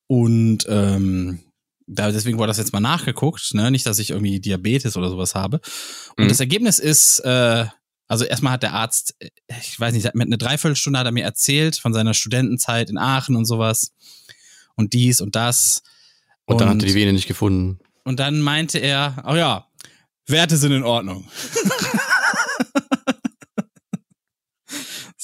[0.07, 1.39] Und ähm,
[1.87, 3.53] da, deswegen wurde das jetzt mal nachgeguckt.
[3.53, 3.71] Ne?
[3.71, 5.61] Nicht, dass ich irgendwie Diabetes oder sowas habe.
[6.17, 6.29] Und Mhm.
[6.29, 7.65] das Ergebnis ist, äh,
[8.07, 9.29] also erstmal hat der Arzt, äh,
[9.61, 13.35] ich weiß nicht, mit einer Dreiviertelstunde hat er mir erzählt von seiner Studentenzeit in Aachen
[13.35, 13.91] und sowas.
[14.75, 15.81] Und dies und das.
[16.45, 17.79] Und, dann hat er die Vene nicht gefunden.
[18.03, 19.67] Und dann meinte er, oh ja,
[20.27, 21.27] Werte sind in Ordnung.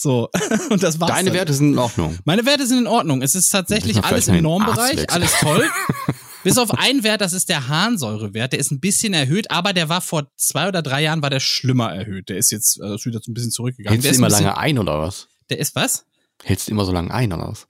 [0.05, 0.29] so,
[0.69, 1.09] und das war's.
[1.09, 1.33] Deine dann.
[1.39, 2.19] Werte sind in Ordnung.
[2.25, 3.23] Meine Werte sind in Ordnung.
[3.23, 5.67] Es ist tatsächlich alles im Normbereich, alles toll.
[6.43, 8.53] Bis auf einen Wert, das ist der Harnsäurewert.
[8.53, 11.39] Der ist ein bisschen erhöht, aber der war vor zwei oder drei Jahren war der
[11.39, 12.29] schlimmer erhöht.
[12.29, 13.99] Der ist jetzt äh, ist wieder so ein bisschen zurückgegangen.
[13.99, 15.27] Hältst du immer bisschen, lange ein oder was?
[15.49, 16.05] Der ist was?
[16.43, 17.65] Hältst du immer so lange ein oder was?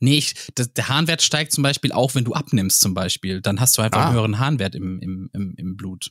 [0.00, 3.40] Nee, ich, das, der Harnwert steigt zum Beispiel auch, wenn du abnimmst zum Beispiel.
[3.40, 4.06] Dann hast du einfach Ah.
[4.06, 6.10] einen höheren Harnwert im, im, im, im Blut.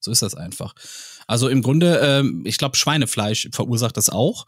[0.00, 0.74] So ist das einfach.
[1.28, 4.46] Also im Grunde, ähm, ich glaube, Schweinefleisch verursacht das auch.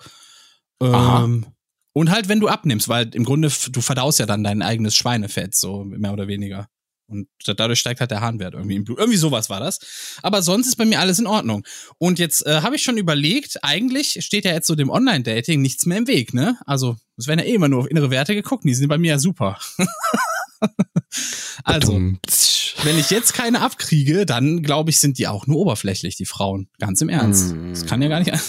[0.81, 1.47] Ähm,
[1.93, 5.55] und halt, wenn du abnimmst, weil im Grunde, du verdaust ja dann dein eigenes Schweinefett,
[5.55, 6.69] so mehr oder weniger.
[7.09, 8.99] Und da- dadurch steigt halt der Harnwert irgendwie im Blut.
[8.99, 9.81] Irgendwie sowas war das.
[10.23, 11.65] Aber sonst ist bei mir alles in Ordnung.
[11.99, 15.87] Und jetzt äh, habe ich schon überlegt, eigentlich steht ja jetzt so dem Online-Dating nichts
[15.87, 16.57] mehr im Weg, ne?
[16.67, 19.09] Also, es werden ja eh immer nur auf innere Werte geguckt, die sind bei mir
[19.09, 19.59] ja super.
[21.65, 26.27] also, wenn ich jetzt keine abkriege, dann glaube ich, sind die auch nur oberflächlich, die
[26.27, 26.69] Frauen.
[26.79, 27.55] Ganz im Ernst.
[27.55, 27.71] Mm.
[27.71, 28.33] Das kann ja gar nicht.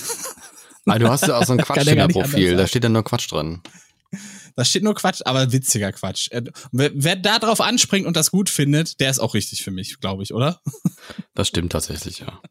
[0.85, 1.59] Ah, du hast ja auch so ein
[1.95, 3.61] ja anders Da steht dann nur Quatsch drin.
[4.55, 6.29] Da steht nur Quatsch, aber witziger Quatsch.
[6.31, 9.71] Äh, Wer, wer da drauf anspringt und das gut findet, der ist auch richtig für
[9.71, 10.59] mich, glaube ich, oder?
[11.33, 12.41] Das stimmt tatsächlich, ja.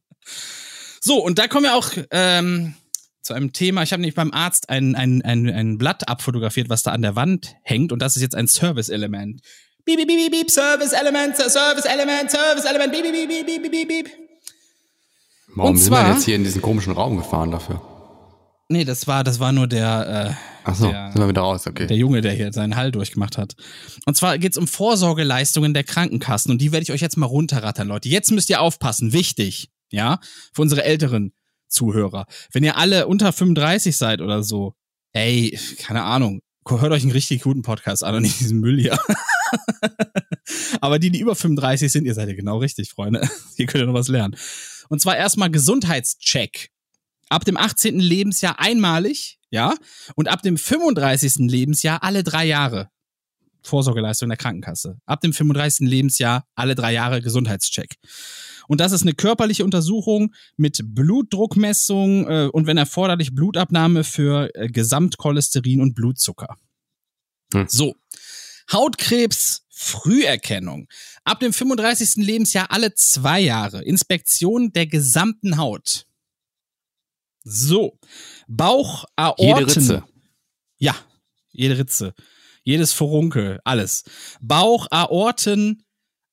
[1.01, 2.75] So, und da kommen wir auch ähm,
[3.23, 3.83] zu einem Thema.
[3.83, 7.15] Ich habe nämlich beim Arzt ein, ein, ein, ein Blatt abfotografiert, was da an der
[7.15, 7.93] Wand hängt.
[7.93, 9.41] Und das ist jetzt ein Service-Element.
[9.85, 14.11] Beep, beep, beep, beep, Service-Element, Service-Element, Service-Element, beep, beep, beep, beep, beep, beep.
[15.55, 17.81] Warum Und sind wir zwar- jetzt hier in diesen komischen Raum gefahren dafür?
[18.71, 21.87] Nee, das war, das war nur der, Ach so, Der- sind wir wieder raus, okay.
[21.87, 23.55] Der Junge, der hier seinen Hall durchgemacht hat.
[24.07, 26.51] Und zwar geht's um Vorsorgeleistungen der Krankenkassen.
[26.53, 28.09] Und die werde ich euch jetzt mal runterrattern, Leute.
[28.09, 29.13] Jetzt müsst ihr aufpassen.
[29.13, 29.71] Wichtig.
[29.91, 30.21] Ja?
[30.53, 31.33] Für unsere älteren
[31.69, 32.27] Zuhörer.
[32.53, 34.75] Wenn ihr alle unter 35 seid oder so,
[35.13, 36.41] ey, keine Ahnung.
[36.69, 38.97] Hört euch einen richtig guten Podcast an und nicht diesen Müll hier.
[40.81, 43.29] Aber die, die über 35 sind, ihr seid ja genau richtig, Freunde.
[43.57, 44.37] Hier könnt ihr noch was lernen.
[44.89, 46.71] Und zwar erstmal Gesundheitscheck.
[47.31, 47.99] Ab dem 18.
[47.99, 49.75] Lebensjahr einmalig, ja,
[50.17, 51.49] und ab dem 35.
[51.51, 52.91] Lebensjahr alle drei Jahre.
[53.63, 54.99] Vorsorgeleistung der Krankenkasse.
[55.07, 55.89] Ab dem 35.
[55.89, 57.97] Lebensjahr alle drei Jahre Gesundheitscheck.
[58.69, 64.69] Und das ist eine körperliche Untersuchung mit Blutdruckmessung äh, und wenn erforderlich Blutabnahme für äh,
[64.69, 66.57] Gesamtcholesterin und Blutzucker.
[67.53, 67.67] Hm.
[67.69, 67.97] So.
[68.73, 70.89] Hautkrebs Früherkennung.
[71.25, 72.25] Ab dem 35.
[72.25, 73.83] Lebensjahr alle zwei Jahre.
[73.83, 76.07] Inspektion der gesamten Haut.
[77.45, 77.99] So.
[78.49, 79.45] Bauch, Aorten.
[79.47, 80.05] Jede Ritze.
[80.79, 80.95] Ja,
[81.53, 82.15] jede Ritze.
[82.63, 84.05] Jedes Furunkel, alles.
[84.41, 85.85] Bauch, Aorten,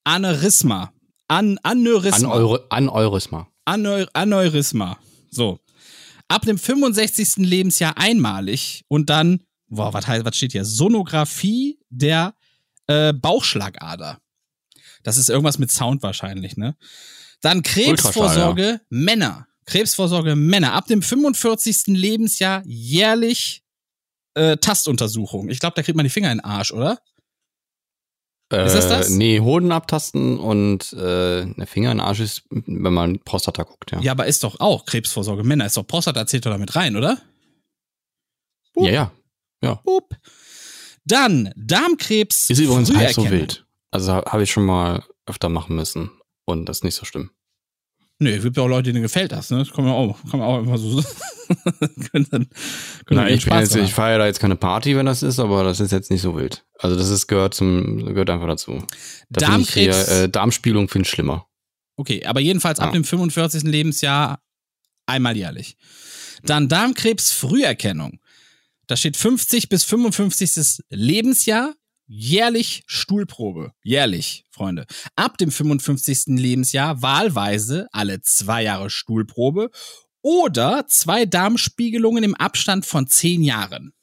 [0.03, 0.93] Aneurysma.
[1.27, 2.17] An Aneurysma.
[2.17, 3.47] An, eure, an Eurysma.
[3.65, 4.97] Aneu Aneurysma.
[5.29, 5.59] So.
[6.29, 7.37] Ab dem 65.
[7.37, 10.65] Lebensjahr einmalig und dann, boah, was heißt, was steht hier?
[10.65, 12.33] Sonographie der
[12.87, 14.19] äh, Bauchschlagader.
[15.03, 16.75] Das ist irgendwas mit Sound wahrscheinlich, ne?
[17.41, 19.46] Dann Krebsvorsorge Männer.
[19.67, 20.73] Krebsvorsorge Männer.
[20.73, 21.87] Ab dem 45.
[21.87, 23.63] Lebensjahr jährlich
[24.33, 25.49] äh, Tastuntersuchung.
[25.49, 26.99] Ich glaube, da kriegt man die Finger in den Arsch, oder?
[28.49, 29.09] Ist das das?
[29.09, 33.63] Äh, nee, Hoden abtasten und äh, eine Finger in den Arsch ist, wenn man Prostata
[33.63, 33.99] guckt, ja.
[33.99, 35.65] Ja, aber ist doch auch Krebsvorsorge Männer.
[35.65, 37.17] Ist doch Prostata zählt doch damit rein, oder?
[38.75, 39.11] ja,
[39.61, 39.81] ja.
[39.83, 40.15] Boop.
[41.03, 42.49] Dann Darmkrebs.
[42.49, 43.65] Ist übrigens halb so wild.
[43.91, 46.11] Also habe ich schon mal öfter machen müssen.
[46.45, 47.31] Und das ist nicht so schlimm.
[48.19, 49.59] Nö, es gibt ja auch Leute, denen gefällt das, ne?
[49.59, 51.03] Das kann man auch, kann man auch immer so.
[52.11, 52.47] können dann,
[53.05, 55.79] können Nein, ich, jetzt, ich feiere da jetzt keine Party, wenn das ist, aber das
[55.79, 56.65] ist jetzt nicht so wild.
[56.79, 58.83] Also das ist gehört zum gehört einfach dazu.
[59.29, 60.09] Da finde ich hier, Darmkrebs.
[60.09, 61.45] äh, Darmspielung finde ich schlimmer.
[61.95, 62.93] Okay, aber jedenfalls ab Ja.
[62.93, 63.63] dem 45.
[63.63, 64.39] Lebensjahr
[65.05, 65.77] einmal jährlich.
[66.43, 68.19] Dann Darmkrebs Früherkennung.
[68.87, 70.83] Da steht 50 bis 55.
[70.89, 71.75] Lebensjahr
[72.07, 73.73] jährlich Stuhlprobe.
[73.83, 74.85] Jährlich, Freunde.
[75.15, 76.37] Ab dem 55.
[76.37, 79.69] Lebensjahr wahlweise alle zwei Jahre Stuhlprobe
[80.21, 83.93] oder zwei Darmspiegelungen im Abstand von zehn Jahren.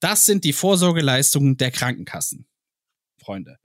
[0.00, 2.46] Das sind die Vorsorgeleistungen der Krankenkassen.
[3.18, 3.58] Freunde.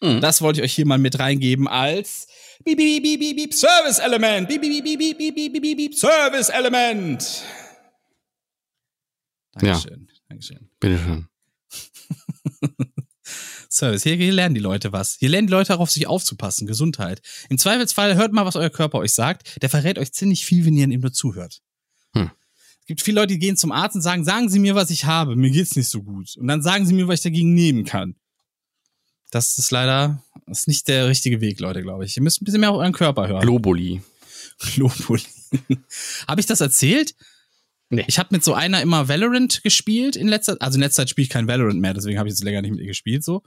[0.00, 0.20] Mhm.
[0.20, 2.28] Das wollte ich euch hier mal mit reingeben als
[2.64, 4.46] Beep, beep, beep, beep, beep, Service Element.
[4.46, 7.42] Beep, beep, beep, beep, beep, beep, beep, beep, Service Element.
[9.52, 10.08] Dankeschön.
[10.28, 10.70] Dankeschön.
[10.78, 11.26] Bitteschön.
[13.70, 14.02] Service.
[14.02, 15.16] Hier, hier lernen die Leute was.
[15.18, 16.66] Hier lernen die Leute darauf, sich aufzupassen.
[16.66, 17.22] Gesundheit.
[17.48, 19.62] Im Zweifelsfall hört mal, was euer Körper euch sagt.
[19.62, 21.60] Der verrät euch ziemlich viel, wenn ihr ihm nur zuhört.
[22.14, 22.30] Hm.
[22.80, 25.04] Es gibt viele Leute, die gehen zum Arzt und sagen, sagen Sie mir, was ich
[25.04, 25.36] habe.
[25.36, 26.36] Mir geht's nicht so gut.
[26.36, 28.16] Und dann sagen Sie mir, was ich dagegen nehmen kann.
[29.30, 32.16] Das ist leider, das ist nicht der richtige Weg, Leute, glaube ich.
[32.16, 33.42] Ihr müsst ein bisschen mehr auf euren Körper hören.
[33.42, 34.02] Globuli.
[34.74, 35.22] Globuli.
[36.26, 37.14] habe ich das erzählt?
[37.90, 38.04] Nee.
[38.06, 41.24] Ich habe mit so einer immer Valorant gespielt in letzter also in letzter Zeit spiele
[41.24, 43.42] ich kein Valorant mehr, deswegen habe ich jetzt länger nicht mit ihr gespielt so.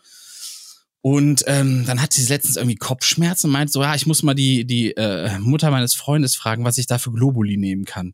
[1.01, 4.33] Und ähm, dann hat sie letztens irgendwie Kopfschmerzen und meint so, ja, ich muss mal
[4.33, 8.13] die die äh, Mutter meines Freundes fragen, was ich da für Globuli nehmen kann.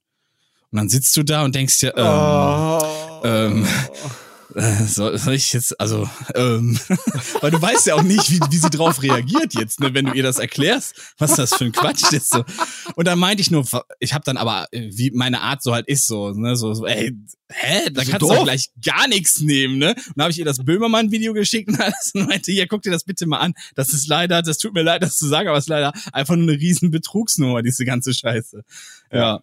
[0.72, 3.68] Und dann sitzt du da und denkst dir, ähm, ähm,
[4.56, 6.80] äh, soll, soll ich jetzt, also, ähm,
[7.42, 10.14] weil du weißt ja auch nicht, wie, wie sie drauf reagiert jetzt, ne, wenn du
[10.14, 12.32] ihr das erklärst, was das für ein Quatsch ist.
[12.32, 12.44] So.
[12.96, 13.66] Und dann meinte ich nur,
[14.00, 16.86] ich habe dann aber, äh, wie meine Art so halt ist, so, ne, so, so
[16.86, 17.16] ey,
[17.50, 19.90] hä, da So kannst du doch gleich gar nichts nehmen, ne?
[19.90, 22.92] Und dann habe ich ihr das Böhmermann-Video geschickt und alles und meinte, ja, guck dir
[22.92, 23.54] das bitte mal an.
[23.76, 26.36] Das ist leider, das tut mir leid, das zu sagen, aber es ist leider einfach
[26.36, 28.64] nur eine riesen Betrugsnummer, diese ganze Scheiße.
[29.12, 29.42] Ja.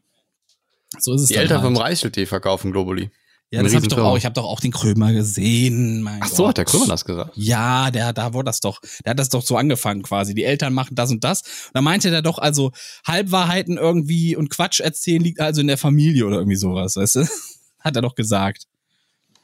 [0.98, 1.74] So ist es Die Eltern halt.
[1.74, 3.10] vom Reichel-Tee verkaufen Globuli.
[3.52, 4.16] Ja, das habe ich doch auch.
[4.18, 6.02] Ich habe doch auch den Krömer gesehen.
[6.02, 6.48] Mein Ach so, Gott.
[6.48, 7.30] hat der Krümmer das gesagt?
[7.36, 8.80] Ja, der, da wurde das doch.
[9.04, 10.34] Der hat das doch so angefangen quasi.
[10.34, 11.42] Die Eltern machen das und das.
[11.42, 12.72] Und da meinte der doch also
[13.06, 17.28] Halbwahrheiten irgendwie und Quatsch erzählen liegt also in der Familie oder irgendwie sowas, weißt du?
[17.80, 18.64] Hat er doch gesagt.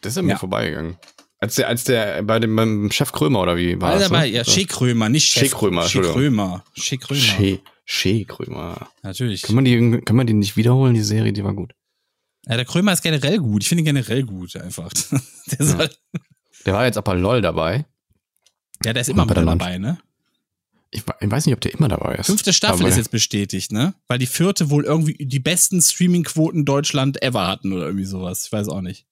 [0.01, 0.39] Das ist an mir Ja.
[0.39, 0.97] vorbeigegangen.
[1.39, 4.09] Als der, als der bei dem beim Chef Krömer oder wie war War das?
[4.09, 4.37] dabei, ne?
[4.37, 5.49] ja, Shea Krömer, nicht Chef.
[5.51, 6.17] Shea Krömer, Entschuldigung.
[6.17, 6.65] Krömer.
[6.75, 7.21] Shea Krömer.
[7.21, 8.89] Shea, Shea Krömer.
[9.03, 9.43] Natürlich.
[9.43, 11.33] Kann man, die, kann man die nicht wiederholen, die Serie?
[11.33, 11.73] Die war gut.
[12.47, 13.63] Ja, der Krömer ist generell gut.
[13.63, 14.91] Ich finde ihn generell gut einfach.
[15.47, 15.91] Der, soll,
[16.67, 17.85] Der war jetzt aber LOL dabei.
[18.85, 19.99] ja, der ist immer bei der dabei, ne?
[20.91, 22.27] Ich, we- ich weiß nicht, ob der immer dabei ist.
[22.27, 23.95] Fünfte Staffel Aber- ist jetzt bestätigt, ne?
[24.09, 28.45] Weil die vierte wohl irgendwie die besten Streaming-Quoten Deutschland ever hatten oder irgendwie sowas.
[28.47, 29.07] Ich weiß auch nicht.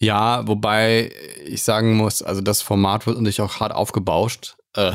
[0.00, 1.10] Ja, wobei
[1.44, 4.56] ich sagen muss, also das Format wird natürlich auch hart aufgebauscht.
[4.74, 4.92] Äh,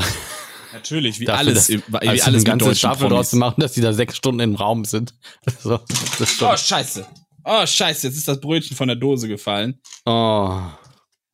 [0.74, 1.70] Natürlich, wie dafür, alles, dass-
[2.02, 3.14] wie also alles ganze Staffel Promis.
[3.16, 5.14] draus zu machen, dass die da sechs Stunden im Raum sind.
[5.62, 7.06] So, das ist schon, Oh, scheiße.
[7.46, 9.80] Oh, scheiße, jetzt ist das Brötchen von der Dose gefallen.
[10.06, 10.60] oh.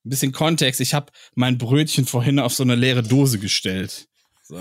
[0.05, 0.79] Ein bisschen Kontext.
[0.79, 4.07] Ich habe mein Brötchen vorhin auf so eine leere Dose gestellt.
[4.43, 4.55] So.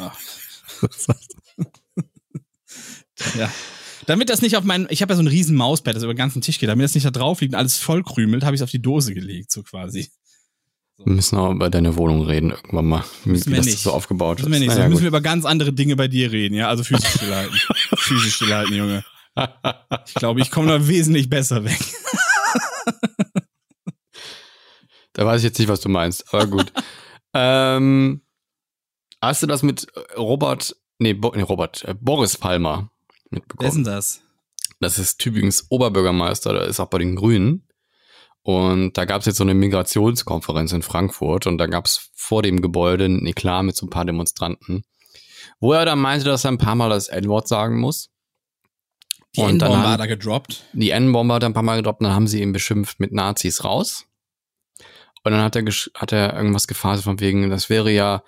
[3.39, 3.51] ja.
[4.07, 6.19] Damit das nicht auf meinen, ich habe ja so ein riesen Mausbett, das über den
[6.19, 8.61] ganzen Tisch geht, damit das nicht da drauf liegt und alles voll krümelt, habe ich
[8.61, 10.11] es auf die Dose gelegt, so quasi.
[11.05, 13.79] Wir müssen auch über deine Wohnung reden irgendwann mal, wie, Müssen wie wir das nicht.
[13.79, 14.61] so aufgebaut Müssen wir ist.
[14.61, 16.69] nicht, Naja, so müssen wir über ganz andere Dinge bei dir reden, ja?
[16.69, 17.57] Also physisch stillhalten.
[17.97, 19.05] physisch stillhalten, Junge.
[20.07, 21.79] Ich glaube, ich komme da wesentlich besser weg.
[25.19, 26.73] Da weiß ich jetzt nicht, was du meinst, aber gut.
[27.35, 28.23] ähm,
[29.21, 32.93] hast du das mit Robert, nee, Bo, nee Robert, äh, Boris Palmer
[33.31, 33.69] Wer mitbekommen?
[33.69, 34.21] ist denn das?
[34.79, 37.67] Das ist Tübingens Oberbürgermeister, der ist auch bei den Grünen.
[38.43, 42.43] Und da gab es jetzt so eine Migrationskonferenz in Frankfurt und da gab es vor
[42.43, 44.85] dem Gebäude ein Eklat mit so ein paar Demonstranten,
[45.59, 48.11] wo er dann meinte, dass er ein paar Mal das N-Wort sagen muss.
[49.37, 50.65] Die Und dann N-Bombe haben- hat er gedroppt.
[50.73, 53.13] Die N-Bombe hat er ein paar Mal gedroppt und dann haben sie ihn beschimpft mit
[53.13, 54.07] Nazis raus.
[55.25, 55.65] Und dann hat er,
[55.95, 58.23] hat er irgendwas gefaselt von wegen, das wäre ja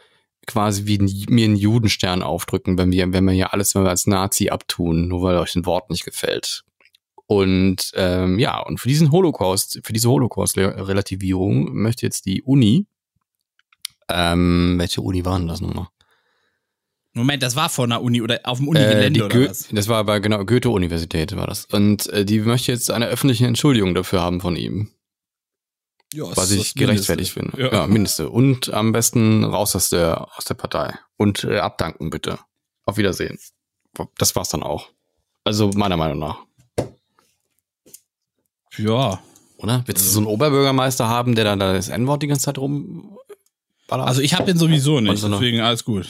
[0.47, 3.91] quasi wie ein, mir einen Judenstern aufdrücken, wenn wir, wenn wir hier alles wenn wir
[3.91, 6.65] als Nazi abtun, nur weil euch ein Wort nicht gefällt.
[7.27, 12.87] Und ähm, ja, und für diesen Holocaust, für diese Holocaust-Relativierung möchte jetzt die Uni,
[14.09, 15.87] ähm, welche Uni war denn das nochmal?
[17.13, 19.69] Moment, das war vor einer Uni oder auf dem Äh, Unigelände die oder was?
[19.73, 21.65] Das war bei genau Goethe-Universität war das.
[21.67, 24.91] Und äh, die möchte jetzt eine öffentliche Entschuldigung dafür haben von ihm.
[26.13, 27.63] Ja, ist was das ich gerechtfertigt Mindeste.
[27.63, 27.77] finde.
[27.77, 27.87] Ja.
[27.87, 28.31] Mindeste.
[28.31, 30.95] Und am besten raus aus der, aus der Partei.
[31.17, 32.39] Und äh, abdanken, bitte.
[32.85, 33.39] Auf Wiedersehen.
[34.19, 34.89] Das war's dann auch.
[35.45, 36.39] Also meiner Meinung nach.
[38.77, 39.21] Ja.
[39.57, 39.83] Oder?
[39.87, 43.19] Willst du so einen Oberbürgermeister haben, der dann da das N-Wort die ganze Zeit rum
[43.91, 46.07] Also ich habe den sowieso nicht, deswegen alles gut.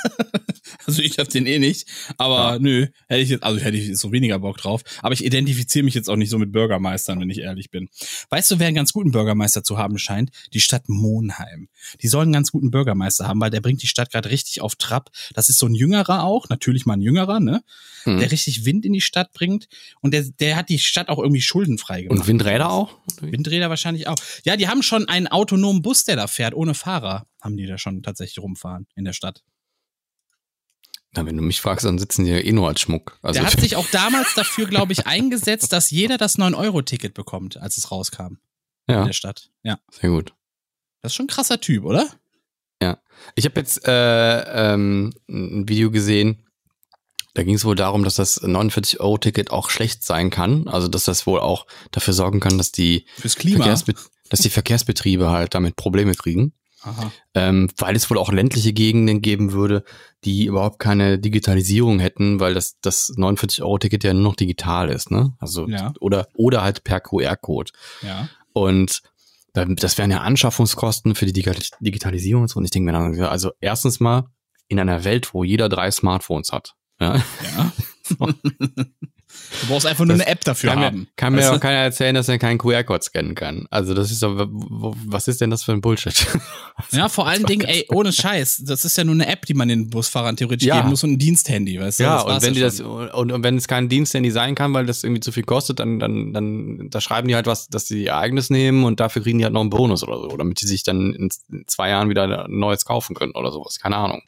[0.86, 1.86] also ich habe den eh nicht,
[2.18, 4.82] aber nö, hätte ich jetzt, also hätte ich so weniger Bock drauf.
[5.02, 7.88] Aber ich identifiziere mich jetzt auch nicht so mit Bürgermeistern, wenn ich ehrlich bin.
[8.30, 10.30] Weißt du, wer einen ganz guten Bürgermeister zu haben scheint?
[10.52, 11.68] Die Stadt Monheim.
[12.02, 14.74] Die sollen einen ganz guten Bürgermeister haben, weil der bringt die Stadt gerade richtig auf
[14.74, 15.10] Trab.
[15.34, 17.62] Das ist so ein Jüngerer auch, natürlich mal ein Jüngerer, ne?
[18.04, 18.18] Hm.
[18.18, 19.68] Der richtig Wind in die Stadt bringt
[20.00, 22.20] und der, der hat die Stadt auch irgendwie schuldenfrei gemacht.
[22.20, 22.98] Und Windräder auch?
[23.20, 24.16] Windräder wahrscheinlich auch.
[24.44, 27.26] Ja, die haben schon einen autonomen Bus, der da fährt, ohne Fahrer.
[27.40, 29.42] Haben die da schon tatsächlich rumfahren in der Stadt.
[31.12, 33.18] Na, wenn du mich fragst, dann sitzen die ja eh nur als Schmuck.
[33.22, 37.56] Also der hat sich auch damals dafür, glaube ich, eingesetzt, dass jeder das 9-Euro-Ticket bekommt,
[37.56, 38.38] als es rauskam
[38.86, 39.50] in ja, der Stadt.
[39.62, 39.78] Ja.
[39.90, 40.34] sehr gut.
[41.02, 42.08] Das ist schon ein krasser Typ, oder?
[43.34, 46.46] Ich habe jetzt äh, ähm, ein Video gesehen,
[47.34, 50.66] da ging es wohl darum, dass das 49-Euro-Ticket auch schlecht sein kann.
[50.68, 53.04] Also dass das wohl auch dafür sorgen kann, dass die.
[53.56, 53.94] Verkehrsbe
[54.30, 56.52] dass die Verkehrsbetriebe halt damit Probleme kriegen.
[57.34, 59.84] Ähm, weil es wohl auch ländliche Gegenden geben würde,
[60.24, 65.34] die überhaupt keine Digitalisierung hätten, weil das, das 49-Euro-Ticket ja nur noch digital ist, ne?
[65.40, 65.92] Also Ja.
[66.00, 67.72] oder, oder halt per QR-Code.
[68.02, 68.28] Ja.
[68.54, 69.02] Und
[69.52, 72.58] das wären ja Anschaffungskosten für die Digital- Digitalisierung und so.
[72.58, 74.24] Und ich denke mir dann, also erstens mal
[74.68, 76.74] in einer Welt, wo jeder drei Smartphones hat.
[77.00, 77.16] Ja,
[77.56, 77.72] Ja.
[78.18, 80.98] du brauchst einfach nur Das eine App dafür kann haben.
[81.00, 83.66] mir, kann mir auch keiner erzählen, dass er keinen QR-Code scannen kann.
[83.70, 86.26] Also das ist doch, wo- was ist denn das für ein Bullshit?
[86.92, 88.64] Ja, vor allen Dingen, ey, ohne Scheiß.
[88.66, 90.78] Das ist ja nur eine App, die man den Busfahrern theoretisch Ja.
[90.78, 92.04] geben muss und ein Diensthandy, weißt du?
[92.04, 95.04] Ja, und wenn die das und, und wenn es kein Diensthandy sein kann, weil das
[95.04, 98.16] irgendwie zu viel kostet, dann dann dann da schreiben die halt was, dass sie ihr
[98.16, 100.82] eigenes nehmen und dafür kriegen die halt noch einen Bonus oder so, damit die sich
[100.82, 101.30] dann in
[101.68, 104.22] zwei Jahren wieder ein neues kaufen können oder sowas, keine Ahnung.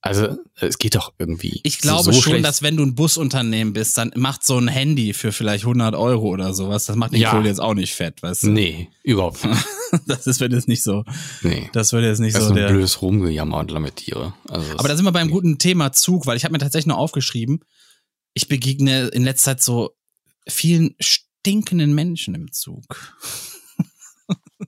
[0.00, 1.60] Also es geht doch irgendwie.
[1.64, 2.44] Ich glaube so schon, schlecht.
[2.44, 6.28] dass wenn du ein Busunternehmen bist, dann macht so ein Handy für vielleicht 100 Euro
[6.28, 6.86] oder sowas.
[6.86, 7.42] Das macht die Ja.
[7.42, 8.50] Jetzt auch nicht fett, weißt du?
[8.50, 9.64] nee überhaupt nicht.
[10.06, 11.02] Das ist, wird jetzt nicht so.
[11.42, 11.70] nee.
[11.72, 12.68] Das wird jetzt nicht Das ist so ein der.
[12.68, 14.34] blödes Rumgejammer und Lamentiere.
[14.46, 16.98] Also Aber da sind wir beim guten Thema Zug, weil ich habe mir tatsächlich noch
[16.98, 17.60] aufgeschrieben,
[18.34, 19.96] ich begegne in letzter Zeit so
[20.46, 22.84] vielen stinkenden Menschen im Zug.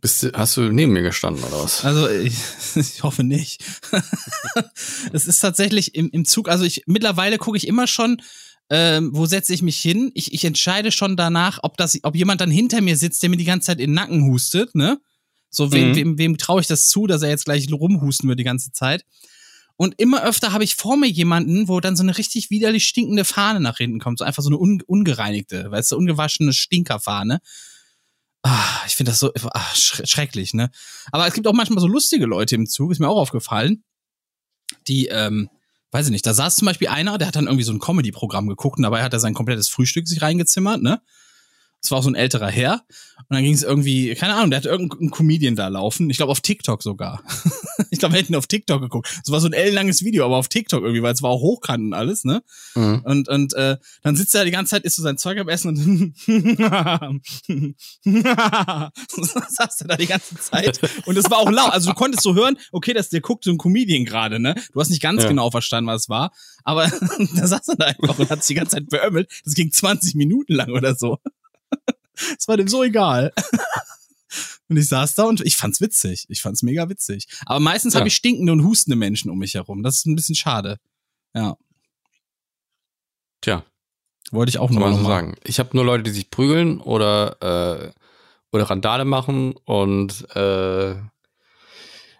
[0.01, 1.85] Bist du, hast du neben mir gestanden oder was?
[1.85, 2.35] Also ich,
[2.77, 3.65] ich hoffe nicht.
[5.13, 8.23] es ist tatsächlich im, im Zug, also ich mittlerweile gucke ich immer schon,
[8.71, 10.13] ähm, wo setze ich mich hin.
[10.15, 13.37] Ich, ich entscheide schon danach, ob das, ob jemand dann hinter mir sitzt, der mir
[13.37, 15.01] die ganze Zeit in den Nacken hustet, ne?
[15.51, 15.97] So, wem, Mhm.
[15.97, 19.05] wem, wem traue ich das zu, dass er jetzt gleich rumhusten wird die ganze Zeit?
[19.77, 23.25] Und immer öfter habe ich vor mir jemanden, wo dann so eine richtig widerlich stinkende
[23.25, 24.19] Fahne nach hinten kommt.
[24.19, 27.41] So einfach so eine un, ungereinigte, weißt du, ungewaschene Stinkerfahne.
[28.43, 30.71] Ah, ich finde das so ah, schre- schrecklich, ne?
[31.13, 33.85] Aber es gibt auch manchmal so lustige Leute im Zug, ist mir auch aufgefallen.
[34.89, 35.51] die, ähm,
[35.91, 38.47] weiß ich nicht, da saß zum Beispiel einer, der hat dann irgendwie so ein Comedy-Programm
[38.49, 41.01] geguckt und dabei hat er sein komplettes Frühstück sich reingezimmert, ne?
[41.83, 42.83] Das war auch so ein älterer Herr.
[43.19, 46.11] Und dann ging es irgendwie, keine Ahnung, der hatte irgendeinen Comedian da laufen.
[46.11, 47.23] Ich glaube auf TikTok sogar.
[47.91, 49.09] ich glaube, wir hätten auf TikTok geguckt.
[49.25, 51.85] Es war so ein ellenlanges Video, aber auf TikTok irgendwie, weil es war auch hochkant
[51.85, 52.43] und alles, ne?
[52.75, 53.03] Mhm.
[53.05, 55.69] Und, und äh, dann sitzt er die ganze Zeit, isst so sein Zeug am Essen
[55.69, 56.15] und
[59.51, 60.81] saß er da die ganze Zeit.
[61.07, 61.73] Und es war auch laut.
[61.73, 64.55] Also du konntest so hören, okay, das, der guckt so ein Comedian gerade, ne?
[64.73, 65.29] Du hast nicht ganz Ja.
[65.29, 66.33] genau verstanden, was es war.
[66.65, 66.87] Aber
[67.35, 69.31] da saß er da einfach und hat sich die ganze Zeit beömmelt.
[69.45, 71.19] Das ging 20 Minuten lang oder so.
[72.39, 73.33] Es war dem so egal.
[74.69, 76.27] Und ich saß da und ich fand's witzig.
[76.29, 77.27] Ich fand's mega witzig.
[77.45, 77.99] Aber meistens Ja.
[77.99, 79.83] habe ich stinkende und hustende Menschen um mich herum.
[79.83, 80.79] Das ist ein bisschen schade.
[81.35, 81.57] Ja,
[83.41, 83.65] Tja,
[84.31, 85.09] wollte ich auch nur noch so mal.
[85.09, 85.35] sagen.
[85.45, 87.91] Ich habe nur Leute, die sich prügeln oder, äh,
[88.53, 90.91] oder Randale machen und äh,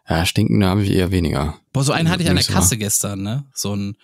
[0.09, 1.59] ja, stinkende habe ich eher weniger.
[1.73, 2.45] Boah, so einen hatte ich an der.
[2.45, 3.45] Kasse gestern, ne?
[3.55, 3.97] So ein.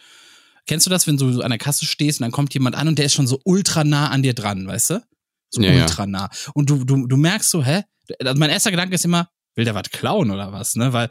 [0.66, 2.98] Kennst du das, wenn du an der Kasse stehst und dann kommt jemand an und
[2.98, 5.02] der ist schon so ultra nah an dir dran, weißt du?
[5.50, 6.28] So Ja, ultra nah.
[6.54, 7.84] Und du, du, du merkst so, hä?
[8.20, 10.92] Also mein erster Gedanke ist immer, will der was klauen oder was, ne?
[10.92, 11.10] Weil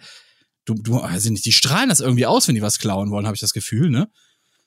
[0.65, 3.35] du, du, ich nicht, die strahlen das irgendwie aus, wenn die was klauen wollen, habe
[3.35, 4.09] ich das Gefühl, ne?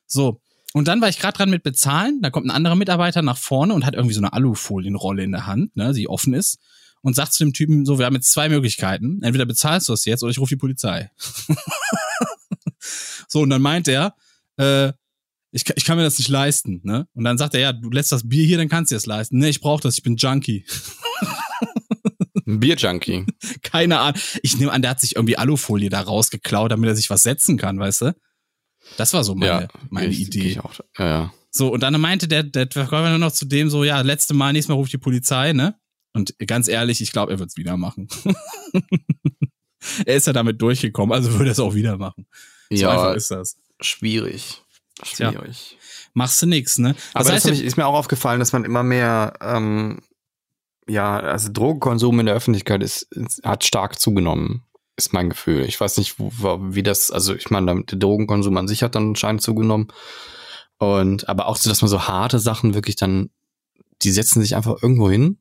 [0.06, 0.40] So.
[0.74, 3.72] Und dann war ich gerade dran mit bezahlen, da kommt ein anderer Mitarbeiter nach vorne
[3.72, 6.58] und hat irgendwie so eine Alufolienrolle in der Hand, ne, die offen ist
[7.00, 10.04] und sagt zu dem Typen so, wir haben jetzt zwei Möglichkeiten, entweder bezahlst du es
[10.04, 11.10] jetzt oder ich rufe die Polizei.
[13.28, 14.14] so, und dann meint er,
[14.56, 14.92] äh,
[15.50, 17.06] ich, kann- ich kann mir das nicht leisten, ne?
[17.14, 19.38] Und dann sagt er, ja, du lässt das Bier hier, dann kannst du es leisten.
[19.38, 20.64] Nee, ich brauche das, ich bin Junkie.
[22.46, 23.26] Ein Bierjunkie.
[23.62, 24.20] Keine Ahnung.
[24.42, 27.58] Ich nehme an, der hat sich irgendwie Alufolie da rausgeklaut, damit er sich was setzen
[27.58, 28.16] kann, weißt du?
[28.96, 30.48] Das war so meine, ja, meine ich, Idee.
[30.48, 30.72] Ich auch.
[30.98, 31.32] Ja, ja.
[31.50, 34.52] So, und dann meinte der, der Verkäufer nur noch zu dem so, ja, letzte Mal,
[34.52, 35.78] nächstes Mal ruft die Polizei, ne?
[36.14, 38.08] Und ganz ehrlich, ich glaube, er wird's wieder machen.
[40.06, 42.26] er ist ja damit durchgekommen, also würde er es auch wieder machen.
[42.70, 43.56] So ja, einfach ist das.
[43.80, 44.62] schwierig.
[45.02, 45.32] Tja.
[45.32, 45.78] Schwierig.
[46.14, 46.90] Machst du nix, ne?
[47.14, 50.00] Aber Das das heißt, hab ich, ist mir auch aufgefallen, dass man immer mehr, ähm,
[50.88, 54.64] ja, also Drogenkonsum in der Öffentlichkeit ist, ist, hat stark zugenommen,
[54.96, 55.62] ist mein Gefühl.
[55.64, 59.08] Ich weiß nicht, wo- wie das, also ich meine, der Drogenkonsum an sich hat dann
[59.10, 59.88] anscheinend zugenommen.
[60.78, 63.30] Und aber auch so, dass man so harte Sachen wirklich dann,
[64.02, 65.38] die setzen sich einfach irgendwo hin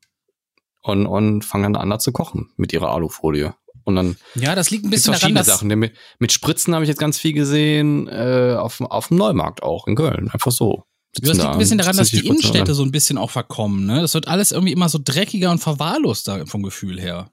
[0.82, 3.56] und, und fangen dann an da zu kochen mit ihrer Alufolie.
[3.88, 5.68] Und dann ja, das liegt ein bisschen daran, verschiedene dass, Sachen.
[5.80, 9.64] Mit, mit Spritzen habe ich jetzt ganz viel gesehen, äh, auf, dem- auf dem Neumarkt
[9.64, 10.30] auch in Köln.
[10.30, 10.84] Einfach so.
[11.20, 14.02] Ja, das liegt ein bisschen daran, dass die Innenstädte so ein bisschen auch verkommen, ne?
[14.02, 17.32] Das wird alles irgendwie immer so dreckiger und verwahrloster vom Gefühl her.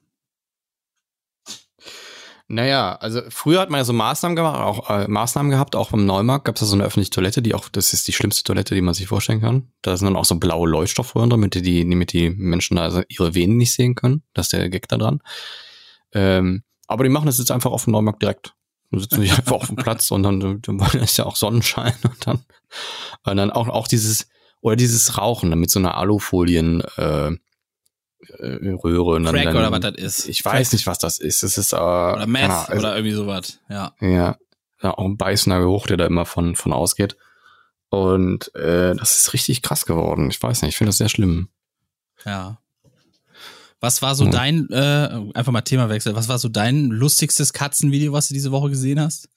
[2.47, 6.05] Naja, also früher hat man ja so Maßnahmen gemacht, auch äh, Maßnahmen gehabt, auch beim
[6.05, 8.75] Neumarkt gab es da so eine öffentliche Toilette, die auch, das ist die schlimmste Toilette,
[8.75, 9.71] die man sich vorstellen kann.
[9.81, 13.33] Da sind dann auch so blaue Leuchtstoffröhren drin, damit die, damit die Menschen da ihre
[13.33, 14.21] Venen nicht sehen können.
[14.33, 15.21] Das ist der Gag da dran.
[16.15, 18.55] Ähm, aber die machen das jetzt einfach auf dem Neumarkt direkt.
[18.89, 22.25] Dann sitzen die einfach auf dem Platz und dann, dann ist ja auch Sonnenschein und
[22.25, 22.39] dann,
[23.23, 24.27] und dann auch, auch dieses,
[24.61, 27.31] oder dieses Rauchen mit so einer Alufolien, äh,
[28.39, 29.15] Röhre.
[29.15, 30.29] Und dann, Crack dann, oder was das ist.
[30.29, 31.43] Ich weiß nicht, was das ist.
[31.43, 33.59] Es ist, äh, Oder Meth also- oder irgendwie sowas.
[33.69, 33.93] Ja.
[33.99, 34.37] ja,
[34.81, 37.17] ja, auch ein beißender Geruch, der da immer von, von ausgeht.
[37.89, 40.29] Und äh, das ist richtig krass geworden.
[40.29, 41.49] Ich weiß nicht, ich finde das sehr schlimm.
[42.25, 42.59] Ja.
[43.81, 44.31] Was war so Hm.
[44.31, 48.69] dein, äh, einfach mal Themawechsel, was war so dein lustigstes Katzenvideo, was du diese Woche
[48.69, 49.29] gesehen hast?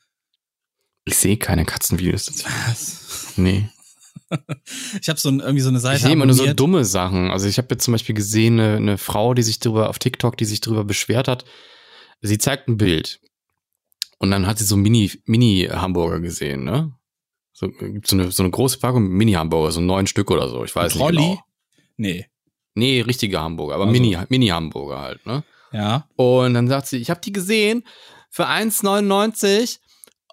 [1.04, 2.44] Ich sehe keine Katzenvideos.
[2.68, 3.32] Was?
[3.36, 3.68] Nee.
[5.00, 7.30] Ich habe so ein, irgendwie so eine Seite Ich sehe immer nur so dumme Sachen.
[7.30, 10.36] Also ich habe jetzt zum Beispiel gesehen, eine, eine Frau, die sich drüber auf TikTok,
[10.36, 11.46] die sich drüber beschwert hat.
[12.20, 13.20] Sie zeigt ein Bild.
[14.18, 16.92] Und dann hat sie so Mini, Mini-Hamburger gesehen, ne?
[17.52, 20.62] So, gibt so eine, so eine große Packung Mini-Hamburger, so neun Stück oder so.
[20.64, 21.16] Ich weiß nicht Trolli?
[21.16, 21.42] genau.
[21.96, 22.26] Nee.
[22.78, 23.92] Nee, richtige Hamburger, aber Also.
[23.92, 25.42] Mini, Mini-Hamburger halt, ne?
[25.72, 26.06] Ja.
[26.16, 27.84] Und dann sagt sie, ich habe die gesehen
[28.30, 29.78] für 1,99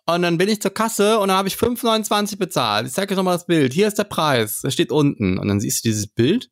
[0.06, 2.88] und dann bin ich zur Kasse und dann habe ich 5,29 bezahlt.
[2.88, 3.74] Ich zeige euch nochmal das Bild.
[3.74, 4.62] Hier ist der Preis.
[4.62, 5.38] Das steht unten.
[5.38, 6.50] Und dann siehst du dieses Bild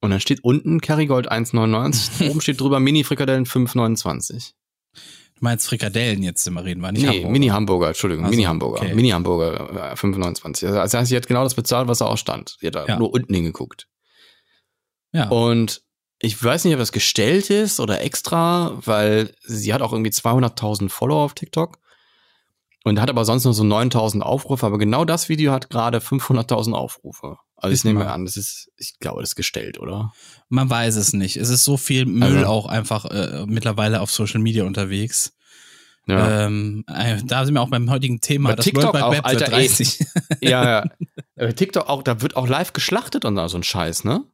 [0.00, 2.28] und dann steht unten Kerrygold 1,99.
[2.30, 4.52] Oben steht drüber Mini-Frikadellen 5,29.
[4.94, 7.30] Du meinst Frikadellen jetzt immer reden, war nicht Nee, Hamburger.
[7.30, 8.80] Mini-Hamburger, Entschuldigung, Also, Mini-Hamburger.
[8.82, 8.94] okay.
[8.94, 10.66] Mini-Hamburger äh, 5,29.
[10.66, 12.56] Also das heißt, sie hat genau das bezahlt, was da auch stand.
[12.60, 12.98] Sie hat da Ja.
[12.98, 13.86] nur unten hingeguckt.
[15.12, 15.28] Ja.
[15.28, 15.82] Und
[16.18, 20.88] ich weiß nicht, ob das gestellt ist oder extra, weil sie hat auch irgendwie 200.000
[20.90, 21.78] Follower auf TikTok
[22.84, 24.66] und hat aber sonst nur so 9.000 Aufrufe.
[24.66, 27.38] Aber genau das Video hat gerade 500.000 Aufrufe.
[27.56, 28.08] Also ich nehme mal.
[28.08, 30.12] an, das ist, ich glaube, das ist gestellt, oder?
[30.48, 31.36] Man weiß es nicht.
[31.36, 35.34] Es ist so viel Müll Also- auch einfach äh, mittlerweile auf Social Media unterwegs.
[36.06, 38.50] Ja, Ähm, äh, da sind wir auch beim heutigen Thema.
[38.50, 39.66] Bei das TikTok World auch, Web Alter, ey.
[39.68, 40.06] 30.
[40.40, 40.84] ja,
[41.36, 41.52] ja.
[41.52, 44.24] TikTok auch, da wird auch live geschlachtet und so ein Scheiß, ne?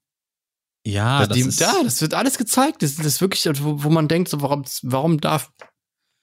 [0.87, 2.83] Ja, das, das die, ist, ja, das wird alles gezeigt.
[2.83, 5.51] Das, das ist wirklich, wo, wo man denkt, so, warum, warum darf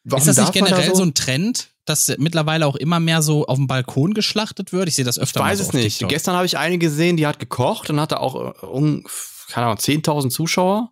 [0.06, 1.04] warum ist das nicht man da generell so?
[1.04, 4.88] ein Trend, dass mittlerweile auch immer mehr so auf dem Balkon geschlachtet wird?
[4.88, 5.98] Ich sehe das öfter Ich weiß so es nicht.
[5.98, 6.10] TikTok.
[6.10, 9.06] Gestern habe ich eine gesehen, die hat gekocht und hatte auch äh, um,
[9.50, 10.92] keine Ahnung, 10.000 Zuschauer.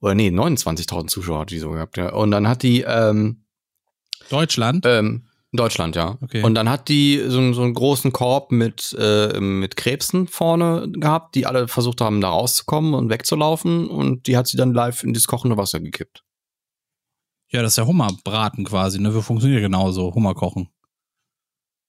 [0.00, 2.12] Oder nee, 29.000 Zuschauer hat die so gehabt, ja.
[2.12, 3.46] Und dann hat die, ähm,
[4.28, 4.84] Deutschland?
[4.86, 6.18] ähm, in Deutschland, ja.
[6.22, 6.42] Okay.
[6.42, 10.88] Und dann hat die so, einen- so einen großen Korb mit, äh, mit Krebsen vorne
[10.92, 13.88] gehabt, die alle versucht haben, da rauszukommen und wegzulaufen.
[13.88, 16.22] Und die hat sie dann live in das kochende Wasser gekippt.
[17.50, 19.14] Ja, das ist ja Hummerbraten quasi, ne?
[19.14, 20.68] Wir funktionieren genauso, Hummer kochen.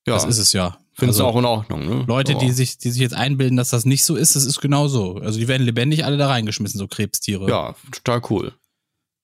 [0.08, 0.78] Ja, Das ist es ja.
[0.94, 2.06] findest Also, du auch in Ordnung, ne?
[2.08, 4.62] Leute, Aber- die sich, die sich jetzt einbilden, dass das nicht so ist, das ist
[4.62, 5.16] genau so.
[5.18, 7.50] Also die werden lebendig alle da reingeschmissen, so Krebstiere.
[7.50, 8.54] Ja, total cool.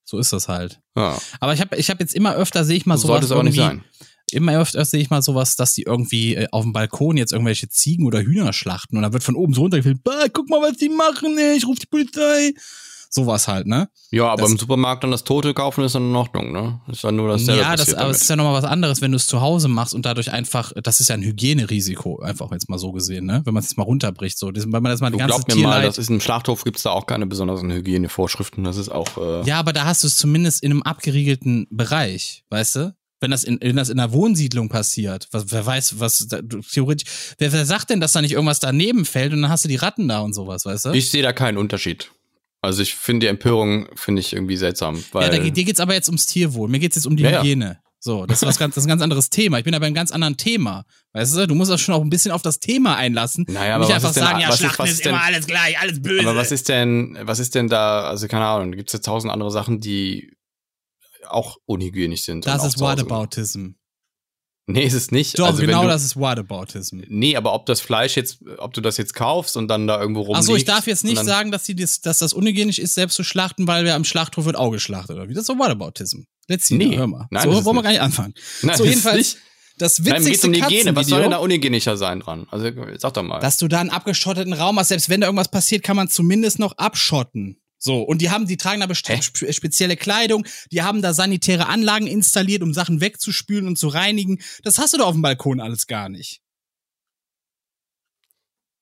[0.06, 0.82] So ist das halt.
[0.98, 3.26] Ja, Aber ich habe ich hab jetzt immer öfter, sehe ich mal so sowas sollte
[3.28, 3.84] es aber nicht sein.
[4.32, 7.70] Immer öfter sehe ich mal sowas, dass die irgendwie äh, auf dem Balkon jetzt irgendwelche
[7.70, 10.02] Ziegen oder Hühner schlachten und dann wird von oben so runtergefilmt,
[10.34, 12.54] guck mal, was die machen, ey, ich ruf die Polizei.
[13.16, 13.90] Sowas halt, ne?
[14.10, 16.82] Ja, aber Das- im Supermarkt dann das Tote kaufen ist dann in Ordnung, ne?
[16.92, 19.18] Ist dann nur das ja, das, aber es ist ja nochmal was anderes, wenn du
[19.18, 22.80] es zu Hause machst und dadurch einfach, das ist ja ein Hygienerisiko, einfach jetzt mal
[22.80, 23.44] so gesehen, ne?
[23.46, 25.44] Wenn man es jetzt mal runterbricht, so, das, wenn man das mal die Du ganze
[25.44, 28.64] glaub mir mal, Tierleid, das ist im Schlachthof gibt's da auch keine besonderen Hygienevorschriften.
[28.64, 29.16] Das ist auch.
[29.18, 32.96] Äh, ja, aber da hast du es zumindest in einem abgeriegelten Bereich, weißt du?
[33.24, 36.40] Wenn das in, wenn das in einer Wohnsiedlung passiert, was, wer weiß, was da,
[36.72, 39.70] theoretisch, wer, wer sagt denn, dass da nicht irgendwas daneben fällt und dann hast du
[39.70, 40.92] die Ratten da und sowas, weißt du?
[40.92, 42.12] Ich sehe da keinen Unterschied.
[42.62, 45.80] Also ich finde die Empörung finde ich irgendwie seltsam, weil ja, da, geht- dir geht's
[45.80, 46.70] aber jetzt ums Tierwohl.
[46.70, 47.40] Mir geht's jetzt um die Ja, ja.
[47.42, 47.80] Hygiene.
[48.00, 49.58] So, das ist was ganz, das ist ein ganz anderes Thema.
[49.60, 50.84] Ich bin aber ein ganz anderen Thema.
[51.14, 53.46] Weißt du, du musst auch schon auch ein bisschen auf das Thema einlassen.
[53.48, 55.14] Naja, aber nicht was einfach ist denn- sagen, ja, was ist- Schlachten ist, ist denn-
[55.14, 56.28] immer alles gleich, alles böse.
[56.28, 59.32] aber was ist denn was ist denn da, also keine Ahnung, da gibt's ja tausend
[59.32, 60.34] andere Sachen, die
[61.34, 62.46] auch unhygienisch sind.
[62.46, 63.72] das ist Whataboutism.
[64.66, 65.38] Nee, ist es nicht.
[65.40, 67.02] Doch, also genau du, das ist Whataboutism.
[67.10, 70.22] Nee, aber ob das Fleisch jetzt, ob du das jetzt kaufst und dann da irgendwo
[70.22, 70.40] rumliegt.
[70.40, 73.16] Ach so, ich darf jetzt nicht sagen, dass, die das, dass das unhygienisch ist, selbst
[73.16, 75.34] zu schlachten, weil wir am Schlachthof wird auch geschlachtet, oder wie?
[75.34, 76.22] Das ist doch Whataboutism.
[76.48, 76.96] Let's see, Nee.
[76.96, 77.28] hör mal.
[77.30, 78.34] Nein, so wollen wir gar nicht anfangen.
[78.62, 79.38] Nein, so, jedenfalls, nicht.
[79.80, 80.96] das Nein, geht's witzigste um die Hygiene.
[80.96, 82.48] Was soll denn da unhygienischer sein dran?
[82.50, 82.70] Also
[83.00, 83.42] sag doch mal.
[83.42, 84.88] dass du da einen abgeschotteten Raum hast.
[84.88, 87.58] Selbst wenn da irgendwas passiert, kann man zumindest noch abschotten.
[87.86, 92.08] So, und die haben, die tragen da spe- spezielle Kleidung, die haben da sanitäre Anlagen
[92.08, 94.40] installiert, um Sachen wegzuspülen und zu reinigen.
[94.64, 96.43] Das hast du da auf dem Balkon alles gar nicht.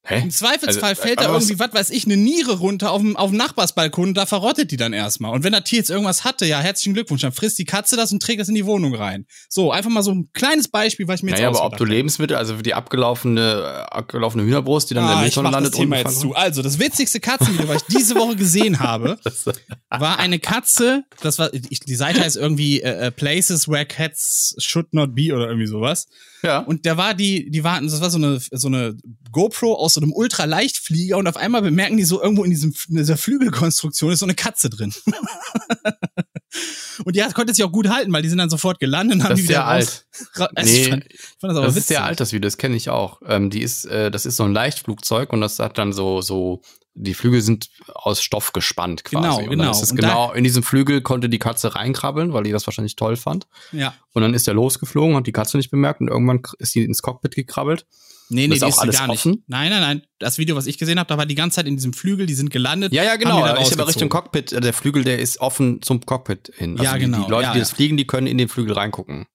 [0.03, 0.19] Hä?
[0.23, 3.29] Im Zweifelsfall Also, fällt da irgendwie, was weiß ich, eine Niere runter auf dem, auf
[3.29, 5.31] dem Nachbarsbalkon und da verrottet die dann erstmal.
[5.31, 8.11] Und wenn das Tier jetzt irgendwas hatte, ja, herzlichen Glückwunsch, dann frisst die Katze das
[8.11, 9.27] und trägt das in die Wohnung rein.
[9.47, 11.85] So, einfach mal so ein kleines Beispiel, was ich mir Naja, jetzt aber ob du.
[11.85, 15.79] Lebensmittel, also die abgelaufene, abgelaufene Hühnerbrust, die dann in der Ah, Mülltonne mach das landet
[15.79, 16.33] Thema jetzt zu.
[16.33, 19.19] Also, das witzigste Katzenvideo, was ich diese Woche gesehen habe,
[19.91, 24.93] war eine Katze, das war, die Seite heißt irgendwie äh, äh, Places where cats should
[24.93, 26.07] not be oder irgendwie sowas.
[26.43, 26.59] Ja.
[26.59, 28.95] Und da war die, die waren, das war so eine, so eine
[29.31, 32.97] GoPro aus so einem Ultraleichtflieger und auf einmal bemerken die so irgendwo in diesem, in
[32.97, 34.93] dieser Flügelkonstruktion ist so eine Katze drin.
[37.05, 39.23] und die hat, konnte sich auch gut halten, weil die sind dann sofort gelandet und
[39.23, 40.05] haben Das die ist wieder sehr alt.
[40.55, 41.77] Also ich, Nee, fand, ich fand das aber das witzig.
[41.81, 43.21] ist sehr alt, das Video, das kenne ich auch.
[43.25, 46.61] Ähm, die ist, äh, das ist so ein Leichtflugzeug und das hat dann so, so,
[46.93, 49.23] die Flügel sind aus Stoff gespannt quasi.
[49.23, 49.71] Genau, Und genau.
[49.71, 53.15] ist es genau, in diesem Flügel konnte die Katze reinkrabbeln, weil die das wahrscheinlich toll
[53.15, 53.47] fand.
[53.71, 53.93] Ja.
[54.13, 57.01] Und dann ist er losgeflogen, hat die Katze nicht bemerkt und irgendwann ist sie ins
[57.01, 57.85] Cockpit gekrabbelt.
[58.33, 59.19] Nee, Das nee, ist die auch ist alles gar nicht.
[59.25, 59.43] offen?
[59.47, 60.01] Nein, nein, nein.
[60.19, 62.33] Das Video, was ich gesehen habe, da war die ganze Zeit in diesem Flügel, die
[62.33, 62.93] sind gelandet.
[62.93, 63.37] Ja, ja, haben genau.
[63.37, 63.87] die da Ich aber.
[63.89, 66.71] Richtung Cockpit, äh, der Flügel, der ist offen zum Cockpit hin.
[66.73, 67.23] Also Ja, die, genau.
[67.25, 67.63] Die Leute, Ja, die ja.
[67.63, 69.25] das fliegen, die können in den Flügel reingucken.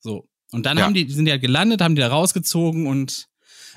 [0.00, 0.28] So.
[0.52, 0.84] Und dann Ja.
[0.84, 3.28] haben die, die sind ja gelandet, haben die da rausgezogen und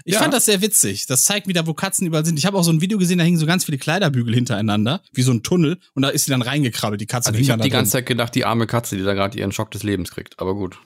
[0.06, 0.20] ich Ja.
[0.20, 1.06] fand das sehr witzig.
[1.06, 2.40] Das zeigt wieder, wo Katzen überall sind.
[2.40, 5.22] Ich habe auch so ein Video gesehen, da hingen so ganz viele Kleiderbügel hintereinander, wie
[5.22, 7.30] so ein Tunnel, und da ist sie dann reingekrabbelt, die Katze.
[7.30, 7.80] Also ich habe die da drin.
[7.80, 10.40] ganze Zeit gedacht, die arme Katze, die da gerade ihren Schock des Lebens kriegt.
[10.40, 10.80] Aber gut.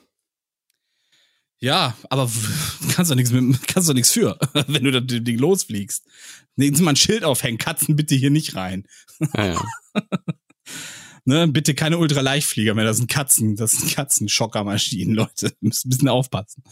[1.58, 2.30] Ja, aber
[2.94, 6.04] kannst doch nichts mit, kannst doch nichts für, wenn du das Ding losfliegst.
[6.56, 8.86] Nehmen Sie mal ein Schild aufhängen, Katzen bitte hier nicht rein.
[9.34, 9.64] Ja, ja.
[11.28, 15.52] Ne, bitte keine Ultraleichtflieger mehr, das sind Katzen, das sind Katzenschockermaschinen, Leute.
[15.60, 16.62] Müsst ein bisschen aufpassen.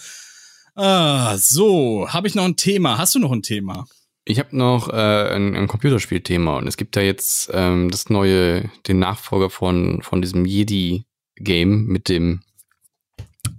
[0.76, 2.96] Ah, so, habe ich noch ein Thema?
[2.96, 3.86] Hast du noch ein Thema?
[4.24, 8.70] Ich habe noch äh, ein, ein Computerspielthema und es gibt ja jetzt ähm, das neue,
[8.86, 12.42] den Nachfolger von von diesem Jedi-Game mit dem,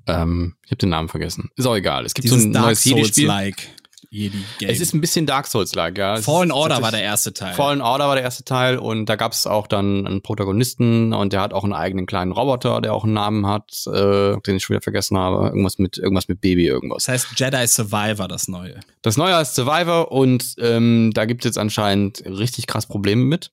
[0.08, 1.50] ähm, ich habe den Namen vergessen.
[1.58, 2.06] Ist auch egal.
[2.06, 3.28] Es gibt so ein neues Jedi-Spiel.
[3.28, 3.68] Souls-like
[4.16, 4.70] Jedi-Game.
[4.70, 6.16] Es ist ein bisschen Dark Souls-like, ja.
[6.16, 7.54] Es Fallen Order war der erste Teil.
[7.54, 11.34] Fallen Order war der erste Teil und da gab es auch dann einen Protagonisten und
[11.34, 14.64] der hat auch einen eigenen kleinen Roboter, der auch einen Namen hat, äh, den ich
[14.64, 15.48] schon wieder vergessen habe.
[15.48, 17.06] Irgendwas mit irgendwas mit Baby irgendwas.
[17.06, 18.80] Das heißt Jedi Survivor, das neue.
[19.02, 23.52] Das neue heißt Survivor und ähm, da gibt es jetzt anscheinend richtig krass Probleme mit,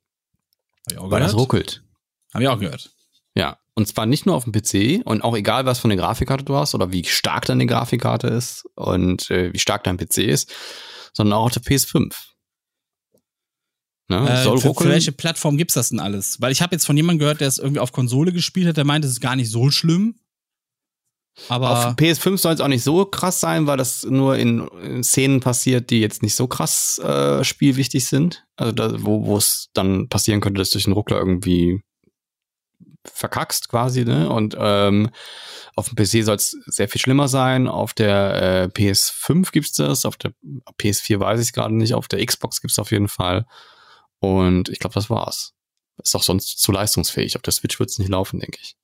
[0.87, 1.41] Hab ich auch weil das gehört.
[1.43, 1.83] ruckelt.
[2.33, 2.91] Hab ich auch gehört.
[3.35, 6.45] Ja, und zwar nicht nur auf dem PC und auch egal, was für eine Grafikkarte
[6.45, 10.53] du hast oder wie stark deine Grafikkarte ist und äh, wie stark dein PC ist,
[11.15, 12.13] sondern auch auf der PS5.
[14.09, 14.29] Ne?
[14.29, 16.41] Äh, Soll für, für welche Plattform gibt's das denn alles?
[16.41, 18.85] Weil ich habe jetzt von jemandem gehört, der es irgendwie auf Konsole gespielt hat, der
[18.85, 20.17] meint, es ist gar nicht so schlimm.
[21.49, 25.03] Aber Auf PS5 soll es auch nicht so krass sein, weil das nur in, in
[25.03, 28.45] Szenen passiert, die jetzt nicht so krass äh, spielwichtig sind.
[28.57, 31.81] Also da, wo wo es dann passieren könnte, dass du durch den Ruckler irgendwie
[33.05, 34.31] verkackst quasi, ne?
[34.31, 35.11] Und ähm,
[35.75, 37.67] auf dem PC soll es sehr viel schlimmer sein.
[37.67, 40.33] Auf der äh, PS5 gibt's das, auf der
[40.79, 43.47] PS4 weiß ich gerade nicht, auf der Xbox gibt's auf jeden Fall.
[44.19, 45.55] Und ich glaube, das war's.
[46.03, 47.37] Ist auch sonst zu leistungsfähig.
[47.37, 48.77] Auf der Switch wird's nicht laufen, denke ich.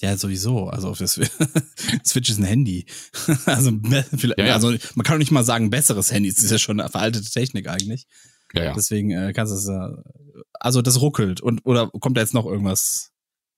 [0.00, 0.68] ja, sowieso.
[0.68, 1.14] Also auf das
[2.04, 2.86] Switch ist ein Handy.
[3.46, 4.54] also, Ja, ja.
[4.54, 6.28] also man kann doch nicht mal sagen, besseres Handy.
[6.28, 8.06] Es ist ja schon eine veraltete Technik eigentlich.
[8.54, 8.72] Ja, ja.
[8.72, 9.96] Deswegen äh, kannst du es ja.
[10.58, 11.40] Also das ruckelt.
[11.40, 13.12] Und oder kommt da jetzt noch irgendwas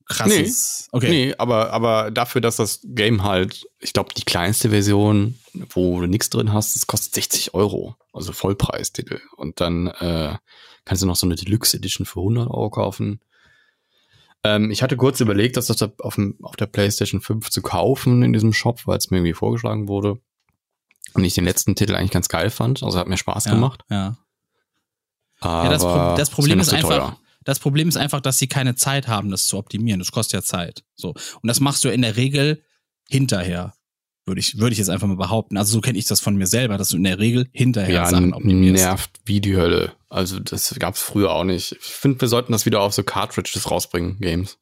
[0.07, 0.89] krasses?
[0.93, 1.09] Okay.
[1.09, 5.39] Nee, aber, aber dafür, dass das Game halt, ich glaube, die kleinste Version,
[5.71, 7.97] wo du nichts drin hast, das kostet 60 Euro.
[8.13, 9.21] Also Vollpreistitel.
[9.37, 10.37] Und dann äh,
[10.85, 13.21] kannst du noch so eine Deluxe Edition für 100 Euro kaufen.
[14.45, 18.33] Ähm, ich hatte kurz überlegt, das auf, dem, auf der PlayStation 5 zu kaufen in
[18.33, 20.19] diesem Shop, weil es mir irgendwie vorgeschlagen wurde.
[21.15, 22.83] Und ich den letzten Titel eigentlich ganz geil fand.
[22.83, 23.85] Also hat mir Spaß Ja, gemacht.
[23.89, 24.19] Ja.
[25.41, 27.19] Aber Ja, das, Pro das Problem ist einfach, teuer.
[27.45, 29.99] das Problem ist einfach, dass sie keine Zeit haben, das zu optimieren.
[30.01, 30.85] Das kostet ja Zeit.
[30.95, 31.11] So.
[31.11, 32.63] Und das machst du in der Regel
[33.09, 33.75] hinterher.
[34.27, 35.59] Würde ich, würde ich jetzt einfach mal behaupten.
[35.59, 38.07] Also so kenne ich das von mir selber, dass du in der Regel hinterher Ja,
[38.07, 38.83] Sachen optimierst.
[38.83, 39.93] nervt wie die Hölle.
[40.09, 41.73] Also das gab's früher auch nicht.
[41.73, 44.57] Ich finde, wir sollten das wieder auf so Cartridges rausbringen, Games.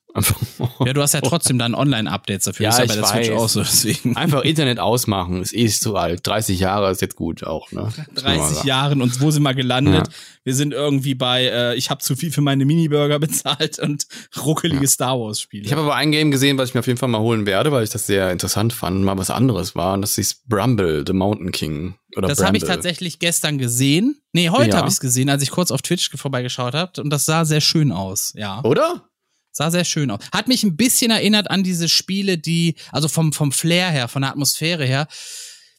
[0.85, 2.65] Ja, du hast ja trotzdem dann Online-Updates dafür.
[2.65, 3.39] Ja, ist ja bei der Switch weiß.
[3.39, 4.17] auch so, deswegen.
[4.17, 5.41] einfach Internet ausmachen.
[5.43, 6.27] Ist eh zu alt.
[6.27, 7.83] 30 Jahre ist jetzt gut auch, ne?
[7.83, 8.69] Muss man mal 30 sagen.
[8.69, 10.07] Jahren und wo sind wir gelandet?
[10.09, 10.13] Ja.
[10.45, 14.07] Wir sind irgendwie bei, äh, ich habe zu viel für meine Miniburger bezahlt und
[14.45, 15.65] ruckelige Star Wars-Spiele.
[15.65, 17.73] Ich habe aber ein Game gesehen, was ich mir auf jeden Fall mal holen werde,
[17.73, 19.95] weil ich das sehr interessant fand, mal was anderes war.
[19.95, 21.95] Und das ist Bramble, The Mountain King.
[22.17, 24.21] Oder Das habe ich tatsächlich gestern gesehen.
[24.33, 24.77] Nee, heute Ja.
[24.79, 27.01] habe ich es gesehen, als ich kurz auf Twitch vorbeigeschaut habe.
[27.01, 28.63] Und das sah sehr schön aus, ja.
[28.65, 29.09] Oder?
[29.53, 30.21] Sah sehr schön aus.
[30.33, 34.23] Hat mich ein bisschen erinnert an diese Spiele, die, also vom, vom Flair her, von
[34.23, 35.07] der Atmosphäre her.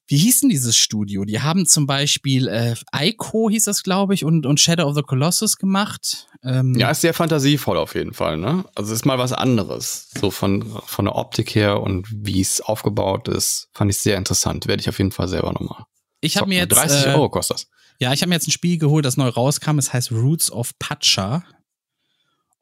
[0.07, 1.23] Wie hieß denn dieses Studio?
[1.23, 5.01] Die haben zum Beispiel äh, Ico hieß das, glaube ich, und, und Shadow of the
[5.01, 6.27] Colossus gemacht.
[6.43, 8.65] Ähm, Ja, ist sehr fantasievoll auf jeden Fall, ne?
[8.75, 10.09] Also ist mal was anderes.
[10.19, 14.67] So von, von der Optik her und wie es aufgebaut ist, fand ich sehr interessant.
[14.67, 15.85] Werde ich auf jeden Fall selber nochmal.
[16.19, 17.67] ich habe mir jetzt 30 äh, Euro kostet das.
[17.99, 19.77] Ja, ich habe mir jetzt ein Spiel geholt, das neu rauskam.
[19.79, 21.43] Es heißt Roots of Pacha.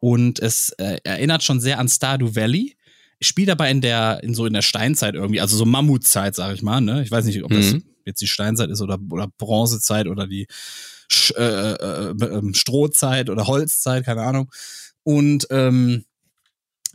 [0.02, 2.76] Und es äh, erinnert schon sehr an Stardew Valley.
[3.20, 6.56] Ich spiele dabei in der, in so in der Steinzeit irgendwie, also so Mammutzeit, sag
[6.56, 7.04] ich mal, ne?
[7.04, 7.84] Ich weiß nicht, ob das Mhm.
[8.04, 10.48] jetzt die Steinzeit ist oder, oder Bronzezeit oder die
[11.08, 14.52] Sch äh, äh, äh, Strohzeit oder Holzzeit, keine Ahnung.
[15.04, 16.04] Und ähm,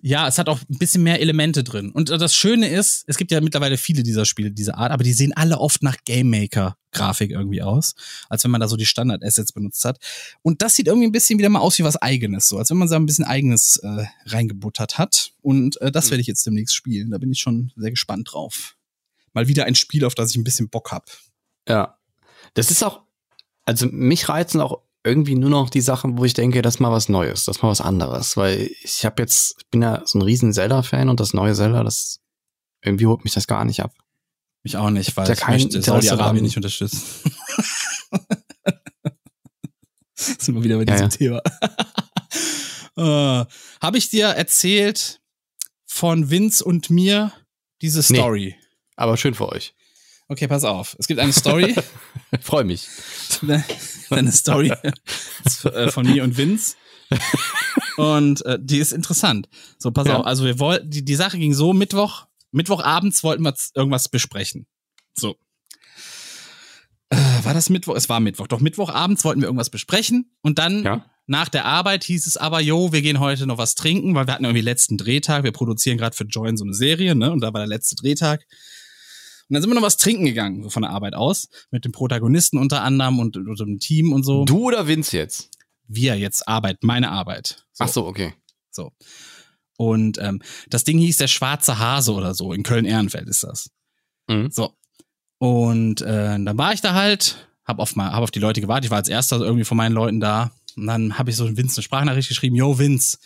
[0.02, 1.90] ja, es hat auch ein bisschen mehr Elemente drin.
[1.90, 5.05] Und äh, das Schöne ist, es gibt ja mittlerweile viele dieser Spiele dieser Art, aber
[5.05, 7.94] die sehen alle oft nach Game Maker Grafik irgendwie aus,
[8.28, 9.98] als wenn man da so die Standard Assets benutzt hat.
[10.43, 12.78] Und das sieht irgendwie ein bisschen wieder mal aus wie was eigenes, so als wenn
[12.78, 15.32] man da ein bisschen eigenes äh, reingebuttert hat.
[15.43, 17.10] Und äh, das werde ich jetzt demnächst spielen.
[17.10, 18.77] Da bin ich schon sehr gespannt drauf.
[19.32, 21.10] Mal wieder ein Spiel, auf das ich ein bisschen Bock hab.
[21.68, 21.98] Ja.
[22.55, 23.02] Das ist auch,
[23.66, 26.90] also mich reizen auch irgendwie nur noch die Sachen, wo ich denke, das ist mal
[26.92, 28.36] was Neues, das ist mal was anderes.
[28.36, 31.82] Weil ich habe jetzt, ich bin ja so ein riesen Zelda-Fan und das neue Zelda,
[31.84, 32.20] das
[32.82, 33.92] irgendwie holt mich das gar nicht ab.
[34.62, 37.00] Mich auch nicht, weil ich kein möchte Interesse Saudi-Arabien nicht unterstützen.
[40.14, 41.42] sind wir wieder bei Ja, diesem Thema.
[42.96, 43.46] äh,
[43.80, 45.20] Habe ich dir erzählt
[45.86, 47.32] von Vince und mir
[47.80, 48.18] diese Nee.
[48.18, 48.56] Story?
[48.96, 49.74] Aber schön für euch.
[50.28, 50.96] Okay, pass auf.
[50.98, 51.74] Es gibt eine Story,
[52.40, 52.88] Freue mich.
[54.10, 54.72] eine Story
[55.64, 56.76] äh, von mir und Vince.
[57.96, 59.48] Und äh, die ist interessant.
[59.78, 60.18] So, pass Ja.
[60.18, 60.26] auf.
[60.26, 64.66] Also wir wollten, die, die Sache ging so, Mittwoch, Mittwochabends wollten wir irgendwas besprechen.
[65.14, 65.36] So.
[67.10, 67.94] Äh, war das Mittwoch?
[67.96, 68.46] Es war Mittwoch.
[68.48, 70.30] Doch Mittwochabends wollten wir irgendwas besprechen.
[70.42, 71.04] Und dann Ja.
[71.26, 74.34] nach der Arbeit hieß es aber, jo, wir gehen heute noch was trinken, weil wir
[74.34, 75.44] hatten irgendwie letzten Drehtag.
[75.44, 77.30] Wir produzieren gerade für Join so eine Serie, ne?
[77.30, 78.44] Und da war der letzte Drehtag.
[79.48, 81.93] Und dann sind wir noch was trinken gegangen, so von der Arbeit aus, mit dem
[81.93, 84.44] Protagonisten unter anderem und, und dem Team und so.
[84.44, 85.51] Du oder Vince jetzt?
[85.86, 87.64] Wir jetzt Arbeit, meine Arbeit.
[87.73, 87.85] So.
[87.85, 88.35] Ach so, okay.
[88.70, 88.93] So.
[89.77, 92.52] Und ähm, das Ding hieß der schwarze Hase oder so.
[92.52, 93.70] In Köln-Ehrenfeld ist das.
[94.28, 94.51] Mhm.
[94.51, 94.74] So.
[95.39, 98.86] Und äh, dann war ich da halt, hab auf, mal, hab auf die Leute gewartet.
[98.86, 100.52] Ich war als erster irgendwie von meinen Leuten da.
[100.77, 102.56] Und dann habe ich so Vince eine Sprachnachricht geschrieben.
[102.56, 103.18] Yo, Vince,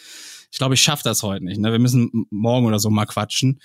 [0.50, 1.58] ich glaube, ich schaff das heute nicht.
[1.58, 1.72] Ne?
[1.72, 3.60] Wir müssen morgen oder so mal quatschen.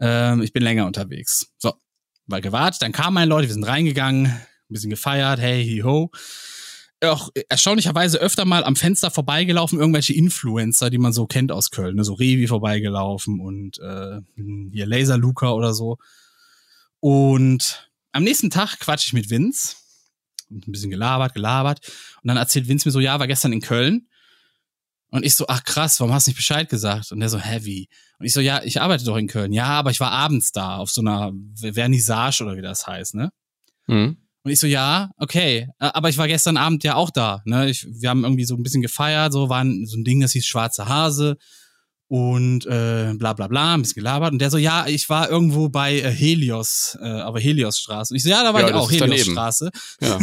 [0.00, 1.52] Ähm, ich bin länger unterwegs.
[1.58, 1.74] So,
[2.26, 2.82] war gewartet.
[2.82, 5.40] Dann kamen meine Leute, wir sind reingegangen, ein bisschen gefeiert.
[5.40, 6.10] Hey, hi, ho
[7.08, 11.96] auch erstaunlicherweise öfter mal am Fenster vorbeigelaufen, irgendwelche Influencer, die man so kennt aus Köln,
[11.96, 12.04] ne?
[12.04, 14.20] so Revi vorbeigelaufen und äh,
[14.72, 15.98] hier Laser Luca oder so.
[17.00, 19.76] Und am nächsten Tag quatsche ich mit Vince,
[20.50, 21.80] ein bisschen gelabert, gelabert.
[22.22, 24.08] Und dann erzählt Vince mir so, ja, war gestern in Köln.
[25.12, 27.12] Und ich so, ach krass, warum hast du nicht Bescheid gesagt?
[27.12, 27.86] Und der so, heavy.
[28.18, 29.52] Und ich so, ja, ich arbeite doch in Köln.
[29.52, 33.30] Ja, aber ich war abends da auf so einer Vernissage oder wie das heißt, ne?
[33.86, 34.16] Mhm.
[34.42, 35.68] Und ich so, ja, okay.
[35.78, 37.42] Aber ich war gestern Abend ja auch da.
[37.44, 37.68] Ne?
[37.68, 40.32] Ich, wir haben irgendwie so ein bisschen gefeiert, so war ein, so ein Ding, das
[40.32, 41.36] hieß Schwarze Hase
[42.12, 44.32] und äh, bla bla bla, ein bisschen gelabert.
[44.32, 48.12] Und der so, ja, ich war irgendwo bei äh, Helios, äh, aber Heliosstraße.
[48.12, 48.92] Und ich so, ja, da war Ja, ich auch.
[48.92, 49.70] Heliosstraße.
[50.02, 50.18] Ja.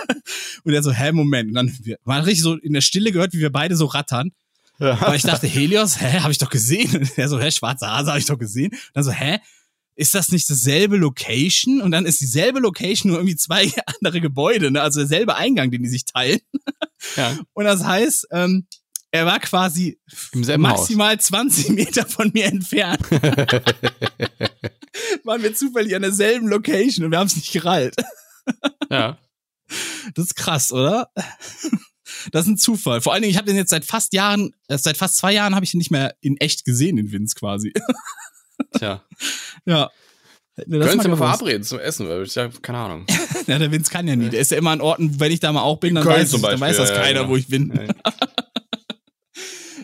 [0.62, 1.48] Und er so, hä, Moment.
[1.48, 4.30] Und dann wir waren richtig so in der Stille gehört, wie wir beide so rattern.
[4.78, 6.94] Weil ich dachte, Helios, hä, habe ich doch gesehen.
[6.94, 8.70] Und er so, hä, schwarze Hase habe ich doch gesehen.
[8.70, 9.38] Und dann so, hä,
[9.96, 11.82] ist das nicht dasselbe Location?
[11.82, 14.80] Und dann ist dieselbe Location, nur irgendwie zwei andere Gebäude, ne?
[14.82, 16.38] also derselbe Eingang, den die sich teilen.
[17.16, 17.36] ja.
[17.54, 18.68] Und das heißt, ähm,
[19.14, 20.00] er war quasi
[20.32, 23.00] maximal 20 Meter von mir entfernt.
[25.22, 27.94] Waren wir zufällig an derselben Location und wir haben es nicht gerallt.
[28.90, 29.16] Ja.
[30.16, 31.12] Das ist krass, oder?
[32.32, 33.00] Das ist ein Zufall.
[33.02, 35.54] Vor allen Dingen, ich habe den jetzt seit fast Jahren, äh, seit fast zwei Jahren
[35.54, 37.72] habe ich ihn nicht mehr in echt gesehen, den Vince quasi.
[38.76, 39.04] Tja.
[39.64, 39.90] ja.
[40.56, 43.06] Können Sie mal verabreden zum Essen, weil ich ja, keine Ahnung.
[43.46, 44.30] Ja, der Vince kann ja nie.
[44.30, 46.40] Der ist ja immer an Orten, wenn ich da mal auch bin, dann weiß, ich,
[46.40, 47.30] dann weiß das ja, ja, keiner, genau.
[47.32, 47.92] wo ich bin.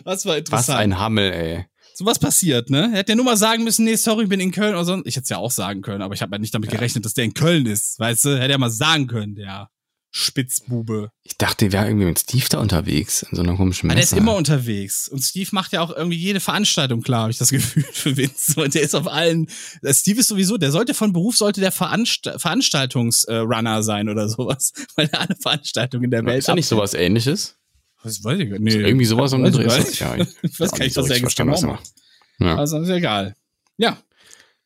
[0.05, 0.79] Das war Was interessant.
[0.79, 1.65] ein Hammel, ey.
[1.93, 2.89] so was passiert, ne?
[2.91, 5.01] Er hätte ja nur mal sagen müssen, nee, sorry, ich bin in Köln oder so.
[5.05, 7.13] Ich hätte es ja auch sagen können, aber ich habe ja nicht damit gerechnet, dass
[7.13, 7.99] der in Köln ist.
[7.99, 8.39] Weißt du?
[8.39, 9.69] Hätte er mal sagen können, der
[10.13, 11.09] Spitzbube.
[11.23, 14.09] Ich dachte, der wäre irgendwie mit Steve da unterwegs, in so einer komischen Aber Messe.
[14.09, 15.07] der ist immer unterwegs.
[15.07, 18.61] Und Steve macht ja auch irgendwie jede Veranstaltung klar, habe ich das Gefühl, für Vince.
[18.61, 19.47] Und der ist auf allen.
[19.81, 24.73] äh, Steve ist sowieso, der sollte von Beruf, sollte der Veranst Veranstaltungsrunner sein oder sowas.
[24.95, 27.55] Weil er alle Veranstaltungen in der Welt Ist ja nicht sowas ähnliches?
[28.03, 28.75] Was weiß ich gar nicht.
[28.75, 30.17] Irgendwie sowas um weiß den ich Dreh.
[30.17, 30.25] Ja.
[30.41, 31.91] Ich weiß gar nicht, was er jetzt genau was macht.
[32.39, 32.57] Ja.
[32.57, 33.35] Also ist egal.
[33.77, 33.97] Ja,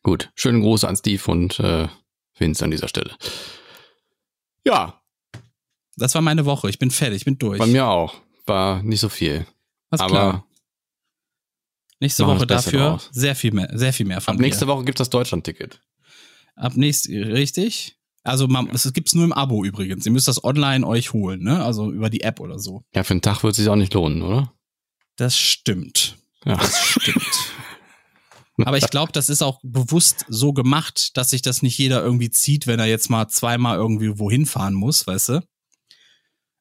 [0.06, 1.88] Gut, schönen Gruß an Steve und äh,
[2.38, 3.18] Vince an dieser Stelle.
[4.64, 5.02] Ja,
[5.98, 6.70] das war meine Woche.
[6.70, 7.58] Ich bin fertig, ich bin durch.
[7.58, 8.14] bei mir auch.
[8.46, 9.48] War nicht so viel.
[9.90, 10.48] Alles aber klar.
[12.00, 13.10] Nächste Woche dafür draus.
[13.14, 15.82] sehr viel mehr, sehr viel mehr von ab nächste Woche gibt's das Deutschland-Ticket.
[16.56, 17.95] Ab nächst, richtig?
[18.26, 20.06] Also man, es gibt's nur im Abo übrigens.
[20.06, 21.64] Ihr müsst das online euch holen, ne?
[21.64, 22.84] Also über die App oder so.
[22.96, 24.52] Ja, für einen Tag wird es sich auch nicht lohnen, oder?
[25.16, 26.18] Das stimmt.
[26.44, 26.58] Ja.
[26.58, 27.54] Das stimmt.
[28.66, 32.32] Aber ich glaube, das ist auch bewusst so gemacht, dass sich das nicht jeder irgendwie
[32.32, 35.48] zieht, wenn er jetzt mal zweimal irgendwie wohin fahren muss, weißt du?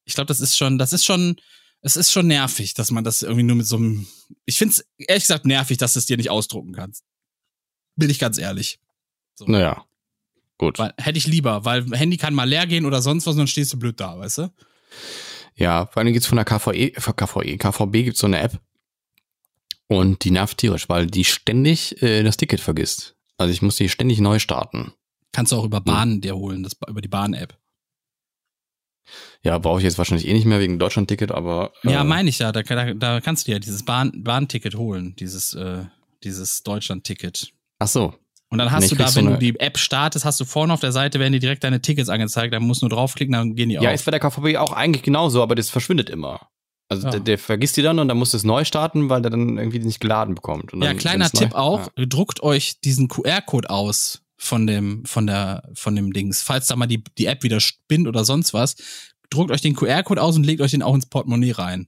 [0.03, 1.37] Ich glaube, das ist schon, das ist schon,
[1.81, 4.05] es ist schon nervig, dass man das irgendwie nur mit so einem.
[4.45, 7.03] Ich finde es ehrlich gesagt nervig, dass du es dir nicht ausdrucken kannst.
[7.95, 8.79] Bin ich ganz ehrlich.
[9.33, 9.45] So.
[9.45, 9.85] Naja,
[10.57, 10.79] gut.
[10.79, 13.47] Weil, hätte ich lieber, weil Handy kann mal leer gehen oder sonst was und dann
[13.47, 14.53] stehst du blöd da, weißt du?
[15.55, 18.59] Ja, vor allem gibt's von der KVE, von KVE, KVB gibt's so eine App.
[19.87, 23.15] Und die nervt tierisch, weil die ständig äh, das Ticket vergisst.
[23.37, 24.93] Also ich muss die ständig neu starten.
[25.31, 27.57] Kannst du auch über Bahn dir holen, das, über die Bahn-App.
[29.43, 31.71] Ja, brauche ich jetzt wahrscheinlich eh nicht mehr wegen Deutschland-Ticket, aber.
[31.83, 32.51] äh, Ja, meine ich ja.
[32.51, 35.85] Da, da, da kannst du dir ja dieses Bahn, Bahnticket holen, dieses, äh,
[36.23, 37.51] dieses Deutschland-Ticket.
[37.79, 38.15] Ach so.
[38.55, 40.45] Und dann hast Nee, du da, krieg so wenn du die App startest, hast du
[40.45, 43.33] vorne auf der Seite, werden dir direkt deine Tickets angezeigt, dann musst du nur draufklicken,
[43.33, 43.93] dann gehen die Ja, auf.
[43.95, 46.39] ist bei der KVB auch eigentlich genauso, aber das verschwindet immer.
[46.87, 47.11] Also Ja.
[47.11, 49.79] der, der vergisst die dann und dann muss es neu starten, weil der dann irgendwie
[49.79, 50.71] nicht geladen bekommt.
[50.73, 52.05] Ja, kleiner wenn's neu- Tipp auch, Ja.
[52.05, 56.41] druckt euch diesen QR-Code aus von dem, von der, von dem Dings.
[56.43, 58.75] Falls da mal die, die App wieder spinnt oder sonst was,
[59.31, 61.87] druckt euch den QR-Code aus und legt euch den auch ins Portemonnaie rein.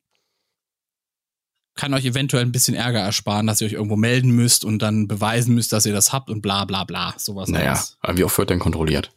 [1.77, 5.07] Kann euch eventuell ein bisschen Ärger ersparen, dass ihr euch irgendwo melden müsst und dann
[5.07, 7.13] beweisen müsst, dass ihr das habt und bla bla bla.
[7.17, 7.47] Sowas.
[7.47, 7.97] Naja, alles.
[8.01, 9.11] aber wie oft wird denn kontrolliert?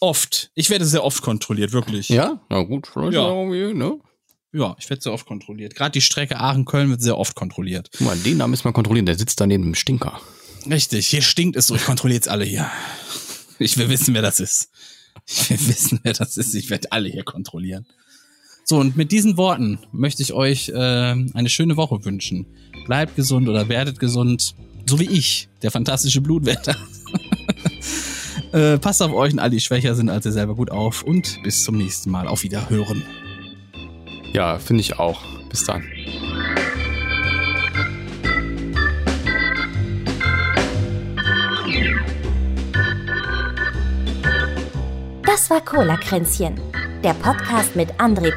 [0.00, 0.50] Oft.
[0.54, 2.08] Ich werde sehr oft kontrolliert, wirklich.
[2.10, 3.26] Ja, na gut, vielleicht Ja.
[3.28, 3.98] irgendwie, ne?
[4.52, 5.74] Ja, ich werde sehr oft kontrolliert.
[5.74, 7.90] Gerade die Strecke Aachen-Köln wird sehr oft kontrolliert.
[7.92, 10.20] Guck mal, den da müssen wir kontrollieren, der sitzt da neben dem Stinker.
[10.70, 11.74] Richtig, hier stinkt es so.
[11.76, 12.70] Ich kontrolliere jetzt alle hier.
[13.58, 14.68] Ich will wissen, wer das ist.
[15.26, 16.54] Ich will wissen, wer das ist.
[16.54, 17.86] Ich werde alle hier kontrollieren.
[18.68, 22.46] So, und mit diesen Worten möchte ich euch äh, eine schöne Woche wünschen.
[22.86, 24.56] Bleibt gesund oder werdet gesund.
[24.86, 26.74] So wie ich, der fantastische Blutwärter.
[28.52, 31.04] äh, passt auf euch und alle, die schwächer sind als ihr selber gut auf.
[31.04, 32.26] Und bis zum nächsten Mal.
[32.26, 33.04] Auf Wiederhören.
[34.32, 35.22] Ja, finde ich auch.
[35.48, 35.84] Bis dann.
[45.24, 46.60] Das war Cola-Kränzchen,
[47.06, 48.32] der Podcast mit André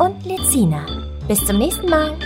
[0.00, 0.84] und Lezina.
[1.28, 2.18] Bis zum nächsten Mal.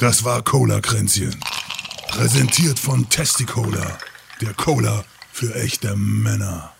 [0.00, 1.38] Das war Cola Kränzchen.
[2.08, 3.96] Präsentiert von Testicola,
[4.40, 6.72] der Cola für echte Männer.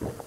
[0.00, 0.25] you.